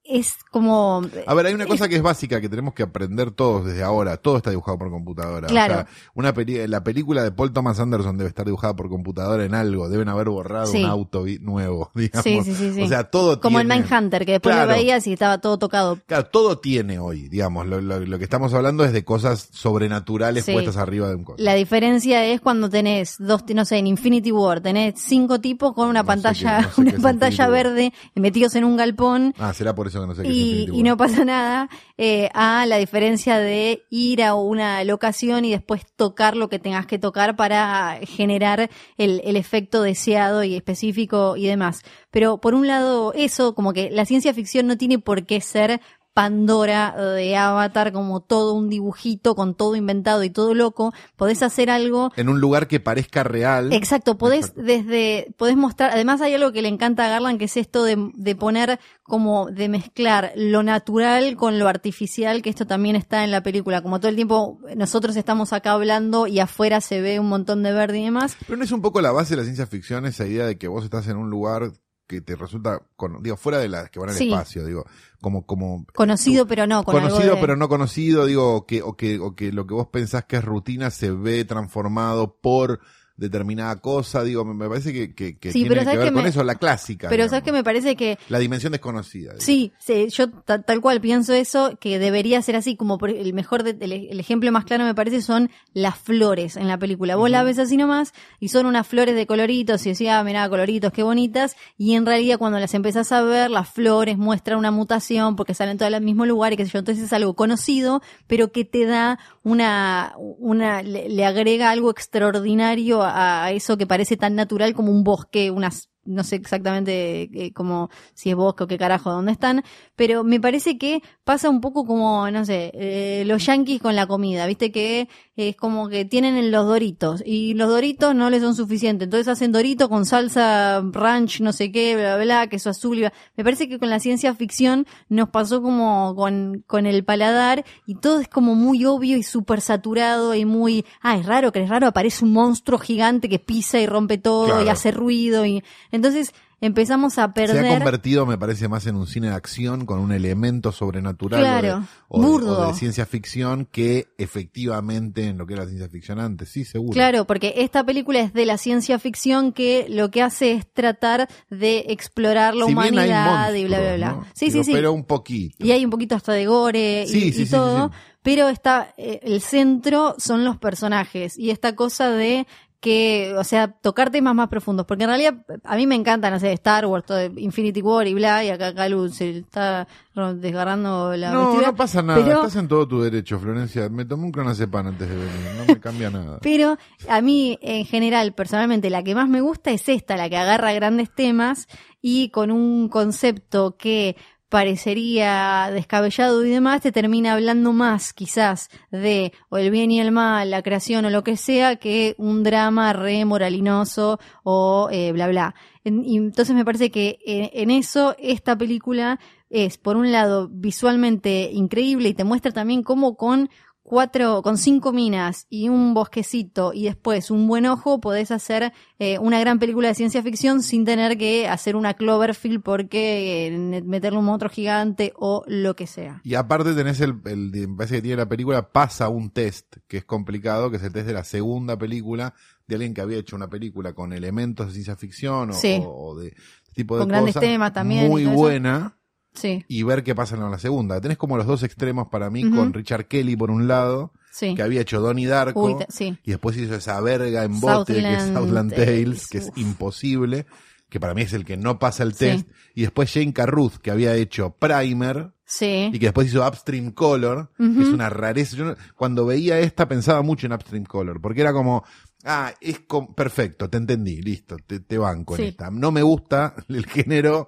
es 0.08 0.36
como... 0.52 1.02
A 1.26 1.34
ver, 1.34 1.48
hay 1.48 1.54
una 1.54 1.66
cosa 1.66 1.90
que 1.90 1.96
es 1.96 2.02
básica 2.02 2.40
que 2.40 2.48
tenemos 2.48 2.74
que 2.74 2.84
aprender 2.84 3.32
todos 3.32 3.66
desde 3.66 3.82
ahora. 3.84 4.18
Todo 4.18 4.38
está 4.38 4.52
dibujado 4.52 4.78
por 4.78 4.92
computadora. 4.92 5.48
Claro. 5.48 5.74
O 5.74 5.78
sea, 5.78 5.88
una 6.14 6.34
peli- 6.34 6.68
la 6.68 6.84
película 6.84 7.24
de 7.24 7.32
Paul 7.32 7.52
Thomas 7.54 7.80
Anderson 7.80 8.18
debe 8.18 8.28
estar 8.30 8.46
dibujada 8.46 8.76
por 8.76 8.88
computadora 8.90 9.44
en 9.46 9.56
algo. 9.56 9.90
Deben 9.90 10.08
haber 10.10 10.30
borrado 10.30 10.68
Sí. 10.68 10.84
un 10.84 10.90
auto 10.90 11.26
nuevo, 11.42 11.92
digamos. 11.96 12.24
Sí, 12.24 12.40
sí, 12.44 12.54
sí, 12.54 12.74
sí. 12.74 12.82
O 12.84 12.88
sea, 12.88 13.06
todo 13.06 13.40
Como 13.42 13.60
el 13.60 13.68
tiene... 13.68 13.82
Mindhunter, 13.82 14.26
que 14.26 14.32
después 14.34 14.56
Claro. 14.56 14.70
lo 14.72 14.78
veías 14.78 15.08
y 15.08 15.14
estaba 15.14 15.40
todo 15.40 15.58
tocado. 15.58 15.98
Claro, 16.06 16.26
todo 16.28 16.60
tiene 16.60 17.00
hoy, 17.00 17.28
digamos. 17.28 17.66
Lo, 17.66 17.82
lo- 17.82 18.00
lo 18.00 18.18
que 18.18 18.24
estamos 18.24 18.54
hablando 18.54 18.86
es 18.86 18.94
de 18.94 19.04
cosas 19.04 19.50
sobrenaturales 19.52 20.46
Sí. 20.46 20.54
puestas 20.54 20.78
arriba 20.78 21.10
de 21.10 21.16
un 21.16 21.24
coso. 21.24 21.38
La 21.44 21.54
diferencia 21.56 22.24
es 22.26 22.42
cuando 22.42 22.70
tenés 22.70 23.16
dos, 23.20 23.44
no 23.54 23.66
sé, 23.66 23.78
en 23.78 23.88
Infinity 23.88 24.32
War, 24.32 24.62
tenés 24.62 24.96
cinco 24.98 25.42
tipos 25.42 25.74
con 25.74 25.90
una 25.90 26.02
No 26.02 26.06
pantalla, 26.08 26.58
qué- 26.58 26.64
no 26.64 26.70
sé 26.70 26.76
qué 26.76 26.96
una 26.96 27.02
pantalla 27.04 27.48
verde 27.48 27.94
metidos 28.14 28.56
en 28.56 28.64
un 28.64 28.78
galpón 28.78 29.34
Ah, 29.38 29.54
será 29.54 29.74
por 29.76 29.88
eso 29.88 29.95
que 30.02 30.08
no 30.08 30.16
sé 30.16 30.24
qué 30.24 30.30
es 30.30 30.70
y, 30.70 30.84
no 30.84 30.98
pasa 30.98 31.26
nada, 31.26 31.70
eh, 31.98 32.30
a 32.34 32.66
la 32.66 32.78
diferencia 32.78 33.38
de 33.38 33.86
ir 33.90 34.24
a 34.24 34.36
una 34.36 34.84
locación 34.84 35.46
y 35.46 35.52
después 35.52 35.86
tocar 35.96 36.36
lo 36.36 36.50
que 36.50 36.60
tengas 36.60 36.86
que 36.86 37.00
tocar 37.00 37.36
para 37.36 38.00
generar 38.04 38.70
el, 38.98 39.22
el 39.24 39.36
efecto 39.36 39.82
deseado 39.82 40.44
y 40.44 40.56
específico 40.56 41.38
y 41.38 41.48
demás. 41.48 41.84
Pero 42.12 42.40
por 42.40 42.54
un 42.54 42.68
lado, 42.68 43.14
eso, 43.14 43.56
como 43.56 43.74
que 43.74 43.90
la 43.90 44.06
ciencia 44.06 44.34
ficción 44.34 44.68
no 44.68 44.78
tiene 44.78 45.00
por 45.00 45.26
qué 45.26 45.42
ser 45.42 45.82
Pandora 46.16 46.96
de 46.96 47.36
Avatar 47.36 47.92
como 47.92 48.22
todo 48.22 48.54
un 48.54 48.70
dibujito 48.70 49.36
con 49.36 49.54
todo 49.54 49.76
inventado 49.76 50.24
y 50.24 50.30
todo 50.30 50.54
loco, 50.54 50.94
podés 51.18 51.44
hacer 51.44 51.70
algo 51.70 52.14
En 52.16 52.30
un 52.30 52.40
lugar 52.40 52.70
que 52.70 52.80
parezca 52.80 53.26
real. 53.26 53.74
Exacto, 53.74 54.18
podés 54.18 54.46
Exacto. 54.46 54.62
desde, 54.62 55.34
podés 55.36 55.58
mostrar, 55.58 55.92
además 55.92 56.22
hay 56.22 56.34
algo 56.34 56.54
que 56.54 56.62
le 56.62 56.70
encanta 56.70 57.06
a 57.06 57.10
Garland, 57.10 57.38
que 57.38 57.46
es 57.46 57.58
esto 57.58 57.84
de, 57.84 58.12
de 58.16 58.34
poner 58.34 58.80
como, 59.04 59.48
de 59.48 59.68
mezclar 59.68 60.32
lo 60.38 60.64
natural 60.64 61.36
con 61.36 61.60
lo 61.60 61.68
artificial, 61.68 62.42
que 62.42 62.50
esto 62.50 62.66
también 62.66 62.96
está 62.96 63.26
en 63.26 63.32
la 63.32 63.44
película, 63.44 63.82
como 63.82 64.00
todo 64.00 64.08
el 64.08 64.16
tiempo 64.16 64.60
nosotros 64.74 65.18
estamos 65.18 65.52
acá 65.52 65.74
hablando 65.74 66.28
y 66.28 66.40
afuera 66.40 66.80
se 66.80 67.02
ve 67.02 67.20
un 67.20 67.28
montón 67.28 67.62
de 67.62 67.74
verde 67.74 68.00
y 68.00 68.06
demás. 68.06 68.38
Pero 68.48 68.56
no 68.56 68.64
es 68.64 68.72
un 68.72 68.82
poco 68.82 69.02
la 69.02 69.12
base 69.12 69.32
de 69.32 69.42
la 69.42 69.44
ciencia 69.44 69.68
ficción 69.68 70.06
esa 70.06 70.26
idea 70.26 70.46
de 70.46 70.58
que 70.58 70.70
vos 70.70 70.86
estás 70.86 71.10
en 71.10 71.18
un 71.18 71.30
lugar 71.30 71.74
que 72.08 72.22
te 72.22 72.36
resulta, 72.36 72.82
con- 72.96 73.22
digo, 73.24 73.36
fuera 73.38 73.58
de 73.60 73.68
las 73.68 73.90
que 73.90 74.00
van 74.00 74.10
al 74.10 74.16
Sí. 74.16 74.30
espacio, 74.32 74.66
digo, 74.66 74.86
como, 75.22 75.46
como 75.46 75.86
Conocido 75.94 76.46
pero 76.48 76.68
no, 76.68 76.84
con 76.84 76.94
conocido 76.96 77.22
algo 77.24 77.36
de- 77.36 77.42
pero 77.42 77.56
no 77.56 77.68
conocido, 77.68 78.26
digo, 78.26 78.66
que, 78.66 78.82
o 78.84 78.96
que, 78.96 79.20
o 79.20 79.36
que 79.36 79.52
lo 79.52 79.66
que 79.66 79.74
vos 79.74 79.88
pensás 79.88 80.26
que 80.26 80.38
es 80.38 80.44
rutina 80.46 80.92
se 80.92 81.12
ve 81.12 81.46
transformado 81.46 82.38
por 82.42 82.80
determinada 83.18 83.78
cosa, 83.78 84.24
digo, 84.24 84.44
me, 84.44 84.54
me 84.54 84.68
parece 84.68 84.92
que, 84.92 85.16
que, 85.16 85.38
que 85.38 85.52
Sí, 85.54 85.60
tiene 85.60 85.70
pero 85.70 85.80
que 85.82 85.86
¿sabes 85.86 86.00
ver 86.00 86.14
con 86.14 86.24
me- 86.24 86.30
eso, 86.30 86.44
la 86.44 86.56
clásica. 86.56 87.08
Pero 87.08 87.24
digamos. 87.24 87.30
sabes 87.30 87.44
que 87.46 87.52
me 87.54 87.64
parece 87.64 87.96
que 87.96 88.18
La 88.28 88.40
dimensión 88.40 88.72
desconocida. 88.74 89.34
Sí, 89.40 89.72
sí, 89.80 90.10
yo 90.10 90.30
ta- 90.30 90.62
tal 90.62 90.82
cual 90.82 91.00
pienso 91.00 91.34
eso, 91.34 91.78
que 91.80 91.98
debería 91.98 92.42
ser 92.42 92.56
así, 92.58 92.76
como 92.76 92.98
por 92.98 93.10
el 93.10 93.34
mejor, 93.34 93.64
de- 93.64 93.78
el, 93.86 93.92
el 93.94 94.20
ejemplo 94.20 94.52
más 94.52 94.66
claro 94.66 94.84
me 94.84 94.94
parece 94.94 95.22
son 95.22 95.50
las 95.74 95.98
flores 95.98 96.58
en 96.58 96.68
la 96.68 96.78
película. 96.78 97.16
Vos 97.16 97.30
la 97.30 97.44
ves 97.44 97.58
así 97.60 97.78
nomás 97.78 98.14
y 98.42 98.50
son 98.50 98.66
unas 98.66 98.86
flores 98.86 99.16
de 99.16 99.26
coloritos 99.26 99.86
y 99.86 99.90
decía, 99.90 100.20
ah, 100.20 100.24
mirá, 100.26 100.50
coloritos, 100.50 100.92
qué 100.92 101.04
bonitas, 101.04 101.56
y 101.78 101.94
en 101.96 102.06
realidad 102.06 102.38
cuando 102.38 102.60
las 102.60 102.74
empezás 102.74 103.12
a 103.14 103.22
ver, 103.22 103.50
las 103.50 103.70
flores 103.70 104.18
muestran 104.18 104.58
una 104.58 104.72
mutación 104.72 105.38
porque 105.38 105.54
salen 105.54 105.78
todas 105.78 105.94
al 105.94 106.04
mismo 106.04 106.26
lugar 106.26 106.52
y 106.52 106.58
qué 106.58 106.66
sé 106.66 106.72
yo, 106.72 106.80
entonces 106.80 107.06
es 107.06 107.14
algo 107.14 107.34
conocido, 107.36 108.02
pero 108.28 108.52
que 108.52 108.66
te 108.66 108.86
da 108.86 109.20
una, 109.44 110.14
una, 110.18 110.82
le, 110.84 111.08
le 111.08 111.26
agrega 111.26 111.70
algo 111.72 111.92
extraordinario 111.92 113.05
a, 113.06 113.52
eso 113.52 113.78
que 113.78 113.88
parece 113.88 114.18
tan 114.18 114.36
natural 114.36 114.74
como 114.74 114.92
un 114.92 115.04
bosque, 115.04 115.52
unas 115.52 115.90
no 116.06 116.24
sé 116.24 116.38
exactamente 116.38 117.30
eh, 117.34 117.52
como 117.54 117.90
si 118.14 118.30
es 118.30 118.36
bosque 118.36 118.64
o 118.64 118.68
qué 118.68 118.78
carajo, 118.78 119.12
dónde 119.12 119.32
están, 119.32 119.64
pero 119.96 120.24
me 120.24 120.40
parece 120.40 120.78
que 120.78 121.02
pasa 121.24 121.50
un 121.50 121.62
poco 121.62 121.86
como, 121.86 122.30
no 122.32 122.46
sé, 122.46 122.72
eh, 122.74 123.24
los 123.26 123.46
yankees 123.46 123.82
con 123.82 123.96
la 123.96 124.08
comida, 124.08 124.46
viste 124.46 124.72
que 124.72 125.10
es 125.36 125.56
como 125.56 125.90
que 125.90 126.06
tienen 126.06 126.52
los 126.52 126.66
doritos 126.66 127.22
y 127.26 127.54
los 127.56 127.70
doritos 127.70 128.16
no 128.16 128.30
les 128.30 128.42
son 128.42 128.56
suficientes, 128.56 129.06
entonces 129.08 129.28
hacen 129.28 129.52
dorito 129.52 129.90
con 129.90 130.06
salsa 130.06 130.82
ranch, 130.92 131.42
no 131.42 131.52
sé 131.52 131.72
qué, 131.72 131.96
bla, 131.96 132.16
bla, 132.16 132.24
bla, 132.24 132.48
queso 132.48 132.70
azul, 132.70 132.98
y 132.98 133.02
bla. 133.02 133.14
me 133.36 133.44
parece 133.44 133.68
que 133.68 133.80
con 133.80 133.90
la 133.90 134.00
ciencia 134.00 134.34
ficción 134.36 134.86
nos 135.10 135.30
pasó 135.30 135.62
como 135.62 136.16
con, 136.16 136.64
con 136.68 136.86
el 136.86 137.04
paladar 137.04 137.66
y 137.86 137.96
todo 137.96 138.20
es 138.20 138.28
como 138.28 138.56
muy 138.56 138.86
obvio 138.86 139.18
y 139.18 139.24
súper 139.24 139.62
saturado 139.62 140.36
y 140.36 140.46
muy, 140.46 140.86
ah, 141.02 141.18
es 141.18 141.26
raro, 141.26 141.52
que 141.52 141.64
es 141.64 141.70
raro, 141.70 141.88
aparece 141.88 142.24
un 142.24 142.34
monstruo 142.34 142.80
gigante 142.80 143.30
que 143.30 143.40
pisa 143.40 143.80
y 143.80 143.88
rompe 143.88 144.18
todo 144.18 144.64
y 144.64 144.70
hace 144.70 144.92
ruido 144.92 145.46
y 145.46 145.64
entonces 145.96 146.32
empezamos 146.62 147.14
a 147.14 147.16
Se 147.16 147.22
ha 147.22 147.34
perder 147.34 147.68
convertido, 147.78 148.26
me 148.26 148.38
parece, 148.38 148.68
más 148.68 148.88
en 148.88 148.96
un 148.96 149.08
cine 149.08 149.28
de 149.28 149.34
acción 149.36 149.86
con 149.86 150.00
un 150.00 150.12
elemento 150.12 150.72
sobrenatural 150.72 151.42
Claro, 151.42 151.68
o, 151.68 151.80
de, 151.80 151.86
o 152.08 152.22
de- 152.22 152.28
burdo. 152.28 152.60
o 152.60 152.68
de 152.68 152.74
ciencia 152.74 153.06
ficción 153.06 153.66
que 153.66 154.08
efectivamente 154.18 155.28
en 155.28 155.38
lo 155.38 155.46
que 155.46 155.54
era 155.54 155.64
la 155.64 155.70
ciencia 155.70 155.90
ficción 155.90 156.20
antes. 156.20 156.50
Sí, 156.50 156.66
seguro. 156.66 156.94
Claro, 156.94 157.26
porque 157.26 157.54
esta 157.58 157.84
película 157.84 158.20
es 158.22 158.34
de 158.34 158.46
la 158.46 158.58
ciencia 158.58 159.00
ficción 159.00 159.52
que 159.52 159.86
lo 159.90 160.12
que 160.12 160.22
hace 160.22 160.54
es 160.54 160.72
tratar 160.72 161.28
de 161.50 161.86
explorar 161.90 162.56
la 162.56 162.66
Si 162.66 162.72
humanidad 162.72 163.54
y 163.54 163.66
bla, 163.66 163.80
bla, 163.80 163.96
bla. 163.96 164.12
¿no? 164.14 164.26
Sí, 164.34 164.46
Digo, 164.48 164.60
sí, 164.60 164.64
sí. 164.66 164.72
Pero 164.74 164.94
un 164.94 165.04
poquito. 165.04 165.66
Y 165.66 165.72
hay 165.72 165.84
un 165.84 165.92
poquito 165.92 166.16
hasta 166.16 166.34
de 166.34 166.46
gore 166.46 167.04
y, 167.04 167.08
Sí, 167.08 167.20
sí, 167.20 167.28
y 167.28 167.32
sí, 167.34 167.46
sí, 167.46 167.52
todo, 167.52 167.92
pero 168.22 168.50
está 168.50 168.94
eh, 168.98 169.20
el 169.24 169.42
centro 169.42 170.16
son 170.18 170.44
los 170.44 170.58
personajes 170.58 171.38
y 171.38 171.52
esta 171.52 171.76
cosa 171.76 172.10
de 172.10 172.48
que, 172.80 173.34
o 173.38 173.44
sea, 173.44 173.68
tocar 173.72 174.12
temas 174.12 174.36
más 174.36 174.48
profundos, 174.48 174.86
porque 174.86 175.04
en 175.06 175.10
realidad 175.10 175.34
a 175.64 175.76
mí 175.76 175.88
me 175.88 175.96
encanta, 175.96 176.30
no 176.30 176.40
sé, 176.40 176.52
Star 176.54 176.86
Wars, 176.86 177.06
todo, 177.06 177.24
Infinity 177.24 177.82
War 177.82 178.08
y 178.08 178.14
bla, 178.14 178.44
y 178.44 178.50
acá 178.50 178.76
Calu 178.76 179.10
se 179.10 179.40
está 179.40 179.88
desgarrando 180.36 181.16
la 181.16 181.32
No, 181.32 181.40
vestidura, 181.42 181.68
no 181.68 181.76
pasa 181.76 182.02
nada. 182.02 182.24
pero- 182.24 182.38
Estás 182.38 182.56
en 182.58 182.68
todo 182.68 182.88
tu 182.88 183.02
derecho, 183.02 183.40
Florencia. 183.40 183.90
Me 183.90 184.06
tomé 184.06 184.26
un 184.26 184.32
clonazepam 184.32 184.88
antes 184.88 185.10
de 185.10 185.16
venir. 185.16 185.32
No 185.58 185.66
me 185.66 185.80
cambia 185.80 186.10
nada. 186.10 186.40
Pero 186.42 186.78
a 187.10 187.22
mí, 187.22 187.58
en 187.62 187.86
general, 187.86 188.34
personalmente, 188.34 188.90
la 188.90 189.04
que 189.04 189.16
más 189.16 189.28
me 189.28 189.42
gusta 189.42 189.72
es 189.72 189.90
esta, 189.90 190.16
la 190.16 190.30
que 190.30 190.38
agarra 190.38 190.72
grandes 190.74 191.14
temas 191.14 191.68
y 192.02 192.30
con 192.30 192.52
un 192.52 192.88
concepto 192.90 193.76
que 193.78 194.16
parecería 194.50 195.70
descabellado 195.72 196.46
y 196.46 196.50
demás, 196.50 196.82
te 196.82 196.92
termina 196.92 197.34
hablando 197.34 197.74
más 197.74 198.14
quizás 198.14 198.70
de 198.92 199.32
o 199.50 199.58
el 199.58 199.72
bien 199.72 199.92
y 199.92 200.00
el 200.00 200.12
mal, 200.12 200.50
la 200.52 200.62
creación 200.64 201.06
o 201.06 201.10
lo 201.10 201.24
que 201.24 201.38
sea, 201.38 201.76
que 201.78 202.16
un 202.18 202.44
drama 202.44 202.94
re 202.94 203.26
moralinoso 203.26 204.20
o 204.44 204.90
eh, 204.92 205.12
bla 205.12 205.28
bla. 205.28 205.56
En- 205.84 206.04
y 206.06 206.18
entonces 206.18 206.56
me 206.56 206.66
parece 206.66 206.90
que 206.92 207.20
eh, 207.26 207.52
en 207.54 207.70
eso 207.72 208.16
esta 208.20 208.58
película 208.58 209.20
es, 209.50 209.78
por 209.78 209.96
un 209.98 210.12
lado, 210.12 210.50
visualmente 210.52 211.50
increíble 211.54 212.10
y 212.10 212.14
te 212.14 212.24
muestra 212.24 212.52
también 212.52 212.82
cómo 212.84 213.16
con 213.16 213.50
cuatro, 213.88 214.42
con 214.42 214.58
cinco 214.58 214.92
minas 214.92 215.46
y 215.48 215.70
un 215.70 215.94
bosquecito 215.94 216.74
y 216.74 216.86
después 216.86 217.30
un 217.30 217.48
buen 217.48 217.68
ojo, 217.68 218.02
podés 218.02 218.32
hacer 218.32 218.74
eh, 218.98 219.20
una 219.20 219.40
gran 219.40 219.60
película 219.60 219.90
de 219.90 219.94
ciencia 219.94 220.24
ficción 220.24 220.64
sin 220.64 220.86
tener 220.86 221.20
que 221.20 221.48
hacer 221.48 221.76
una 221.76 221.94
Cloverfield 221.94 222.64
porque 222.64 223.46
eh, 223.48 223.82
meterle 223.84 224.18
un 224.18 224.26
monstruo 224.26 224.50
gigante 224.50 225.14
o 225.18 225.44
lo 225.46 225.76
que 225.76 225.86
sea. 225.86 226.20
Y 226.24 226.34
aparte 226.34 226.74
tenés 226.74 227.00
el, 227.00 227.14
el, 227.26 227.52
me 227.68 227.78
parece 227.78 227.98
que 227.98 228.02
tiene 228.02 228.18
la 228.18 228.28
película, 228.28 228.72
pasa 228.72 229.08
un 229.08 229.30
test 229.30 229.78
que 229.88 229.98
es 229.98 230.06
complicado, 230.06 230.72
que 230.72 230.78
es 230.78 230.84
el 230.84 230.92
test 230.92 231.06
de 231.06 231.14
la 231.14 231.24
segunda 231.24 231.78
película 231.78 232.34
de 232.68 232.76
alguien 232.76 232.96
que 232.96 233.02
había 233.02 233.20
hecho 233.20 233.36
una 233.36 233.48
película 233.50 233.94
con 233.94 234.12
elementos 234.14 234.66
de 234.68 234.74
ciencia 234.74 234.96
ficción 234.96 235.52
o, 235.52 235.54
Sí. 235.54 235.80
o- 235.80 236.08
o 236.10 236.16
de 236.20 236.30
este 236.30 236.74
tipo 236.74 236.96
de 236.96 237.02
Con 237.02 237.10
grandes 237.10 237.36
cosas. 237.36 237.48
temas 237.48 237.72
también 237.72 238.10
Muy 238.10 238.26
buena. 238.26 238.95
Sí, 239.36 239.64
Y 239.68 239.84
ver 239.84 240.04
qué 240.04 240.16
pasa 240.16 240.36
en 240.36 240.50
la 240.50 240.58
segunda. 240.60 241.00
Tenés 241.02 241.18
como 241.18 241.38
los 241.38 241.46
dos 241.46 241.64
extremos 241.64 242.08
para 242.10 242.30
mí, 242.30 242.50
con 242.50 242.74
Richard 242.74 243.08
Kelly 243.08 243.36
por 243.36 243.52
un 243.52 243.68
lado, 243.68 244.14
sí. 244.32 244.56
que 244.56 244.62
había 244.64 244.82
hecho 244.82 245.02
Donnie 245.02 245.28
Darko. 245.28 245.64
Uy, 245.66 245.86
sí. 245.90 246.18
Y 246.24 246.32
después 246.32 246.56
hizo 246.58 246.76
esa 246.76 247.00
verga 247.02 247.44
en 247.44 247.60
bote 247.60 247.94
que 247.94 248.00
es 248.00 248.24
Southland 248.24 248.36
Southland 248.38 248.76
Tales, 248.76 249.28
que 249.28 249.38
es 249.40 249.48
uf. 249.50 249.58
imposible, 249.58 250.46
que 250.90 251.00
para 251.00 251.14
mí 251.14 251.24
es 251.24 251.34
el 251.34 251.44
que 251.46 251.58
no 251.58 251.80
pasa 251.80 252.04
el 252.04 252.16
test. 252.16 252.48
Y 252.74 252.82
después 252.84 253.12
Jane 253.12 253.34
Carruth, 253.34 253.76
que 253.78 253.92
había 253.92 254.16
hecho 254.16 254.56
Primer, 254.58 255.32
Sí. 255.48 255.90
y 255.94 256.00
que 256.00 256.08
después 256.08 256.28
hizo 256.28 256.48
Upstream 256.48 256.92
Color, 256.92 257.52
que 257.58 257.82
es 257.82 257.90
una 257.90 258.10
rareza. 258.10 258.56
Yo 258.58 258.76
cuando 258.96 259.26
veía 259.28 259.60
esta 259.60 259.88
pensaba 259.88 260.22
mucho 260.24 260.48
en 260.48 260.54
Upstream 260.54 260.86
Color, 260.86 261.22
porque 261.22 261.42
era 261.42 261.54
como, 261.54 261.84
Ah, 262.28 262.52
es 262.60 262.80
perfecto, 263.16 263.70
te 263.70 263.78
entendí, 263.78 264.20
listo, 264.20 264.58
te, 264.66 264.80
te 264.80 264.98
banco 264.98 265.36
en 265.36 265.42
Sí. 265.42 265.48
esta. 265.50 265.70
No 265.70 265.92
me 265.92 266.02
gusta 266.02 266.56
el 266.70 266.88
género, 266.88 267.48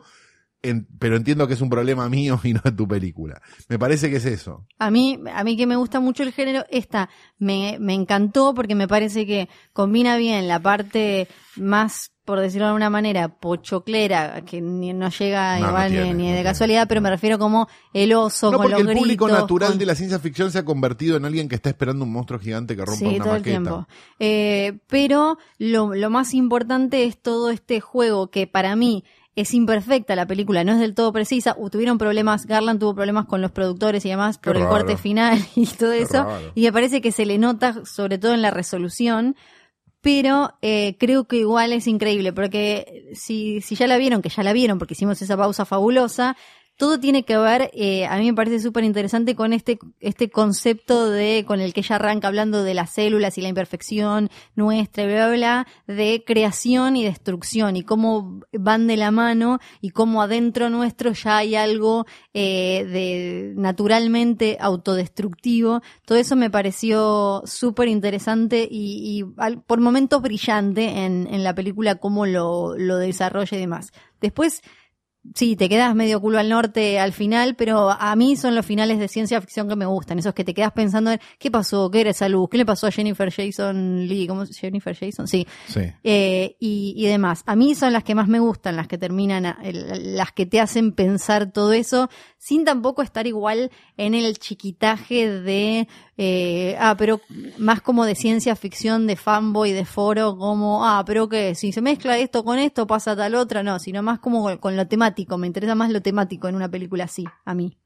en- 0.64 0.88
pero 1.00 1.16
entiendo 1.16 1.48
que 1.48 1.54
es 1.54 1.62
un 1.62 1.70
problema 1.70 2.10
mío 2.10 2.40
y 2.44 2.54
no 2.54 2.62
de 2.64 2.72
tu 2.72 2.88
película. 2.88 3.42
Me 3.70 3.78
parece 3.80 4.10
que 4.10 4.18
es 4.18 4.26
eso. 4.26 4.66
A 4.80 4.90
mí, 4.92 5.20
a 5.34 5.44
mí 5.44 5.56
que 5.58 5.68
me 5.68 5.76
gusta 5.76 6.00
mucho 6.00 6.24
el 6.24 6.32
género, 6.34 6.66
esta 6.70 7.10
me, 7.38 7.78
me 7.80 7.94
encantó 7.94 8.54
porque 8.54 8.76
me 8.76 8.88
parece 8.88 9.26
que 9.26 9.50
combina 9.74 10.18
bien 10.18 10.48
la 10.48 10.60
parte 10.60 11.28
más, 11.56 12.12
por 12.26 12.40
decirlo 12.40 12.66
de 12.66 12.70
alguna 12.70 12.90
manera, 12.90 13.30
pochoclera, 13.30 14.42
que 14.46 14.62
ni- 14.62 14.94
no 14.94 15.10
llega 15.10 15.60
No, 15.60 15.68
igual 15.70 15.92
ni- 15.92 15.98
tiene, 15.98 16.14
ni, 16.14 16.30
no 16.32 16.36
de 16.38 16.44
casualidad, 16.44 16.88
pero 16.88 17.02
me 17.02 17.10
refiero 17.10 17.38
como 17.40 17.68
el 17.94 18.14
oso 18.14 18.52
No 18.52 18.58
con 18.58 18.66
porque 18.70 18.84
los 18.84 18.92
el 18.92 18.98
público 18.98 19.28
natural 19.28 19.70
con- 19.72 19.80
de 19.80 19.86
la 19.86 19.96
ciencia 19.96 20.20
ficción 20.20 20.52
se 20.52 20.60
ha 20.60 20.66
convertido 20.66 21.18
en 21.18 21.26
alguien 21.26 21.48
que 21.50 21.56
está 21.56 21.70
esperando 21.70 22.04
un 22.06 22.12
monstruo 22.12 22.40
gigante 22.40 22.76
que 22.76 22.84
rompa 22.86 23.00
Sí, 23.00 23.16
una 23.16 23.24
todo 23.24 23.34
el 23.36 23.40
maqueta. 23.42 23.60
tiempo. 23.62 23.88
Eh, 24.20 24.80
pero 24.88 25.38
lo, 25.58 25.94
lo 25.96 26.10
más 26.10 26.34
importante 26.34 27.04
es 27.06 27.18
todo 27.22 27.50
este 27.50 27.80
juego 27.80 28.28
que 28.30 28.48
para 28.48 28.76
mí 28.76 29.04
es 29.42 29.54
imperfecta 29.54 30.16
la 30.16 30.26
película, 30.26 30.64
no 30.64 30.74
es 30.74 30.80
del 30.80 30.94
todo 30.96 31.14
precisa. 31.14 31.56
Tuvieron 31.72 31.98
problemas, 31.98 32.46
Garland 32.46 32.80
tuvo 32.80 32.96
problemas 32.96 33.26
con 33.26 33.42
los 33.42 33.52
productores 33.52 34.04
y 34.06 34.10
demás 34.10 34.38
por 34.38 34.54
Qué 34.54 34.60
el 34.60 34.66
raro. 34.66 34.78
corte 34.78 34.98
final 34.98 35.40
y 35.56 35.66
todo 35.68 35.92
Qué 35.92 36.02
eso. 36.02 36.24
raro. 36.24 36.52
Y 36.56 36.64
me 36.64 36.74
parece 36.74 37.02
que 37.02 37.12
se 37.12 37.26
le 37.26 37.38
nota 37.38 37.86
sobre 37.86 38.18
todo 38.18 38.34
en 38.34 38.42
la 38.42 38.52
resolución. 38.52 39.36
Pero 40.00 40.54
eh, 40.62 40.96
creo 41.00 41.28
que 41.28 41.38
igual 41.38 41.74
es 41.74 41.88
increíble, 41.88 42.32
porque 42.32 43.10
si, 43.14 43.62
si 43.62 43.76
ya 43.76 43.88
la 43.88 43.98
vieron, 43.98 44.22
que 44.22 44.30
ya 44.30 44.44
la 44.44 44.54
vieron, 44.54 44.78
porque 44.78 44.94
hicimos 44.94 45.22
esa 45.22 45.36
pausa 45.36 45.66
fabulosa, 45.66 46.38
todo 46.78 47.00
tiene 47.00 47.24
que 47.24 47.38
ver, 47.38 47.72
eh, 47.74 48.06
a 48.06 48.18
mí 48.18 48.26
me 48.28 48.36
parece 48.36 48.60
súper 48.60 48.84
interesante 48.84 49.36
con 49.36 49.52
este, 49.52 49.80
este 50.00 50.30
concepto 50.30 51.10
de, 51.10 51.44
con 51.48 51.60
el 51.60 51.74
que 51.74 51.80
ella 51.80 51.96
arranca 51.96 52.28
hablando 52.28 52.64
de 52.64 52.76
las 52.76 52.92
células 52.92 53.38
y 53.38 53.42
la 53.42 53.50
imperfección 53.50 54.30
nuestra, 54.56 55.06
bla, 55.06 55.28
bla, 55.28 55.36
bla, 55.36 55.68
de 55.88 56.24
creación 56.26 56.96
y 56.96 57.04
destrucción, 57.04 57.76
y 57.76 57.84
cómo 57.84 58.42
van 58.54 58.86
de 58.88 58.96
la 58.96 59.10
mano, 59.10 59.60
y 59.82 59.90
cómo 59.90 60.22
adentro 60.22 60.70
nuestro 60.70 61.12
ya 61.14 61.38
hay 61.38 61.56
algo 61.56 62.06
eh, 62.34 62.86
de 62.86 63.54
naturalmente 63.56 64.58
autodestructivo. 64.60 65.82
Todo 66.06 66.18
eso 66.18 66.36
me 66.36 66.52
pareció 66.52 67.42
súper 67.46 67.88
interesante 67.88 68.68
y, 68.70 69.20
y 69.20 69.24
por 69.66 69.80
momentos 69.80 70.22
brillante 70.22 71.06
en, 71.06 71.28
en 71.32 71.44
la 71.44 71.56
película, 71.56 71.96
cómo 71.96 72.28
lo, 72.28 72.78
lo 72.78 72.98
desarrolla 72.98 73.58
y 73.58 73.60
demás. 73.60 73.92
Después, 74.22 74.62
Sí, 75.36 75.56
te 75.56 75.68
quedas 75.70 75.94
medio 75.94 76.22
culo 76.22 76.40
al 76.40 76.50
norte 76.50 77.00
al 77.00 77.12
final, 77.14 77.56
pero 77.56 77.92
a 77.92 78.16
mí 78.16 78.36
son 78.38 78.56
los 78.56 78.66
finales 78.66 78.98
de 78.98 79.08
ciencia 79.08 79.40
ficción 79.42 79.68
que 79.68 79.76
me 79.76 79.86
gustan, 79.86 80.18
esos 80.20 80.34
que 80.34 80.44
te 80.44 80.54
quedas 80.54 80.72
pensando 80.72 81.12
en 81.12 81.20
qué 81.38 81.52
pasó, 81.52 81.92
qué 81.92 82.02
era 82.02 82.12
esa 82.12 82.30
luz, 82.30 82.48
qué 82.50 82.58
le 82.58 82.66
pasó 82.66 82.88
a 82.88 82.92
Jennifer 82.92 83.32
Jason 83.32 84.08
Lee, 84.08 84.26
¿cómo 84.28 84.46
se- 84.46 84.54
Jennifer 84.54 84.96
Jason? 84.96 85.28
Sí, 85.28 85.46
Sí. 85.68 85.82
eh, 86.04 86.56
y, 86.60 86.94
y 86.96 87.06
demás. 87.08 87.44
A 87.46 87.56
mí 87.56 87.76
son 87.76 87.94
las 87.94 88.04
que 88.04 88.16
más 88.16 88.28
me 88.28 88.40
gustan, 88.40 88.76
las 88.78 88.88
que 88.88 88.98
terminan, 88.98 89.46
a- 89.46 89.58
el- 89.64 90.16
las 90.16 90.32
que 90.32 90.46
te 90.46 90.60
hacen 90.62 90.94
pensar 90.94 91.52
todo 91.52 91.74
eso, 91.74 92.10
sin 92.38 92.64
tampoco 92.66 93.02
estar 93.02 93.28
igual 93.28 93.70
en 93.98 94.14
el 94.16 94.38
chiquitaje 94.40 95.30
de, 95.30 95.88
eh, 96.18 96.76
ah, 96.80 96.96
pero 96.98 97.22
más 97.60 97.82
como 97.82 98.04
de 98.04 98.16
ciencia 98.16 98.56
ficción, 98.56 99.06
de 99.06 99.16
fanboy, 99.16 99.72
de 99.72 99.86
foro, 99.86 100.36
como, 100.38 100.86
ah, 100.86 101.04
pero 101.06 101.30
que 101.30 101.54
si 101.54 101.72
se 101.72 101.82
mezcla 101.82 102.18
esto 102.18 102.44
con 102.44 102.58
esto 102.58 102.88
pasa 102.88 103.16
tal 103.16 103.36
otra, 103.36 103.62
no, 103.62 103.78
sino 103.78 104.02
más 104.02 104.20
como 104.20 104.42
con, 104.42 104.58
con 104.58 104.76
lo 104.76 104.88
temático. 104.88 105.38
Me 105.38 105.48
interesa 105.48 105.76
más 105.76 105.92
lo 105.92 106.02
temático 106.02 106.48
en 106.48 106.56
una 106.56 106.70
película 106.70 107.04
así, 107.04 107.26
a 107.46 107.54
mí. 107.54 107.78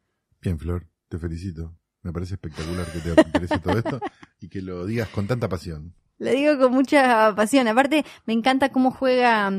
Bien, 0.42 0.58
Flor, 0.58 0.88
te 1.10 1.20
felicito. 1.20 1.76
Me 2.04 2.12
parece 2.12 2.36
espectacular 2.36 2.88
que 2.92 3.00
te 3.00 3.22
interese 3.22 3.60
todo 3.60 3.78
esto 3.78 4.00
y 4.40 4.50
que 4.50 4.62
lo 4.62 4.86
digas 4.86 5.10
con 5.10 5.28
tanta 5.28 5.48
pasión. 5.48 5.94
Lo 6.18 6.32
digo 6.32 6.58
con 6.58 6.72
mucha 6.72 7.34
pasión. 7.36 7.68
Aparte, 7.68 8.06
me 8.26 8.34
encanta 8.34 8.70
cómo 8.70 8.92
juega 8.92 9.52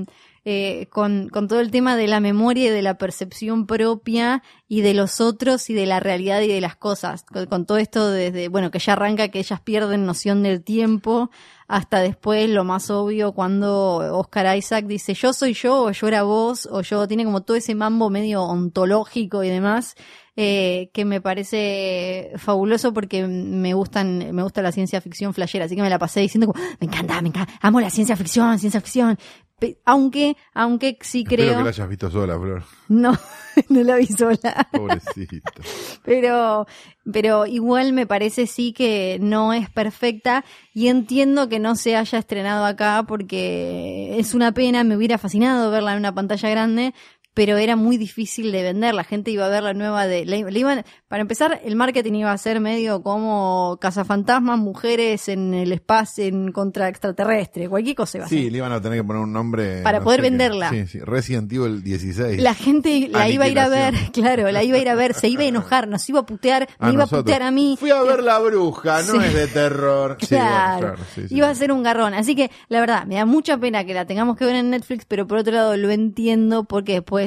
eh, 0.44 0.86
con, 0.90 1.28
con 1.28 1.46
todo 1.46 1.60
el 1.60 1.70
tema 1.70 1.96
de 1.96 2.08
la 2.08 2.18
memoria 2.18 2.66
y 2.66 2.70
de 2.70 2.82
la 2.82 2.98
percepción 2.98 3.66
propia 3.66 4.42
y 4.66 4.80
de 4.80 4.92
los 4.92 5.20
otros 5.20 5.70
y 5.70 5.74
de 5.74 5.86
la 5.86 6.00
realidad 6.00 6.40
y 6.40 6.48
de 6.48 6.60
las 6.60 6.74
cosas. 6.74 7.24
Con, 7.48 7.64
todo 7.64 7.78
esto 7.78 8.10
desde, 8.10 8.48
bueno, 8.48 8.72
que 8.72 8.80
ya 8.80 8.94
arranca 8.94 9.28
que 9.28 9.38
ellas 9.38 9.60
pierden 9.60 10.04
noción 10.04 10.42
del 10.42 10.64
tiempo 10.64 11.30
hasta 11.68 12.00
después 12.00 12.50
lo 12.50 12.64
más 12.64 12.90
obvio 12.90 13.32
cuando 13.32 14.18
Oscar 14.18 14.56
Isaac 14.56 14.86
dice 14.86 15.14
yo 15.14 15.32
soy 15.32 15.54
yo 15.54 15.84
o 15.84 15.90
yo 15.92 16.08
era 16.08 16.22
vos 16.22 16.68
o 16.70 16.82
yo 16.82 17.06
tiene 17.06 17.24
como 17.24 17.42
todo 17.42 17.56
ese 17.56 17.74
mambo 17.74 18.10
medio 18.10 18.42
ontológico 18.42 19.44
y 19.44 19.48
demás 19.48 19.94
eh, 20.36 20.90
que 20.94 21.04
me 21.04 21.20
parece 21.20 22.32
fabuloso 22.36 22.92
porque 22.94 23.26
me 23.26 23.74
gustan, 23.74 24.34
me 24.34 24.42
gusta 24.42 24.62
la 24.62 24.72
ciencia 24.72 25.00
ficción 25.00 25.34
flashera, 25.34 25.66
así 25.66 25.76
que 25.76 25.82
me 25.82 25.90
la 25.90 25.98
pasé 25.98 26.20
diciendo 26.20 26.46
como, 26.52 26.64
me 26.80 26.86
encanta, 26.86 27.20
me 27.20 27.28
encanta, 27.28 27.52
amo 27.60 27.80
la 27.80 27.90
ciencia 27.90 28.16
ficción, 28.16 28.58
ciencia 28.58 28.80
ficción. 28.80 29.18
Pe- 29.58 29.78
Aunque, 29.84 30.36
aunque 30.54 30.98
sí 31.02 31.20
Espero 31.20 31.42
creo, 31.44 31.56
que 31.58 31.62
la 31.64 31.68
hayas 31.70 31.88
visto 31.88 32.10
sola, 32.10 32.36
Flor. 32.38 32.64
no, 32.88 33.12
no 33.68 33.82
la 33.84 33.96
vi 33.96 34.06
sola, 34.06 34.66
Pobrecita. 34.72 35.52
pero, 36.04 36.66
pero 37.12 37.46
igual 37.46 37.92
me 37.92 38.06
parece 38.06 38.46
sí 38.48 38.72
que 38.72 39.18
no 39.20 39.52
es 39.52 39.70
perfecta 39.70 40.44
y 40.74 40.88
entiendo 40.88 41.48
que 41.48 41.58
no 41.60 41.76
se 41.76 41.94
haya 41.96 42.18
estrenado 42.18 42.64
acá 42.64 43.04
porque 43.06 44.18
es 44.18 44.34
una 44.34 44.52
pena, 44.52 44.82
me 44.82 44.96
hubiera 44.96 45.18
fascinado 45.18 45.70
verla 45.70 45.92
en 45.92 45.98
una 45.98 46.14
pantalla 46.14 46.48
grande, 46.50 46.94
pero 47.34 47.56
era 47.56 47.76
muy 47.76 47.96
difícil 47.96 48.52
de 48.52 48.62
vender. 48.62 48.94
La 48.94 49.04
gente 49.04 49.30
iba 49.30 49.46
a 49.46 49.48
ver 49.48 49.62
la 49.62 49.72
nueva 49.74 50.06
de. 50.06 50.24
le- 50.26 50.50
le 50.50 50.58
iban, 50.58 50.84
para 51.08 51.22
empezar, 51.22 51.60
el 51.64 51.76
marketing 51.76 52.12
iba 52.14 52.32
a 52.32 52.38
ser 52.38 52.60
medio 52.60 53.02
como 53.02 53.78
cazafantasmas, 53.80 54.58
mujeres 54.58 55.28
en 55.28 55.54
el 55.54 55.72
espacio, 55.72 56.24
en 56.24 56.52
contra 56.52 56.88
extraterrestre, 56.88 57.68
cualquier 57.68 57.96
cosa 57.96 58.18
iba 58.18 58.26
a 58.26 58.28
Sí, 58.28 58.42
ser. 58.44 58.52
le 58.52 58.58
iban 58.58 58.72
a 58.72 58.80
tener 58.80 58.98
que 58.98 59.04
poner 59.04 59.22
un 59.22 59.32
nombre. 59.32 59.82
Para 59.82 59.98
no 59.98 60.04
poder 60.04 60.20
sé 60.20 60.22
qué. 60.24 60.30
venderla. 60.30 60.70
Sí, 60.70 60.86
sí. 60.86 60.98
Resident 61.00 61.52
Evil 61.52 61.82
16. 61.82 62.40
La 62.42 62.54
gente 62.54 63.08
la 63.10 63.28
iba 63.28 63.44
a 63.44 63.48
ir 63.48 63.58
a 63.58 63.68
ver, 63.68 63.94
claro, 64.12 64.50
la 64.50 64.62
iba 64.62 64.76
a 64.76 64.80
ir 64.80 64.88
a 64.88 64.94
ver, 64.94 65.14
se 65.14 65.28
iba 65.28 65.42
a 65.42 65.46
enojar, 65.52 65.88
nos 65.88 66.08
iba 66.08 66.20
a 66.20 66.26
putear, 66.26 66.68
A 66.78 66.86
me 66.88 66.92
iba 66.94 67.04
a 67.04 67.06
putear 67.06 67.42
a 67.42 67.50
mí. 67.50 67.76
Fui 67.78 67.90
a 67.90 68.02
ver 68.02 68.22
la 68.22 68.38
bruja, 68.38 69.02
no 69.02 69.12
Sí. 69.20 69.26
es 69.26 69.34
de 69.34 69.46
terror. 69.48 70.16
Sí, 70.20 70.26
Claro, 70.28 70.80
bueno, 70.80 70.94
claro, 70.96 71.10
sí, 71.14 71.28
sí. 71.28 71.34
iba 71.36 71.48
a 71.48 71.54
ser 71.54 71.72
un 71.72 71.82
garrón. 71.82 72.14
Así 72.14 72.34
que, 72.34 72.50
la 72.68 72.80
verdad, 72.80 73.06
me 73.06 73.16
da 73.16 73.24
mucha 73.26 73.56
pena 73.58 73.84
que 73.84 73.94
la 73.94 74.06
tengamos 74.06 74.36
que 74.36 74.44
ver 74.44 74.56
en 74.56 74.70
Netflix, 74.70 75.04
pero 75.06 75.26
por 75.26 75.38
otro 75.38 75.52
lado 75.52 75.76
lo 75.76 75.90
entiendo 75.90 76.64
porque 76.64 76.94
después 76.94 77.21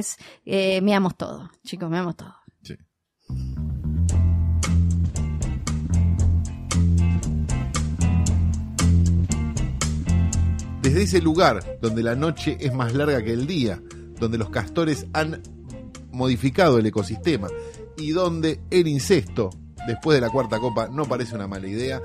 eh, 0.45 0.81
meamos 0.81 1.15
todo. 1.15 1.49
Chicos, 1.63 1.89
meamos 1.89 2.15
todo. 2.15 2.35
Sí. 2.61 2.75
Desde 10.81 11.03
ese 11.03 11.21
lugar 11.21 11.79
donde 11.81 12.03
la 12.03 12.15
noche 12.15 12.57
es 12.59 12.73
más 12.73 12.93
larga 12.93 13.23
que 13.23 13.33
el 13.33 13.47
día, 13.47 13.81
donde 14.19 14.37
los 14.37 14.49
castores 14.49 15.07
han 15.13 15.41
modificado 16.11 16.77
el 16.77 16.85
ecosistema 16.85 17.47
y 17.97 18.11
donde 18.11 18.61
el 18.69 18.87
incesto, 18.87 19.49
después 19.87 20.15
de 20.15 20.21
la 20.21 20.29
cuarta 20.29 20.59
copa, 20.59 20.87
no 20.87 21.05
parece 21.05 21.35
una 21.35 21.47
mala 21.47 21.67
idea, 21.67 22.01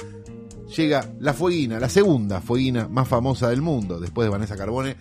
llega 0.76 1.12
la 1.18 1.34
fueguina, 1.34 1.78
la 1.78 1.88
segunda 1.88 2.40
fueguina 2.40 2.88
más 2.88 3.08
famosa 3.08 3.48
del 3.48 3.62
mundo, 3.62 4.00
después 4.00 4.26
de 4.26 4.30
Vanessa 4.30 4.56
Carbone, 4.56 4.96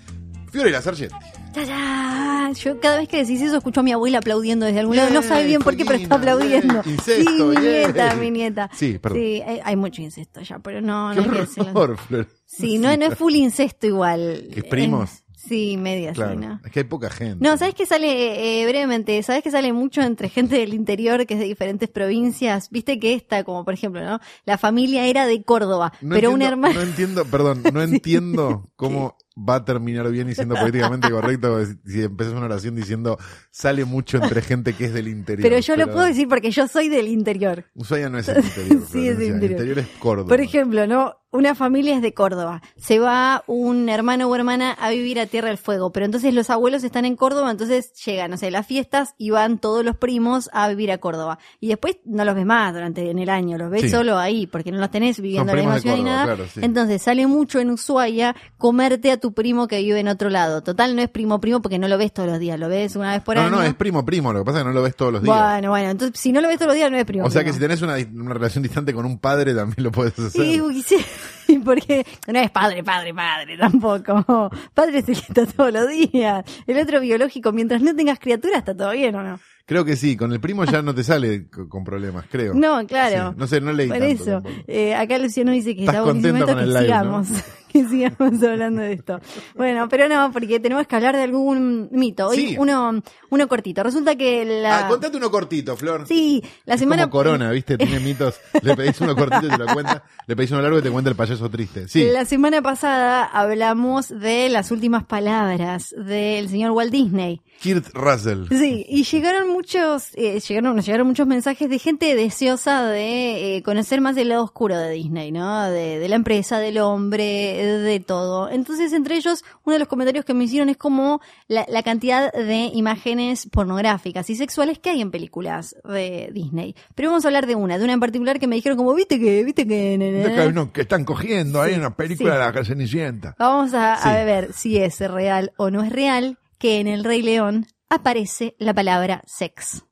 Fiorella 0.52 0.82
Sargenti. 0.82 1.16
¡Tarán! 1.54 2.54
Yo 2.56 2.80
cada 2.80 2.98
vez 2.98 3.08
que 3.08 3.18
decís 3.18 3.42
eso 3.42 3.58
escucho 3.58 3.80
a 3.80 3.84
mi 3.84 3.92
abuela 3.92 4.20
aplaudiendo 4.20 4.66
desde 4.66 4.80
algún 4.80 4.96
lado. 4.96 5.10
No 5.12 5.22
sabe 5.22 5.46
bien 5.46 5.62
por 5.62 5.76
qué, 5.76 5.86
pero 5.86 5.98
está 6.00 6.16
aplaudiendo. 6.16 6.82
bien, 6.84 6.96
incesto, 6.96 7.32
sí, 7.32 7.58
mi 7.58 7.62
bien. 7.68 7.82
nieta, 7.94 8.16
mi 8.16 8.32
nieta. 8.32 8.70
Sí, 8.74 8.98
perdón. 9.00 9.20
Sí, 9.22 9.42
hay, 9.64 9.76
mucho 9.76 10.02
incesto 10.02 10.42
ya, 10.42 10.60
pero 10.60 10.82
no, 10.82 11.12
Qué 11.14 11.22
no 11.22 11.34
hay 11.34 11.40
que 11.40 11.46
Flor. 11.46 11.98
Sí, 12.46 12.78
no, 12.78 12.96
no 12.98 13.06
es 13.06 13.16
full 13.18 13.34
incesto 13.36 13.88
igual. 13.88 14.48
¿Que 14.54 14.60
es 14.62 14.66
primos? 14.66 15.10
Eh, 15.12 15.24
sí, 15.48 15.78
media, 15.78 16.14
Claro, 16.14 16.36
¿no? 16.36 16.60
es 16.66 16.72
que 16.72 16.80
hay 16.82 16.86
poca 16.86 17.10
gente. 17.10 17.38
No, 17.40 17.56
¿sabes 17.58 17.74
qué 17.76 17.86
sale 17.86 18.62
eh, 18.62 18.66
brevemente? 18.68 19.22
¿Sabes 19.24 19.42
que 19.44 19.52
sale 19.52 19.72
mucho 19.74 20.02
entre 20.02 20.30
gente 20.30 20.58
del 20.58 20.74
interior 20.74 21.26
que 21.26 21.36
es 21.36 21.40
de 21.40 21.46
diferentes 21.46 21.90
provincias? 21.90 22.70
Viste 22.70 23.00
que 23.00 23.14
esta, 23.14 23.44
como 23.44 23.64
por 23.64 23.74
ejemplo, 23.74 24.04
¿no? 24.04 24.20
La 24.46 24.58
familia 24.58 25.06
era 25.06 25.26
de 25.26 25.42
Córdoba, 25.44 25.94
No 26.02 26.16
pero 26.16 26.32
un 26.32 26.42
entiendo- 26.42 26.68
hermano... 26.68 26.74
No 26.76 26.82
entiendo, 26.90 27.26
perdón, 27.26 27.64
no 27.74 27.82
entiendo 27.84 28.70
cómo 28.76 29.16
va 29.48 29.56
a 29.56 29.66
terminar 29.66 30.10
bien 30.12 30.30
y 30.30 30.36
siendo 30.36 30.56
políticamente 30.56 31.10
correcto 31.12 31.64
si- 31.86 32.02
empezás 32.04 32.34
una 32.34 32.46
oración 32.46 32.76
diciendo 32.76 33.18
sale 33.52 33.86
mucho 33.86 34.18
entre 34.18 34.42
gente 34.42 34.74
que 34.74 34.86
es 34.86 34.94
del 34.94 35.08
interior. 35.08 35.48
Pero 35.50 35.60
yo 35.62 35.76
lo 35.76 35.86
puedo 35.92 36.06
decir 36.06 36.28
porque 36.28 36.52
yo 36.52 36.68
soy 36.68 36.90
del 36.90 37.08
interior. 37.08 37.66
Ushuaia 37.76 38.10
no 38.10 38.18
es 38.20 38.28
el 38.30 38.44
interior. 38.44 38.84
Sí, 38.92 39.08
es 39.08 39.18
del 39.18 39.28
Florencia, 39.28 39.28
interior. 39.28 39.62
El 39.62 39.68
interior 39.70 39.80
es 39.80 39.88
Córdoba. 40.00 40.28
Por 40.30 40.42
ejemplo, 40.42 40.88
¿no? 40.88 41.16
Una 41.32 41.54
familia 41.54 41.96
es 41.96 42.02
de 42.02 42.14
Córdoba. 42.14 42.62
Se 42.76 42.98
va 42.98 43.44
un 43.46 43.88
hermano 43.88 44.28
o 44.28 44.36
hermana 44.36 44.72
a 44.72 44.90
vivir 44.90 45.20
a 45.20 45.28
Tierra 45.28 45.50
del 45.50 45.60
Fuego. 45.60 45.92
Pero 45.92 46.06
entonces 46.08 46.34
los 46.34 46.50
abuelos 46.50 46.84
están 46.84 47.06
en 47.06 47.16
Córdoba, 47.16 47.52
entonces 47.52 47.94
llegan, 48.04 48.32
no 48.32 48.38
sé, 48.38 48.50
las 48.50 48.66
fiestas 48.66 49.14
y 49.18 49.30
van 49.30 49.60
todos 49.60 49.86
los 49.86 49.96
primos 49.96 50.50
a 50.54 50.68
vivir 50.70 50.92
a 50.92 50.98
Córdoba. 50.98 51.38
Y 51.60 51.68
después 51.68 51.98
no 52.06 52.26
los 52.26 52.34
ves 52.34 52.46
más 52.48 52.74
durante 52.74 53.12
en 53.12 53.20
el 53.20 53.30
año, 53.30 53.58
los 53.60 53.70
ves 53.70 53.82
Sí. 53.84 53.90
solo 53.90 54.18
ahí, 54.18 54.48
porque 54.48 54.72
no 54.72 54.80
los 54.80 54.90
tenés 54.90 55.20
viviendo 55.20 55.52
en 55.52 55.58
la 55.58 55.64
misma 55.64 55.80
ciudad 55.80 55.96
ni 55.98 56.04
nada. 56.04 56.24
claro, 56.26 56.46
sí. 56.52 56.62
Entonces 56.64 57.02
sale 57.02 57.28
mucho 57.28 57.60
en 57.60 57.70
Ushuaia 57.70 58.36
comerte 58.58 59.12
a 59.12 59.18
tu 59.18 59.34
primo 59.34 59.68
que 59.68 59.78
vive 59.80 60.00
en 60.00 60.08
otro 60.08 60.30
lado. 60.30 60.64
Total, 60.64 60.96
no 60.96 61.02
es 61.04 61.10
primo 61.10 61.40
primo 61.40 61.62
porque 61.62 61.78
no 61.78 61.88
lo 61.88 61.98
ves 62.00 62.12
todos 62.12 62.28
los 62.28 62.40
días, 62.40 62.60
lo 62.60 62.70
ves 62.70 62.96
una 62.96 63.12
vez 63.14 63.22
por 63.22 63.36
no, 63.36 63.42
año. 63.44 63.52
no, 63.52 63.62
es 63.62 63.76
primo 63.76 64.04
primo, 64.04 64.34
lo 64.34 64.40
que 64.40 64.46
pasa 64.46 64.58
es 64.60 64.64
que 64.64 64.68
no 64.70 64.74
lo 64.74 64.82
ves 64.82 64.96
todos 64.96 65.14
los 65.14 65.22
días. 65.22 65.38
Bueno, 65.38 65.70
bueno, 65.70 65.90
entonces 65.92 66.20
si 66.20 66.32
no 66.32 66.42
lo 66.42 66.48
ves 66.48 66.58
todos 66.58 66.70
los 66.70 66.76
días 66.76 66.90
no 66.92 66.98
es 66.98 67.06
primo 67.06 67.26
o 67.26 67.30
sea 67.30 67.44
que 67.44 67.54
si 67.54 67.60
tenés 67.60 67.82
una, 67.84 67.96
una 68.14 68.34
relación 68.34 68.64
distante 68.64 68.94
con 68.96 69.06
un 69.06 69.20
padre 69.20 69.54
también 69.54 69.84
lo 69.84 69.92
puedes 69.92 70.18
hacer. 70.18 70.32
Sí. 70.32 70.96
Y 71.48 71.58
porque 71.60 72.06
no 72.28 72.40
es 72.40 72.52
padre, 72.52 72.84
padre, 72.84 73.12
padre 73.14 73.58
tampoco. 73.58 74.52
Padre 74.74 75.04
que 75.04 75.14
está 75.14 75.46
todos 75.48 75.74
los 75.74 75.88
días. 75.90 76.44
El 76.68 76.78
otro 76.78 77.00
biológico, 77.00 77.52
mientras 77.52 77.82
no 77.82 77.96
tengas 77.96 78.20
criatura, 78.20 78.60
está 78.60 78.76
todo 78.76 78.92
bien 78.92 79.16
o 79.16 79.24
no. 79.24 79.40
Creo 79.66 79.86
que 79.86 79.96
sí, 79.96 80.18
con 80.18 80.32
el 80.34 80.40
primo 80.40 80.66
ya 80.66 80.82
no 80.82 80.96
te 80.96 81.04
sale 81.04 81.48
co- 81.48 81.70
con 81.70 81.84
problemas, 81.84 82.26
creo. 82.30 82.54
No, 82.56 82.86
claro. 82.88 83.32
Sí, 83.32 83.36
no 83.38 83.48
sé, 83.48 83.62
no 83.62 83.72
leí 83.72 83.88
Por 83.88 84.00
tanto 84.00 84.24
eso, 84.24 84.44
eh, 84.68 84.96
acá 84.96 85.18
Luciano 85.20 85.52
dice 85.52 85.76
que 85.76 85.86
está 85.86 86.02
buenísimo 86.04 86.46
que 86.46 86.66
¿no? 87.04 87.24
que 87.72 87.86
sigamos 87.88 88.44
hablando 88.44 88.82
de 88.82 88.94
esto. 88.94 89.20
Bueno, 89.56 89.88
pero 89.90 90.08
no, 90.10 90.32
porque 90.32 90.60
tenemos 90.60 90.88
que 90.88 90.96
hablar 90.96 91.16
de 91.16 91.24
algún 91.24 91.90
mito. 91.92 92.28
Hoy 92.28 92.38
Sí. 92.50 92.56
uno, 92.58 93.02
uno 93.30 93.48
cortito. 93.48 93.84
Resulta 93.84 94.16
que 94.16 94.46
la... 94.46 94.86
Ah, 94.86 94.88
contate 94.88 95.18
uno 95.18 95.30
cortito, 95.32 95.76
Flor. 95.78 96.06
Sí, 96.08 96.44
la 96.66 96.76
Es 96.76 96.80
semana... 96.80 97.04
como 97.04 97.12
Corona, 97.24 97.52
¿viste? 97.52 97.78
Tiene 97.78 98.00
mitos. 98.00 98.36
Le 98.62 98.76
pedís 98.76 99.00
uno 99.02 99.16
cortito 99.16 99.46
y 99.48 99.50
te 99.50 99.58
lo 99.58 99.68
cuenta. 99.68 100.04
Le 100.28 100.36
pedís 100.36 100.52
uno 100.52 100.62
largo 100.62 100.80
y 100.80 100.82
te 100.82 100.90
cuenta 100.92 101.10
el 101.10 101.16
payaso 101.16 101.50
triste. 101.50 101.88
Sí. 101.88 102.06
La 102.12 102.26
semana 102.26 102.62
pasada 102.62 103.24
hablamos 103.26 104.10
de 104.10 104.50
las 104.50 104.72
últimas 104.72 105.04
palabras 105.04 105.94
del 105.98 106.50
señor 106.50 106.72
Walt 106.72 106.92
Disney. 106.92 107.42
Kurt 107.62 107.88
Russell. 107.94 108.46
Sí, 108.50 108.86
y 108.88 109.04
llegaron 109.04 109.50
muchos, 109.50 110.08
eh, 110.16 110.40
llegaron, 110.40 110.76
nos 110.78 110.86
llegaron 110.86 111.08
muchos 111.08 111.28
mensajes 111.28 111.70
de 111.70 111.78
gente 111.78 112.16
deseosa 112.16 112.84
de 112.86 113.58
eh, 113.58 113.64
conocer 113.64 114.00
más 114.00 114.16
el 114.16 114.30
lado 114.30 114.46
oscuro 114.46 114.78
de 114.78 114.92
Disney, 114.92 115.32
¿no? 115.34 115.70
De, 115.70 116.00
de 116.00 116.08
la 116.08 116.16
empresa, 116.16 116.58
del 116.60 116.78
hombre, 116.78 117.59
de 117.66 118.00
todo. 118.00 118.50
Entonces, 118.50 118.94
entre 118.94 119.16
ellos, 119.16 119.44
uno 119.64 119.74
de 119.74 119.80
los 119.80 119.88
comentarios 119.88 120.26
que 120.26 120.34
me 120.34 120.44
hicieron 120.44 120.70
es 120.70 120.78
como 120.78 121.22
la, 121.48 121.66
la 121.70 121.84
cantidad 121.84 122.32
de 122.34 122.72
imágenes 122.74 123.48
pornográficas 123.52 124.30
y 124.30 124.36
sexuales 124.36 124.80
que 124.80 124.90
hay 124.90 125.02
en 125.02 125.12
películas 125.12 125.76
de 125.84 126.30
Disney. 126.34 126.76
Pero 126.96 127.10
vamos 127.10 127.26
a 127.26 127.30
hablar 127.30 127.48
de 127.48 127.56
una, 127.56 127.78
de 127.78 127.84
una 127.84 127.94
en 127.94 128.00
particular 128.00 128.40
que 128.40 128.48
me 128.48 128.56
dijeron 128.56 128.78
como, 128.78 128.94
viste 128.94 129.20
que, 129.20 129.44
viste 129.44 129.66
que... 129.66 129.98
Que, 130.30 130.42
hay 130.42 130.48
unos 130.50 130.72
que 130.72 130.82
están 130.82 131.06
cogiendo 131.06 131.62
ahí 131.62 131.70
Sí, 131.70 131.76
en 131.76 131.82
una 131.82 131.96
película 131.96 132.32
sí. 132.32 132.38
de 132.40 132.60
la 132.60 132.66
Cenicienta. 132.66 133.36
Vamos 133.38 133.74
a, 133.76 134.24
ver 134.26 134.54
si 134.54 134.78
es 134.78 135.00
real 135.00 135.54
o 135.58 135.70
no 135.70 135.84
es 135.84 135.92
real 135.92 136.40
que 136.58 136.80
en 136.80 136.88
el 136.88 137.04
Rey 137.04 137.22
León 137.22 137.68
aparece 137.90 138.56
la 138.58 138.74
palabra 138.74 139.22
sex. 139.28 139.84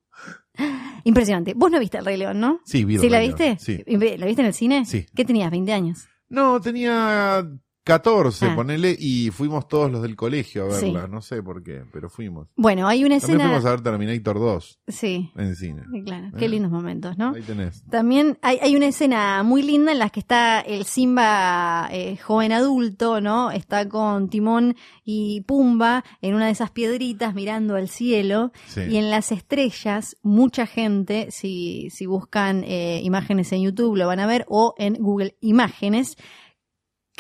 Impresionante. 1.03 1.53
Vos 1.55 1.69
no 1.69 1.79
viste 1.79 1.99
el 1.99 2.05
Rey 2.05 2.17
León, 2.17 2.39
¿no? 2.39 2.61
Sí, 2.65 2.83
vi 2.83 2.95
el 2.95 3.01
¿Sí 3.01 3.09
la 3.09 3.19
Rey 3.19 3.27
viste? 3.27 3.45
León, 3.45 3.59
sí. 3.59 4.17
¿La 4.17 4.25
viste 4.25 4.41
en 4.41 4.47
el 4.47 4.53
cine? 4.53 4.85
Sí. 4.85 5.05
¿Qué 5.15 5.23
tenías? 5.23 5.51
¿20 5.51 5.71
años? 5.71 6.07
No, 6.29 6.59
tenía 6.61 7.43
14, 7.87 8.47
Ah. 8.47 8.55
ponele, 8.55 8.95
y 8.99 9.31
fuimos 9.31 9.67
todos 9.67 9.89
los 9.91 10.01
del 10.01 10.15
colegio 10.15 10.67
a 10.67 10.71
Sí. 10.71 10.85
verla. 10.85 11.07
No 11.07 11.21
sé 11.21 11.41
por 11.41 11.63
qué, 11.63 11.83
pero 11.91 12.09
fuimos. 12.09 12.49
Bueno, 12.55 12.87
hay 12.87 13.03
una 13.05 13.17
También 13.19 13.37
escena... 13.39 13.49
fuimos 13.49 13.65
a 13.65 13.71
ver 13.71 13.81
Terminator 13.81 14.39
2 14.39 14.79
Sí, 14.89 15.31
en 15.35 15.55
cine. 15.55 15.83
claro. 16.05 16.27
Qué 16.37 16.45
Eh. 16.45 16.49
lindos 16.49 16.69
momentos, 16.71 17.17
¿no? 17.17 17.33
Ahí 17.33 17.41
tenés. 17.41 17.83
También 17.89 18.37
hay, 18.41 18.59
hay 18.61 18.75
una 18.75 18.87
escena 18.87 19.41
muy 19.43 19.63
linda 19.63 19.91
en 19.93 19.99
la 19.99 20.09
que 20.09 20.19
está 20.19 20.59
el 20.59 20.83
Simba 20.85 21.87
eh, 21.91 22.17
joven 22.17 22.51
adulto, 22.51 23.21
¿no? 23.21 23.51
Está 23.51 23.87
con 23.87 24.29
Timón 24.29 24.75
y 25.03 25.41
Pumba 25.41 26.03
en 26.21 26.35
una 26.35 26.45
de 26.47 26.51
esas 26.51 26.71
piedritas 26.71 27.33
mirando 27.33 27.75
al 27.75 27.87
cielo 27.89 28.51
Sí. 28.67 28.81
y 28.89 28.97
en 28.97 29.09
las 29.09 29.31
estrellas 29.31 30.17
mucha 30.21 30.65
gente, 30.67 31.27
si, 31.31 31.89
si 31.89 32.05
buscan 32.05 32.63
eh, 32.65 32.99
imágenes 33.03 33.51
en 33.53 33.61
YouTube 33.61 33.95
lo 33.95 34.07
van 34.07 34.19
a 34.19 34.27
ver 34.27 34.45
o 34.49 34.75
en 34.77 34.95
Google 34.95 35.35
Imágenes, 35.41 36.17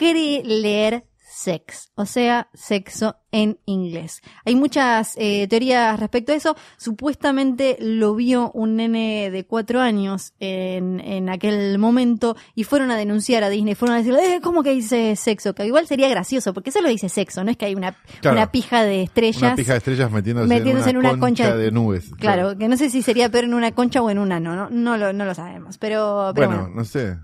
leer 0.01 1.05
sex, 1.29 1.91
o 1.93 2.05
sea, 2.07 2.49
sexo 2.55 3.17
en 3.31 3.59
inglés. 3.65 4.21
Hay 4.43 4.55
muchas 4.55 5.13
eh, 5.17 5.45
teorías 5.47 5.99
respecto 5.99 6.31
a 6.31 6.35
eso. 6.35 6.55
Supuestamente 6.77 7.77
lo 7.79 8.15
vio 8.15 8.49
un 8.53 8.77
nene 8.77 9.29
de 9.29 9.45
cuatro 9.45 9.79
años 9.79 10.33
en, 10.39 10.99
en 10.99 11.29
aquel 11.29 11.77
momento 11.77 12.35
y 12.55 12.63
fueron 12.63 12.89
a 12.89 12.97
denunciar 12.97 13.43
a 13.43 13.49
Disney. 13.49 13.75
Fueron 13.75 13.95
a 13.95 13.99
decirle, 13.99 14.35
eh, 14.37 14.41
¿cómo 14.41 14.63
que 14.63 14.71
dice 14.71 15.15
sexo? 15.15 15.53
Que 15.53 15.67
igual 15.67 15.85
sería 15.85 16.09
gracioso, 16.09 16.55
porque 16.55 16.71
solo 16.71 16.89
dice 16.89 17.07
sexo, 17.07 17.43
no 17.43 17.51
es 17.51 17.57
que 17.57 17.65
hay 17.65 17.75
una, 17.75 17.95
Claro. 18.19 18.37
una 18.37 18.51
pija 18.51 18.83
de 18.83 19.03
estrellas. 19.03 19.43
Una 19.43 19.55
pija 19.55 19.73
de 19.73 19.77
estrellas 19.77 20.11
metiéndose, 20.11 20.47
metiéndose 20.47 20.89
en 20.89 20.97
una, 20.97 21.19
concha, 21.19 21.55
de 21.55 21.71
nubes. 21.71 22.09
Claro, 22.17 22.57
que 22.57 22.67
no 22.67 22.77
sé 22.77 22.89
si 22.89 23.03
sería 23.03 23.29
peor 23.29 23.43
en 23.43 23.53
una 23.53 23.73
concha 23.73 24.01
o 24.01 24.09
en 24.09 24.17
un 24.17 24.31
ano, 24.31 24.55
no, 24.55 24.69
no, 24.71 24.97
lo, 24.97 25.13
no 25.13 25.23
lo 25.25 25.35
sabemos. 25.35 25.77
Pero, 25.77 26.31
pero 26.33 26.47
Bueno, 26.47 26.61
bueno. 26.63 26.75
no 26.77 26.83
sé. 26.85 27.15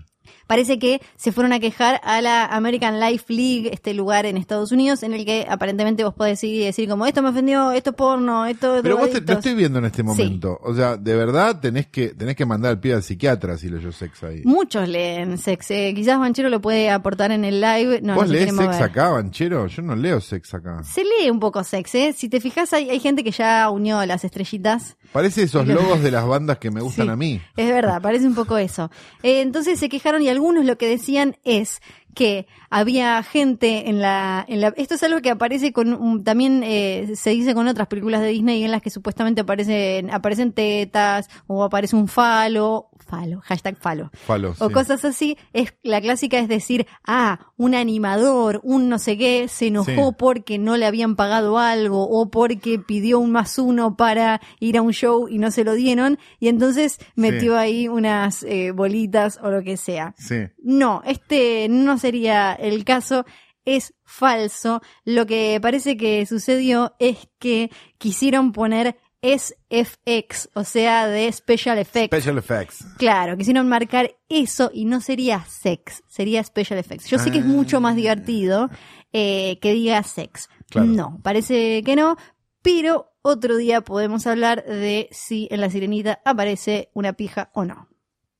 Parece 0.46 0.78
que 0.78 1.00
se 1.16 1.32
fueron 1.32 1.52
a 1.52 1.60
quejar 1.60 2.00
a 2.04 2.20
la 2.20 2.44
American 2.46 3.00
Life 3.00 3.32
League, 3.32 3.70
este 3.72 3.94
lugar 3.94 4.26
en 4.26 4.36
Estados 4.36 4.72
Unidos, 4.72 5.02
en 5.02 5.14
el 5.14 5.24
que 5.24 5.46
aparentemente 5.48 6.04
vos 6.04 6.14
podés 6.14 6.42
ir 6.44 6.54
y 6.54 6.64
decir 6.64 6.88
como, 6.88 7.06
esto 7.06 7.22
me 7.22 7.30
ofendió, 7.30 7.72
esto 7.72 7.90
es 7.90 7.96
porno, 7.96 8.46
esto 8.46 8.76
es 8.76 8.82
Pero 8.82 8.96
vos 8.98 9.08
te, 9.10 9.14
lo 9.14 9.20
drogadictos". 9.20 9.36
estoy 9.38 9.54
viendo 9.54 9.78
en 9.78 9.84
este 9.86 10.02
momento. 10.02 10.58
O 10.62 10.74
sea, 10.74 10.96
de 10.96 11.16
verdad 11.16 11.60
tenés 11.60 11.86
que 11.86 12.08
tenés 12.08 12.36
que 12.36 12.44
mandar 12.46 12.72
al 12.72 12.80
pie 12.80 12.94
al 12.94 13.02
psiquiatra 13.02 13.56
si 13.58 13.68
leyó 13.68 13.90
sex 13.92 14.22
ahí. 14.24 14.42
Muchos 14.44 14.88
leen 14.88 15.38
sex. 15.38 15.70
eh, 15.70 15.92
quizás 15.94 16.18
Banchero 16.18 16.48
lo 16.48 16.60
puede 16.60 16.90
aportar 16.90 17.32
en 17.32 17.44
el 17.44 17.60
live. 17.60 18.00
No, 18.02 18.14
¿Vos 18.14 18.26
no 18.26 18.32
lees 18.32 18.50
sex 18.50 18.54
mover. 18.54 18.82
acá, 18.82 19.08
Banchero? 19.10 19.66
Yo 19.66 19.82
no 19.82 19.96
leo 19.96 20.20
sex 20.20 20.52
acá. 20.54 20.82
Se 20.84 21.02
lee 21.02 21.30
un 21.30 21.40
poco 21.40 21.64
sex, 21.64 21.94
¿eh? 21.94 22.14
Si 22.16 22.28
te 22.28 22.40
fijas, 22.40 22.72
hay, 22.72 22.90
hay 22.90 23.00
gente 23.00 23.24
que 23.24 23.30
ya 23.30 23.70
unió 23.70 23.98
a 23.98 24.06
las 24.06 24.24
estrellitas. 24.24 24.96
Parece 25.12 25.44
esos 25.44 25.66
logos 25.66 26.02
de 26.02 26.10
las 26.10 26.26
bandas 26.26 26.58
que 26.58 26.70
me 26.70 26.80
gustan 26.80 27.06
Sí, 27.06 27.12
a 27.12 27.16
mí. 27.16 27.40
Es 27.56 27.68
verdad, 27.68 28.02
parece 28.02 28.26
un 28.26 28.34
poco 28.34 28.58
eso. 28.58 28.90
Eh, 29.22 29.40
entonces 29.42 29.78
se 29.78 29.88
quejaron 29.88 30.22
y 30.22 30.28
algunos 30.34 30.64
lo 30.64 30.76
que 30.76 30.88
decían 30.88 31.36
es 31.44 31.80
que 32.14 32.46
había 32.70 33.22
gente 33.22 33.88
en 33.88 34.00
la, 34.00 34.44
en 34.48 34.60
la 34.60 34.68
esto 34.76 34.94
es 34.94 35.02
algo 35.02 35.20
que 35.20 35.30
aparece 35.30 35.72
con 35.72 36.22
también 36.24 36.62
eh, 36.64 37.12
se 37.14 37.30
dice 37.30 37.54
con 37.54 37.68
otras 37.68 37.88
películas 37.88 38.20
de 38.20 38.28
Disney 38.28 38.64
en 38.64 38.70
las 38.70 38.82
que 38.82 38.90
supuestamente 38.90 39.40
aparecen 39.40 40.10
aparecen 40.10 40.52
tetas 40.52 41.28
o 41.46 41.64
aparece 41.64 41.96
un 41.96 42.08
falo 42.08 42.88
falo 43.16 43.40
hashtag 43.42 43.76
falo 43.78 44.10
o 44.58 44.68
sí. 44.68 44.72
cosas 44.72 45.04
así, 45.04 45.36
es 45.52 45.74
la 45.82 46.00
clásica 46.00 46.38
es 46.38 46.48
decir, 46.48 46.86
ah, 47.06 47.38
un 47.56 47.74
animador, 47.74 48.60
un 48.64 48.88
no 48.88 48.98
sé 48.98 49.16
qué, 49.16 49.48
se 49.48 49.68
enojó 49.68 49.84
Sí. 50.10 50.16
porque 50.18 50.58
no 50.58 50.76
le 50.76 50.86
habían 50.86 51.16
pagado 51.16 51.58
algo 51.58 52.08
o 52.08 52.30
porque 52.30 52.78
pidió 52.78 53.18
un 53.18 53.30
más 53.32 53.58
uno 53.58 53.96
para 53.96 54.40
ir 54.60 54.76
a 54.78 54.82
un 54.82 54.92
show 54.92 55.28
y 55.28 55.38
no 55.38 55.50
se 55.50 55.64
lo 55.64 55.74
dieron 55.74 56.18
y 56.40 56.48
entonces 56.48 56.98
metió 57.14 57.56
ahí 57.56 57.88
unas 57.88 58.42
eh, 58.42 58.72
bolitas 58.72 59.38
o 59.42 59.50
lo 59.50 59.62
que 59.62 59.76
sea. 59.76 60.14
No, 60.62 61.02
este 61.06 61.68
no 61.68 61.98
sería 61.98 62.52
el 62.52 62.84
caso. 62.84 63.24
Es 63.66 63.94
falso. 64.04 64.82
Lo 65.06 65.24
que 65.24 65.58
parece 65.62 65.96
que 65.96 66.26
sucedió 66.26 66.94
es 66.98 67.28
que 67.38 67.70
quisieron 67.96 68.52
poner 68.52 68.96
SFX, 69.24 70.50
o 70.52 70.64
sea, 70.64 71.06
de 71.06 71.32
Special 71.32 71.78
Effects. 71.78 72.14
Special 72.14 72.38
effects. 72.38 72.84
Claro, 72.98 73.36
quisieron 73.38 73.68
marcar 73.68 74.14
eso 74.28 74.70
y 74.72 74.84
no 74.84 75.00
sería 75.00 75.44
sex, 75.48 76.02
sería 76.08 76.44
special 76.44 76.78
effects. 76.78 77.06
Yo 77.06 77.18
sé 77.18 77.30
que 77.30 77.38
es 77.38 77.46
mucho 77.46 77.80
más 77.80 77.96
divertido 77.96 78.68
eh, 79.12 79.58
que 79.60 79.72
diga 79.72 80.02
sex. 80.02 80.50
Claro. 80.68 80.88
No, 80.88 81.20
parece 81.22 81.82
que 81.84 81.96
no, 81.96 82.16
pero 82.60 83.12
otro 83.22 83.56
día 83.56 83.80
podemos 83.80 84.26
hablar 84.26 84.64
de 84.66 85.08
si 85.10 85.48
en 85.50 85.62
la 85.62 85.70
sirenita 85.70 86.20
aparece 86.24 86.90
una 86.92 87.14
pija 87.14 87.50
o 87.54 87.64
no. 87.64 87.88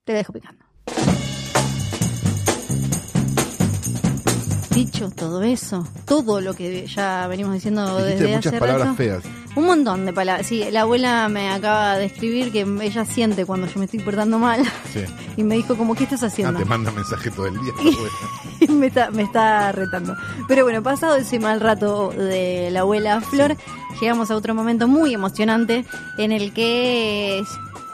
Te 0.05 0.13
la 0.13 0.19
dejo 0.19 0.35
picando. 0.35 0.64
Dicho 4.75 5.09
todo 5.11 5.43
eso, 5.43 5.87
todo 6.05 6.41
lo 6.41 6.53
que 6.55 6.87
ya 6.87 7.27
venimos 7.29 7.55
diciendo 7.55 7.97
Dijiste 7.99 8.15
desde 8.25 8.37
muchas 8.37 8.53
hace 8.53 8.59
palabras 8.61 8.87
rato, 8.89 8.97
feas. 8.97 9.23
un 9.55 9.67
montón 9.67 10.05
de 10.05 10.13
palabras. 10.13 10.47
Sí, 10.49 10.65
la 10.73 10.81
abuela 10.81 11.29
me 11.29 11.49
acaba 11.51 11.97
de 11.97 12.07
escribir 12.07 12.51
que 12.51 12.67
ella 12.83 13.05
siente 13.05 13.47
cuando 13.47 13.69
yo 13.69 13.79
me 13.79 13.85
estoy 13.85 14.01
portando 14.01 14.39
mal 14.41 14.65
Sí. 14.93 15.05
y 15.37 15.45
me 15.45 15.55
dijo 15.55 15.77
como, 15.77 15.95
¿qué 15.95 16.05
estás 16.05 16.25
Ah, 16.25 16.27
haciendo? 16.27 16.59
te 16.59 16.65
manda 16.65 16.91
mensaje 16.91 17.31
todo 17.31 17.47
el 17.47 17.55
día. 17.61 17.73
Y 18.61 18.69
me, 18.69 18.87
está, 18.87 19.11
me 19.11 19.23
está 19.23 19.73
retando. 19.73 20.17
Pero 20.49 20.65
bueno, 20.65 20.83
pasado 20.83 21.17
ese 21.17 21.39
mal 21.39 21.61
rato 21.61 22.11
de 22.11 22.71
la 22.73 22.81
abuela 22.81 23.21
Flor, 23.21 23.57
llegamos 24.01 24.31
a 24.31 24.37
otro 24.37 24.55
momento 24.55 24.89
muy 24.89 25.13
emocionante 25.15 25.85
en 26.19 26.33
el 26.33 26.53
que 26.55 27.43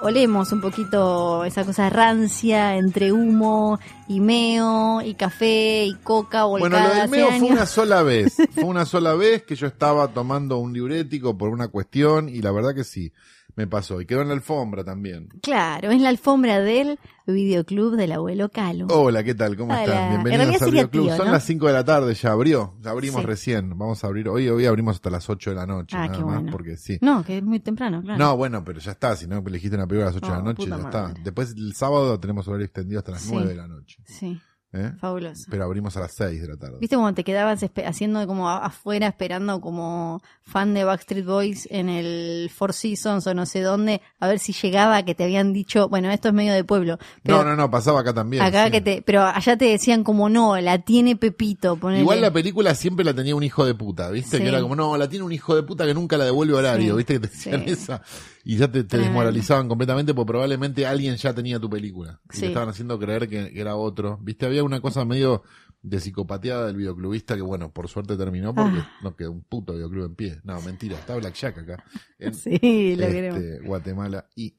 olemos 0.02 0.52
un 0.52 0.60
poquito 0.60 1.44
esa 1.44 1.64
cosa 1.64 1.90
rancia 1.90 2.76
entre 2.76 3.12
humo 3.12 3.78
y 4.08 4.20
meo 4.20 5.02
y 5.02 5.14
café 5.14 5.84
y 5.84 5.94
coca 6.02 6.44
Bueno, 6.44 6.64
volcada 6.64 6.94
lo 6.94 7.00
del 7.00 7.10
meo 7.10 7.28
fue 7.38 7.50
una 7.50 7.66
sola 7.66 8.02
vez. 8.04 8.36
Fue 8.54 8.64
una 8.64 8.86
sola 8.86 9.14
vez 9.14 9.42
que 9.42 9.56
yo 9.56 9.66
estaba 9.66 10.08
tomando 10.08 10.58
un 10.58 10.72
diurético 10.72 11.36
por 11.36 11.50
una 11.50 11.68
cuestión 11.68 12.28
y 12.28 12.40
la 12.40 12.50
verdad 12.50 12.74
que 12.74 12.84
sí, 12.84 13.12
me 13.56 13.66
pasó. 13.66 14.00
Y 14.00 14.06
quedó 14.06 14.22
en 14.22 14.28
la 14.28 14.34
alfombra 14.34 14.84
también. 14.84 15.28
Claro, 15.42 15.90
es 15.90 16.00
la 16.00 16.08
alfombra 16.08 16.60
del 16.60 16.98
videoclub 17.26 17.96
del 17.96 18.12
abuelo 18.12 18.48
Calo. 18.48 18.86
Hola, 18.90 19.22
¿qué 19.22 19.34
tal? 19.34 19.56
¿Cómo 19.56 19.72
Hola. 19.72 19.84
están? 19.84 20.12
En 20.14 20.22
Bienvenidos 20.24 20.62
al 20.62 20.70
videoclub. 20.70 21.06
tío, 21.06 21.16
Son 21.16 21.30
las 21.30 21.44
5 21.44 21.66
de 21.66 21.72
la 21.72 21.84
tarde, 21.84 22.14
ya 22.14 22.32
abrió. 22.32 22.74
Ya 22.80 22.90
abrimos 22.90 23.20
Sí. 23.20 23.26
recién. 23.26 23.70
Vamos 23.78 24.02
a 24.02 24.06
abrir 24.08 24.28
hoy, 24.28 24.48
hoy 24.48 24.66
abrimos 24.66 24.96
hasta 24.96 25.10
las 25.10 25.28
8 25.30 25.50
de 25.50 25.56
la 25.56 25.66
noche, 25.66 25.96
Ah, 25.96 26.06
nada 26.06 26.18
qué 26.18 26.24
más, 26.24 26.34
bueno. 26.36 26.52
porque 26.52 26.76
sí. 26.76 26.98
No, 27.00 27.24
que 27.24 27.38
es 27.38 27.42
muy 27.44 27.60
temprano, 27.60 28.02
claro. 28.02 28.18
No, 28.18 28.36
bueno, 28.36 28.64
pero 28.64 28.80
ya 28.80 28.92
está, 28.92 29.14
si 29.16 29.26
no 29.26 29.38
elegiste 29.46 29.76
una 29.76 29.86
película 29.86 30.08
a 30.10 30.12
las 30.12 30.16
8 30.16 30.26
de 30.26 30.32
la 30.32 30.38
Oh, 30.40 30.44
noche, 30.44 30.62
ya 30.66 30.76
madre. 30.76 30.84
está. 31.12 31.14
Después 31.22 31.52
el 31.56 31.74
sábado 31.74 32.18
tenemos 32.18 32.46
horario 32.48 32.64
extendido 32.66 32.98
hasta 32.98 33.12
las 33.12 33.22
Sí. 33.22 33.30
9 33.32 33.48
de 33.48 33.54
la 33.56 33.68
noche. 33.68 33.98
Sí. 34.06 34.40
¿Eh? 34.72 34.92
Fabuloso. 35.00 35.46
Pero 35.50 35.64
abrimos 35.64 35.96
a 35.96 36.00
las 36.00 36.12
6 36.14 36.40
de 36.42 36.48
la 36.48 36.56
tarde. 36.56 36.76
¿Viste 36.80 36.96
cómo 36.96 37.12
te 37.14 37.24
quedabas 37.24 37.60
haciendo 37.84 38.26
como 38.26 38.48
afuera 38.48 39.06
esperando 39.08 39.60
como 39.60 40.22
fan 40.42 40.74
de 40.74 40.84
Backstreet 40.84 41.24
Boys 41.24 41.68
en 41.70 41.88
el 41.88 42.50
Four 42.54 42.72
Seasons 42.72 43.26
o 43.26 43.34
no 43.34 43.46
sé 43.46 43.60
dónde 43.60 44.00
a 44.18 44.28
ver 44.28 44.38
si 44.38 44.52
llegaba 44.52 45.04
que 45.04 45.14
te 45.14 45.24
habían 45.24 45.52
dicho, 45.52 45.88
bueno, 45.88 46.10
esto 46.10 46.28
es 46.28 46.34
medio 46.34 46.52
de 46.52 46.64
pueblo, 46.64 46.98
pero 47.22 47.38
No, 47.38 47.44
no, 47.44 47.56
no, 47.56 47.70
pasaba 47.70 48.00
acá 48.00 48.12
también. 48.12 48.42
acá 48.42 48.66
sí. 48.66 48.70
que 48.72 48.80
te, 48.80 49.02
pero 49.02 49.22
allá 49.22 49.56
te 49.56 49.66
decían 49.66 50.04
como 50.04 50.28
no, 50.28 50.60
la 50.60 50.78
tiene 50.78 51.16
Pepito, 51.16 51.76
ponele. 51.76 52.00
Igual 52.02 52.20
la 52.20 52.32
película 52.32 52.74
siempre 52.74 53.04
la 53.04 53.14
tenía 53.14 53.34
un 53.34 53.42
hijo 53.42 53.64
de 53.64 53.74
puta, 53.74 54.10
¿viste? 54.10 54.38
Sí. 54.38 54.42
Que 54.42 54.48
era 54.48 54.60
como, 54.60 54.76
no, 54.76 54.96
la 54.96 55.08
tiene 55.08 55.24
un 55.24 55.32
hijo 55.32 55.54
de 55.54 55.62
puta 55.62 55.86
que 55.86 55.94
nunca 55.94 56.16
la 56.16 56.24
devuelve 56.24 56.54
horario, 56.54 56.92
Sí, 56.92 56.96
¿viste? 56.98 57.14
Que 57.14 57.20
te 57.20 57.28
decían 57.28 57.62
esa. 57.66 58.02
Y 58.44 58.56
ya 58.56 58.70
te, 58.70 58.84
te 58.84 58.98
desmoralizaban 58.98 59.68
completamente 59.68 60.14
porque 60.14 60.28
probablemente 60.28 60.86
alguien 60.86 61.16
ya 61.16 61.34
tenía 61.34 61.58
tu 61.60 61.68
película. 61.68 62.20
Y 62.32 62.36
Sí. 62.36 62.40
te 62.42 62.46
estaban 62.48 62.68
haciendo 62.70 62.98
creer 62.98 63.28
que, 63.28 63.52
que 63.52 63.60
era 63.60 63.76
otro. 63.76 64.18
¿Viste? 64.22 64.46
Había 64.46 64.64
una 64.64 64.80
cosa 64.80 65.04
medio 65.04 65.42
de 65.82 65.98
psicopateada 66.00 66.66
del 66.66 66.76
videoclubista 66.76 67.36
que, 67.36 67.42
bueno, 67.42 67.70
por 67.72 67.88
suerte 67.88 68.16
terminó 68.16 68.54
porque 68.54 68.78
Ah. 68.80 68.90
no 69.02 69.14
quedó 69.16 69.32
un 69.32 69.42
puto 69.42 69.74
videoclub 69.74 70.06
en 70.06 70.14
pie. 70.14 70.40
No, 70.44 70.60
mentira, 70.62 70.96
está 70.96 71.16
Black 71.16 71.34
Jack 71.34 71.58
acá. 71.58 71.84
En, 72.18 72.34
Sí, 72.34 72.96
lo 72.96 73.04
este, 73.04 73.12
queremos. 73.14 73.42
Guatemala 73.64 74.26
y 74.34 74.54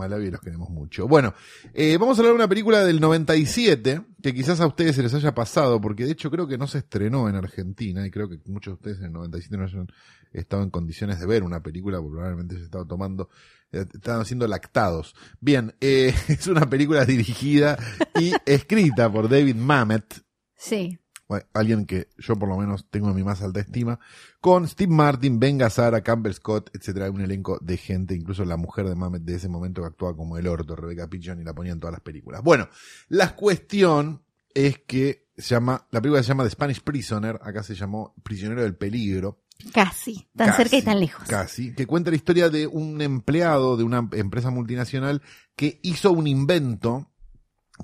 Malawi 0.00 0.26
y 0.26 0.30
los 0.30 0.40
queremos 0.40 0.70
mucho. 0.70 1.06
Bueno, 1.06 1.34
eh, 1.74 1.96
vamos 1.98 2.18
a 2.18 2.20
hablar 2.20 2.32
de 2.32 2.36
una 2.36 2.48
película 2.48 2.84
del 2.84 3.00
97 3.00 4.02
que 4.22 4.34
quizás 4.34 4.60
a 4.60 4.66
ustedes 4.66 4.96
se 4.96 5.02
les 5.02 5.14
haya 5.14 5.34
pasado, 5.34 5.80
porque 5.80 6.04
de 6.04 6.12
hecho 6.12 6.30
creo 6.30 6.46
que 6.46 6.58
no 6.58 6.66
se 6.66 6.78
estrenó 6.78 7.28
en 7.28 7.36
Argentina 7.36 8.06
y 8.06 8.10
creo 8.10 8.28
que 8.28 8.38
muchos 8.46 8.72
de 8.72 8.74
ustedes 8.74 8.98
en 8.98 9.06
el 9.06 9.12
97 9.12 9.56
no 9.56 9.64
hayan 9.64 9.86
estado 10.32 10.62
en 10.62 10.70
condiciones 10.70 11.20
de 11.20 11.26
ver 11.26 11.42
una 11.42 11.62
película, 11.62 11.98
porque 11.98 12.12
probablemente 12.12 12.56
se 12.56 12.64
estaba 12.64 12.84
tomando, 12.84 13.28
eh, 13.72 13.84
estaban 13.92 14.24
siendo 14.24 14.46
lactados. 14.46 15.14
Bien, 15.40 15.74
eh, 15.80 16.14
es 16.28 16.46
una 16.46 16.68
película 16.68 17.04
dirigida 17.04 17.78
y 18.18 18.32
escrita 18.46 19.10
por 19.10 19.28
David 19.28 19.56
Mamet, 19.56 20.22
Sí. 20.60 20.99
Bueno, 21.30 21.46
alguien 21.54 21.86
que 21.86 22.08
yo 22.18 22.34
por 22.34 22.48
lo 22.48 22.56
menos 22.56 22.90
tengo 22.90 23.08
en 23.08 23.14
mi 23.14 23.22
más 23.22 23.40
alta 23.40 23.60
estima, 23.60 24.00
con 24.40 24.66
Steve 24.66 24.92
Martin, 24.92 25.38
Ben 25.38 25.58
Gazzara, 25.58 26.00
Campbell 26.00 26.32
Scott, 26.32 26.70
etcétera, 26.74 27.08
un 27.08 27.20
elenco 27.20 27.56
de 27.62 27.76
gente, 27.76 28.16
incluso 28.16 28.44
la 28.44 28.56
mujer 28.56 28.88
de 28.88 28.96
Mamet 28.96 29.22
de 29.22 29.36
ese 29.36 29.48
momento 29.48 29.80
que 29.80 29.86
actuaba 29.86 30.16
como 30.16 30.38
el 30.38 30.48
orto, 30.48 30.74
Rebecca 30.74 31.06
Pigeon, 31.06 31.40
y 31.40 31.44
la 31.44 31.54
ponía 31.54 31.70
en 31.70 31.78
todas 31.78 31.92
las 31.92 32.00
películas. 32.00 32.42
Bueno, 32.42 32.68
la 33.10 33.36
cuestión 33.36 34.24
es 34.52 34.80
que 34.80 35.28
se 35.38 35.54
llama, 35.54 35.86
la 35.92 36.00
película 36.00 36.20
se 36.24 36.30
llama 36.30 36.42
The 36.42 36.50
Spanish 36.50 36.80
Prisoner, 36.82 37.38
acá 37.44 37.62
se 37.62 37.76
llamó 37.76 38.12
Prisionero 38.24 38.62
del 38.62 38.74
Peligro, 38.74 39.44
Casi, 39.72 40.26
tan 40.34 40.48
Casi, 40.48 40.56
cerca 40.56 40.76
y 40.78 40.82
tan 40.82 40.98
lejos. 40.98 41.28
Casi, 41.28 41.74
que 41.76 41.86
cuenta 41.86 42.10
la 42.10 42.16
historia 42.16 42.50
de 42.50 42.66
un 42.66 43.00
empleado 43.02 43.76
de 43.76 43.84
una 43.84 44.08
empresa 44.14 44.50
multinacional 44.50 45.22
que 45.54 45.78
hizo 45.84 46.10
un 46.10 46.26
invento 46.26 47.08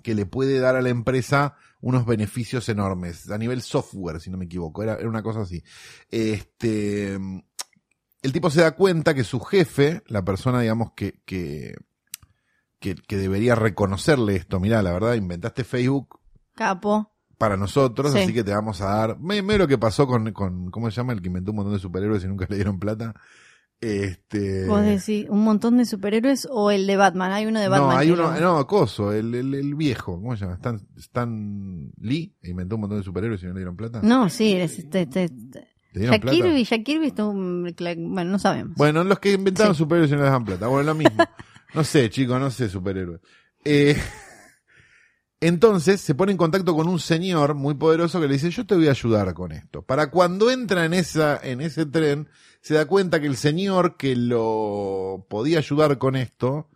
que 0.03 0.17
le 0.17 0.27
puede 0.27 0.59
dar 0.59 0.75
a 0.75 0.83
la 0.83 0.89
empresa 0.89 1.55
unos 1.87 2.05
beneficios 2.05 2.69
enormes, 2.69 3.31
a 3.31 3.39
nivel 3.39 3.63
software, 3.63 4.21
si 4.21 4.29
no 4.29 4.37
me 4.37 4.47
equivoco, 4.47 4.83
era, 4.83 4.95
era 4.97 5.09
una 5.09 5.23
cosa 5.23 5.43
así. 5.43 5.63
Este, 6.11 7.15
el 7.15 8.33
tipo 8.33 8.51
se 8.51 8.61
da 8.63 8.73
cuenta 8.75 9.15
que 9.15 9.23
su 9.23 9.39
jefe, 9.39 10.03
la 10.09 10.25
persona, 10.25 10.61
digamos, 10.61 10.93
que, 10.97 11.21
que, 11.25 11.77
que, 12.81 12.97
que 12.97 13.17
debería 13.17 13.55
reconocerle 13.55 14.35
esto, 14.35 14.59
mirá, 14.59 14.83
la 14.83 14.91
verdad, 14.93 15.15
inventaste 15.15 15.63
Facebook 15.63 16.19
Capo. 16.57 17.13
para 17.39 17.57
nosotros, 17.57 18.13
Sí. 18.13 18.19
así 18.19 18.35
que 18.35 18.43
te 18.43 18.53
vamos 18.53 18.81
a 18.81 18.87
dar. 18.87 19.21
Me, 19.21 19.41
me 19.43 19.57
lo 19.57 19.69
que 19.69 19.79
pasó 19.79 20.09
con, 20.09 20.33
con, 20.33 20.73
¿cómo 20.73 20.91
se 20.91 20.97
llama? 20.97 21.13
El 21.13 21.21
que 21.23 21.29
inventó 21.29 21.53
un 21.53 21.57
montón 21.59 21.75
de 21.75 21.79
superhéroes 21.79 22.25
y 22.25 22.27
nunca 22.27 22.47
le 22.49 22.57
dieron 22.57 22.81
plata. 22.81 23.15
Este. 23.81 24.67
Vos 24.67 24.83
decís, 24.83 25.27
un 25.29 25.45
montón 25.45 25.77
de 25.77 25.85
superhéroes 25.85 26.49
o 26.51 26.71
el 26.71 26.87
de 26.87 26.97
Batman. 26.97 27.33
Hay 27.33 27.47
uno 27.47 27.61
de 27.61 27.69
Batman. 27.69 27.91
no, 27.91 27.97
hay 27.99 28.11
uno, 28.11 28.23
lo- 28.33 28.41
no, 28.41 28.67
Coso, 28.67 29.13
el, 29.13 29.35
el, 29.35 29.55
el 29.55 29.75
viejo, 29.75 30.15
¿cómo 30.21 30.35
se 30.37 30.45
llama? 30.45 30.55
Stan, 30.57 30.81
Stan 30.97 31.91
Lee, 32.01 32.35
inventó 32.43 32.77
un 32.77 32.81
montón 32.83 32.99
de 32.99 33.05
superhéroes 33.05 33.43
y 33.43 33.47
no 33.47 33.53
le 33.53 33.61
dieron 33.61 33.77
plata. 33.77 34.01
No, 34.03 34.29
sí, 34.31 34.53
es 34.55 34.79
este, 34.79 35.03
este- 35.03 35.29
¿Le 35.93 36.01
dieron 36.01 36.21
Jack? 36.21 36.31
Kirby, 36.31 36.65
Jack 36.65 36.83
Kirby 36.85 37.11
cla- 37.13 37.97
bueno, 37.97 38.31
no 38.31 38.39
sabemos. 38.39 38.75
Bueno, 38.77 39.05
los 39.05 39.19
que 39.19 39.33
inventaron 39.33 39.75
Sí. 39.75 39.79
superhéroes 39.79 40.11
y 40.11 40.15
no 40.17 40.23
les 40.23 40.31
dan 40.31 40.45
plata. 40.45 40.67
Bueno, 40.69 40.85
lo 40.93 40.95
mismo. 40.95 41.25
no 41.75 41.85
sé, 41.85 42.09
chicos, 42.11 42.41
no 42.41 42.51
sé 42.51 42.69
superhéroes. 42.71 43.21
Eh, 43.65 43.97
entonces 45.41 46.01
se 46.01 46.15
pone 46.15 46.33
en 46.33 46.39
contacto 46.39 46.75
con 46.75 46.89
un 46.89 46.99
señor 46.99 47.55
muy 47.55 47.75
poderoso 47.75 48.21
que 48.21 48.27
le 48.27 48.35
dice, 48.35 48.51
yo 48.51 48.65
te 48.67 48.75
voy 48.75 48.89
a 48.89 48.93
ayudar 48.93 49.35
con 49.35 49.53
esto. 49.53 49.83
Para 49.83 50.11
cuando 50.11 50.51
entra 50.51 50.85
en 50.87 50.95
esa, 50.95 51.39
en 51.43 51.61
ese 51.61 51.85
tren, 51.87 52.29
se 52.67 52.75
da 52.75 52.87
cuenta 52.87 53.21
que 53.21 53.29
el 53.29 53.37
señor 53.37 53.97
que 53.97 54.17
lo 54.17 55.25
podía 55.31 55.59
ayudar 55.59 55.99
con 55.99 56.17
esto 56.17 56.69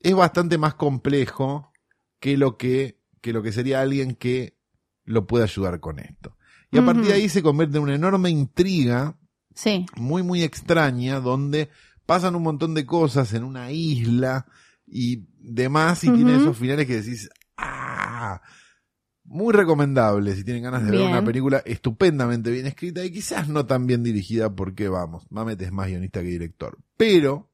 es 0.00 0.14
bastante 0.14 0.56
más 0.56 0.76
complejo 0.76 1.74
que 2.20 2.38
lo 2.38 2.56
que, 2.56 3.02
que 3.20 3.34
lo 3.34 3.42
que 3.42 3.52
sería 3.52 3.82
alguien 3.82 4.14
que 4.14 4.56
lo 5.04 5.26
puede 5.26 5.44
ayudar 5.44 5.78
con 5.78 5.98
esto. 5.98 6.38
Y 6.70 6.78
a 6.78 6.86
partir 6.86 7.04
de 7.04 7.12
ahí 7.12 7.28
se 7.28 7.42
convierte 7.42 7.76
en 7.76 7.82
una 7.82 7.94
enorme 7.94 8.30
intriga 8.30 9.18
Sí, 9.54 9.84
muy, 9.96 10.22
muy 10.22 10.42
extraña, 10.42 11.20
donde 11.20 11.68
pasan 12.06 12.34
un 12.34 12.42
montón 12.42 12.72
de 12.72 12.86
cosas 12.86 13.34
en 13.34 13.44
una 13.44 13.70
isla 13.72 14.46
y 14.86 15.26
demás, 15.38 16.02
y 16.04 16.12
tiene 16.12 16.36
esos 16.36 16.56
finales 16.56 16.86
que 16.86 17.02
decís, 17.02 17.28
¡ah! 17.58 17.85
Muy 19.28 19.52
recomendable 19.52 20.34
si 20.34 20.44
tienen 20.44 20.62
ganas 20.62 20.84
de 20.84 20.90
ver 20.92 21.00
una 21.00 21.24
película 21.24 21.62
estupendamente 21.64 22.50
bien 22.50 22.66
escrita 22.66 23.04
y 23.04 23.10
quizás 23.10 23.48
no 23.48 23.66
tan 23.66 23.86
bien 23.86 24.02
dirigida 24.02 24.54
porque, 24.54 24.88
vamos, 24.88 25.26
Mamet 25.30 25.60
es 25.62 25.72
más 25.72 25.88
guionista 25.88 26.20
que 26.20 26.28
director. 26.28 26.78
Pero, 26.96 27.50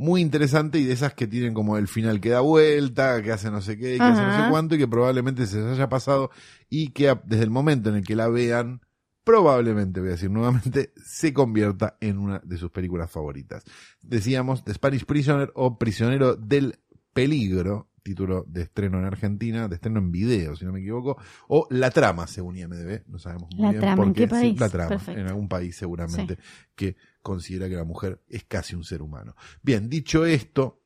muy 0.00 0.22
interesante 0.22 0.78
y 0.78 0.84
de 0.84 0.94
esas 0.94 1.12
que 1.12 1.26
tienen 1.26 1.52
como 1.52 1.76
el 1.76 1.86
final 1.86 2.20
que 2.20 2.30
da 2.30 2.40
vuelta, 2.40 3.20
que 3.22 3.32
hace 3.32 3.50
no 3.50 3.60
sé 3.60 3.76
qué, 3.76 3.96
que 3.96 4.02
hace 4.02 4.22
no 4.22 4.44
sé 4.44 4.50
cuánto 4.50 4.74
y 4.74 4.78
que 4.78 4.88
probablemente 4.88 5.46
se 5.46 5.58
les 5.58 5.66
haya 5.66 5.88
pasado 5.88 6.30
y 6.70 6.88
que 6.88 7.14
desde 7.24 7.44
el 7.44 7.50
momento 7.50 7.90
en 7.90 7.96
el 7.96 8.06
que 8.06 8.16
la 8.16 8.28
vean, 8.28 8.80
probablemente, 9.24 10.00
voy 10.00 10.08
a 10.08 10.12
decir 10.12 10.30
nuevamente, 10.30 10.92
se 11.04 11.34
convierta 11.34 11.98
en 12.00 12.18
una 12.18 12.38
de 12.38 12.56
sus 12.56 12.70
películas 12.70 13.10
favoritas. 13.10 13.62
Decíamos 14.00 14.64
The 14.64 14.72
Spanish 14.72 15.04
Prisoner 15.04 15.52
o 15.54 15.78
Prisionero 15.78 16.34
del 16.34 16.78
Peligro, 17.12 17.89
título 18.02 18.44
de 18.48 18.62
estreno 18.62 18.98
en 18.98 19.04
Argentina, 19.04 19.68
de 19.68 19.74
estreno 19.76 19.98
en 19.98 20.10
video, 20.10 20.56
si 20.56 20.64
no 20.64 20.72
me 20.72 20.80
equivoco, 20.80 21.16
o 21.48 21.66
La 21.70 21.90
Trama, 21.90 22.26
según 22.26 22.56
IMDB, 22.56 23.02
no 23.08 23.18
sabemos 23.18 23.48
muy 23.54 23.62
La 23.62 23.70
bien 23.70 23.80
Trama, 23.80 23.96
por 23.96 24.06
¿en 24.06 24.14
qué 24.14 24.22
Sí, 24.24 24.28
país? 24.28 24.60
La 24.60 24.68
Trama, 24.68 24.88
Perfecto. 24.88 25.20
en 25.20 25.26
algún 25.26 25.48
país 25.48 25.76
seguramente 25.76 26.38
que 26.74 26.96
considera 27.22 27.68
que 27.68 27.76
la 27.76 27.84
mujer 27.84 28.20
es 28.28 28.44
casi 28.44 28.74
un 28.74 28.84
ser 28.84 29.02
humano. 29.02 29.34
Bien, 29.62 29.88
dicho 29.88 30.24
esto, 30.26 30.80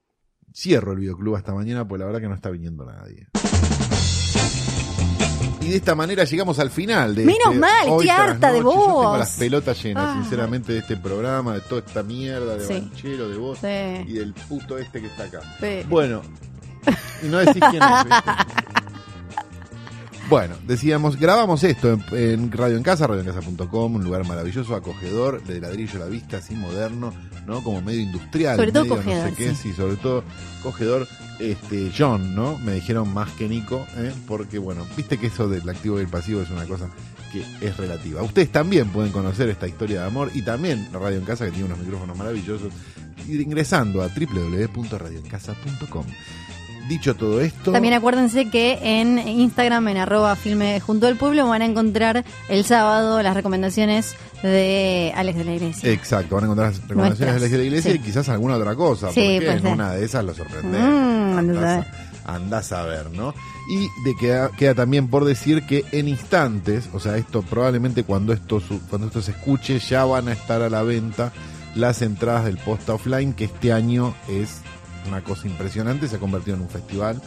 cierro 0.52 0.92
el 0.92 0.98
videoclub 0.98 1.36
hasta 1.36 1.54
mañana, 1.54 1.86
pues 1.86 1.98
la 2.00 2.06
verdad 2.06 2.20
que 2.20 2.28
no 2.28 2.34
está 2.34 2.50
viniendo 2.50 2.84
nadie. 2.84 3.28
Y 5.60 5.68
de 5.68 5.76
esta 5.76 5.94
manera 5.94 6.24
llegamos 6.24 6.58
al 6.58 6.68
final 6.70 7.14
de 7.14 7.24
Menos 7.24 7.38
este 7.46 7.58
mal, 7.58 7.86
tras 7.98 8.18
harta 8.18 8.52
de 8.52 8.60
Noche. 8.60 8.76
Yo 8.76 8.84
tengo 8.84 9.02
vos. 9.02 9.18
las 9.18 9.36
pelotas 9.38 9.82
llenas, 9.82 10.04
Ah. 10.10 10.20
sinceramente, 10.20 10.72
de 10.74 10.78
este 10.80 10.96
programa, 10.98 11.54
de 11.54 11.60
toda 11.62 11.80
esta 11.86 12.02
mierda 12.02 12.56
de 12.56 12.66
Sí. 12.66 12.72
banchero, 12.74 13.28
de 13.30 13.38
vos 13.38 13.58
y 13.62 14.12
del 14.12 14.34
puto 14.34 14.76
este 14.76 15.00
que 15.00 15.06
está 15.06 15.24
acá. 15.24 15.40
sí. 15.60 15.86
Bueno, 15.88 16.20
y 17.22 17.26
no 17.26 17.38
decís 17.38 17.62
quién 17.70 17.82
es. 17.82 18.04
¿viste? 18.04 18.30
Bueno, 20.28 20.54
decíamos, 20.66 21.16
grabamos 21.18 21.62
esto 21.64 21.92
en, 21.92 22.02
en 22.12 22.50
Radio 22.50 22.78
en 22.78 22.82
Casa, 22.82 23.06
radioencasa.com, 23.06 23.96
un 23.96 24.02
lugar 24.04 24.26
maravilloso, 24.26 24.74
acogedor, 24.74 25.42
de 25.44 25.60
ladrillo 25.60 25.96
a 25.96 26.06
la 26.06 26.10
vista, 26.10 26.38
así 26.38 26.54
moderno, 26.54 27.12
¿no? 27.46 27.62
Como 27.62 27.82
medio 27.82 28.00
industrial. 28.00 28.56
Sobre 28.56 28.72
todo 28.72 28.84
medio 28.84 28.96
cogedor, 28.96 29.24
No 29.24 29.28
sé 29.30 29.36
qué, 29.36 29.50
sí. 29.50 29.56
sí, 29.56 29.72
sobre 29.74 29.96
todo 29.96 30.24
cogedor. 30.62 31.06
Este, 31.38 31.92
John, 31.96 32.34
¿no? 32.34 32.56
Me 32.58 32.72
dijeron 32.72 33.12
más 33.12 33.30
que 33.32 33.48
Nico, 33.48 33.86
¿eh? 33.96 34.14
Porque, 34.26 34.58
bueno, 34.58 34.86
viste 34.96 35.18
que 35.18 35.26
eso 35.26 35.46
del 35.46 35.68
activo 35.68 35.98
y 35.98 36.04
el 36.04 36.08
pasivo 36.08 36.40
es 36.40 36.48
una 36.48 36.64
cosa 36.64 36.88
que 37.30 37.44
es 37.60 37.76
relativa. 37.76 38.22
Ustedes 38.22 38.50
también 38.50 38.88
pueden 38.88 39.12
conocer 39.12 39.50
esta 39.50 39.68
historia 39.68 40.00
de 40.00 40.06
amor 40.06 40.30
y 40.32 40.40
también 40.42 40.88
Radio 40.92 41.18
en 41.18 41.24
Casa, 41.24 41.44
que 41.44 41.50
tiene 41.50 41.66
unos 41.66 41.80
micrófonos 41.80 42.16
maravillosos, 42.16 42.72
ingresando 43.28 44.02
a 44.02 44.08
www.radioencasa.com. 44.08 46.06
Dicho 46.88 47.14
todo 47.16 47.40
esto. 47.40 47.72
También 47.72 47.94
acuérdense 47.94 48.50
que 48.50 48.78
en 49.00 49.18
Instagram, 49.18 49.88
en 49.88 49.96
arroba 49.96 50.36
filme 50.36 50.80
junto 50.80 51.06
al 51.06 51.16
pueblo, 51.16 51.48
van 51.48 51.62
a 51.62 51.64
encontrar 51.64 52.24
el 52.48 52.64
sábado 52.64 53.22
las 53.22 53.34
recomendaciones 53.34 54.14
de 54.42 55.12
Alex 55.16 55.38
de 55.38 55.44
la 55.44 55.54
Iglesia. 55.54 55.90
Exacto, 55.90 56.34
van 56.34 56.44
a 56.44 56.46
encontrar 56.48 56.68
las 56.72 56.82
recomendaciones 56.82 57.34
Nuestras, 57.34 57.50
de 57.50 57.58
la 57.58 57.64
iglesia 57.64 57.92
sí. 57.92 57.98
y 57.98 58.00
quizás 58.00 58.28
alguna 58.28 58.56
otra 58.56 58.74
cosa, 58.74 59.08
Sí, 59.12 59.20
porque 59.20 59.38
puede 59.40 59.52
en 59.56 59.62
ser. 59.62 59.72
una 59.72 59.90
de 59.92 60.04
esas 60.04 60.24
lo 60.24 60.34
sorprende. 60.34 60.78
Mm, 60.78 61.38
andás 61.38 61.86
a 62.26 62.34
andás, 62.34 62.70
ver, 62.86 63.10
¿no? 63.10 63.34
Y 63.70 63.80
de 64.04 64.14
queda, 64.20 64.50
queda 64.50 64.74
también 64.74 65.08
por 65.08 65.24
decir 65.24 65.62
que 65.66 65.84
en 65.92 66.08
instantes, 66.08 66.88
o 66.92 67.00
sea, 67.00 67.16
esto 67.16 67.40
probablemente 67.42 68.04
cuando 68.04 68.32
esto 68.34 68.62
cuando 68.90 69.06
esto 69.08 69.22
se 69.22 69.30
escuche 69.30 69.78
ya 69.78 70.04
van 70.04 70.28
a 70.28 70.32
estar 70.32 70.60
a 70.60 70.68
la 70.68 70.82
venta 70.82 71.32
las 71.74 72.02
entradas 72.02 72.44
del 72.44 72.58
post 72.58 72.88
offline 72.90 73.32
que 73.32 73.44
este 73.46 73.72
año 73.72 74.14
es 74.28 74.58
una 75.08 75.22
cosa 75.22 75.46
impresionante, 75.48 76.08
se 76.08 76.16
ha 76.16 76.18
convertido 76.18 76.56
en 76.56 76.62
un 76.62 76.68
festival 76.68 77.20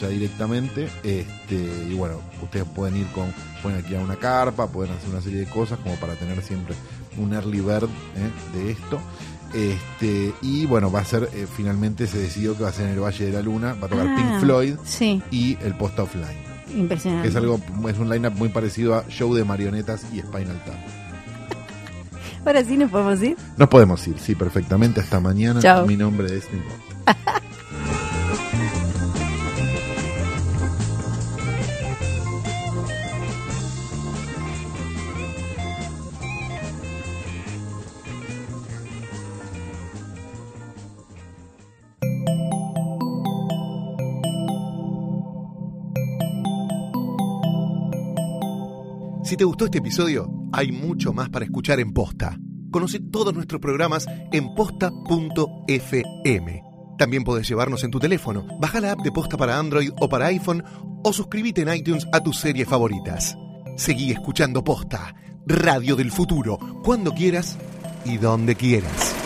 ya 0.00 0.08
directamente, 0.08 0.88
este, 1.04 1.86
y 1.88 1.94
bueno, 1.94 2.20
ustedes 2.42 2.66
pueden 2.74 2.96
ir 2.96 3.06
con, 3.08 3.32
pueden 3.62 3.78
alquilar 3.78 4.02
una 4.02 4.16
carpa, 4.16 4.66
pueden 4.66 4.92
hacer 4.94 5.10
una 5.10 5.20
serie 5.20 5.40
de 5.40 5.46
cosas 5.46 5.78
como 5.80 5.94
para 5.96 6.14
tener 6.14 6.42
siempre 6.42 6.74
un 7.18 7.32
early 7.34 7.60
bird 7.60 7.84
¿eh? 8.16 8.30
de 8.58 8.70
esto. 8.72 9.00
Este, 9.54 10.32
y 10.40 10.64
bueno, 10.66 10.90
va 10.90 11.00
a 11.00 11.04
ser, 11.04 11.28
eh, 11.34 11.46
finalmente 11.56 12.06
se 12.06 12.18
decidió 12.18 12.56
que 12.56 12.62
va 12.64 12.70
a 12.70 12.72
ser 12.72 12.86
en 12.86 12.94
el 12.94 13.00
Valle 13.00 13.26
de 13.26 13.32
la 13.32 13.42
Luna, 13.42 13.74
va 13.74 13.86
a 13.86 13.90
tocar 13.90 14.06
Ah, 14.08 14.14
Pink 14.16 14.40
Floyd 14.40 14.74
Sí. 14.84 15.22
y 15.30 15.56
el 15.62 15.76
post 15.76 15.98
offline. 15.98 16.38
impresionante. 16.74 17.28
Es 17.28 17.36
algo, 17.36 17.60
es 17.88 17.98
un 17.98 18.08
lineup 18.08 18.34
muy 18.34 18.48
parecido 18.48 18.94
a 18.94 19.04
Show 19.08 19.34
de 19.34 19.44
Marionetas 19.44 20.06
y 20.12 20.20
Spinal 20.20 20.58
Tap. 20.64 20.74
Ahora 22.46 22.64
sí 22.64 22.76
nos 22.78 22.90
podemos 22.90 23.22
ir. 23.22 23.36
Nos 23.58 23.68
podemos 23.68 24.04
ir, 24.08 24.18
sí, 24.18 24.34
perfectamente. 24.34 25.00
Hasta 25.00 25.20
mañana. 25.20 25.60
Chao. 25.60 25.86
Mi 25.86 25.96
nombre 25.96 26.26
es 26.34 26.44
Importa. 26.52 26.91
Si 49.32 49.36
te 49.38 49.44
gustó 49.44 49.64
este 49.64 49.78
episodio, 49.78 50.30
hay 50.52 50.72
mucho 50.72 51.14
más 51.14 51.30
para 51.30 51.46
escuchar 51.46 51.80
en 51.80 51.94
Posta. 51.94 52.36
Conoce 52.70 53.00
todos 53.00 53.32
nuestros 53.32 53.62
programas 53.62 54.06
en 54.30 54.54
posta.fm. 54.54 55.12
También 57.02 57.24
podés 57.24 57.48
llevarnos 57.48 57.82
en 57.82 57.90
tu 57.90 57.98
teléfono. 57.98 58.46
Baja 58.60 58.80
la 58.80 58.92
app 58.92 59.00
de 59.00 59.10
Posta 59.10 59.36
para 59.36 59.58
Android 59.58 59.90
o 59.98 60.08
para 60.08 60.26
iPhone 60.26 60.62
o 61.02 61.12
suscríbete 61.12 61.62
en 61.62 61.74
iTunes 61.74 62.06
a 62.12 62.20
tus 62.20 62.38
series 62.38 62.68
favoritas. 62.68 63.36
Seguí 63.76 64.12
escuchando 64.12 64.62
Posta, 64.62 65.12
Radio 65.44 65.96
del 65.96 66.12
Futuro, 66.12 66.60
cuando 66.84 67.10
quieras 67.10 67.58
y 68.04 68.18
donde 68.18 68.54
quieras. 68.54 69.21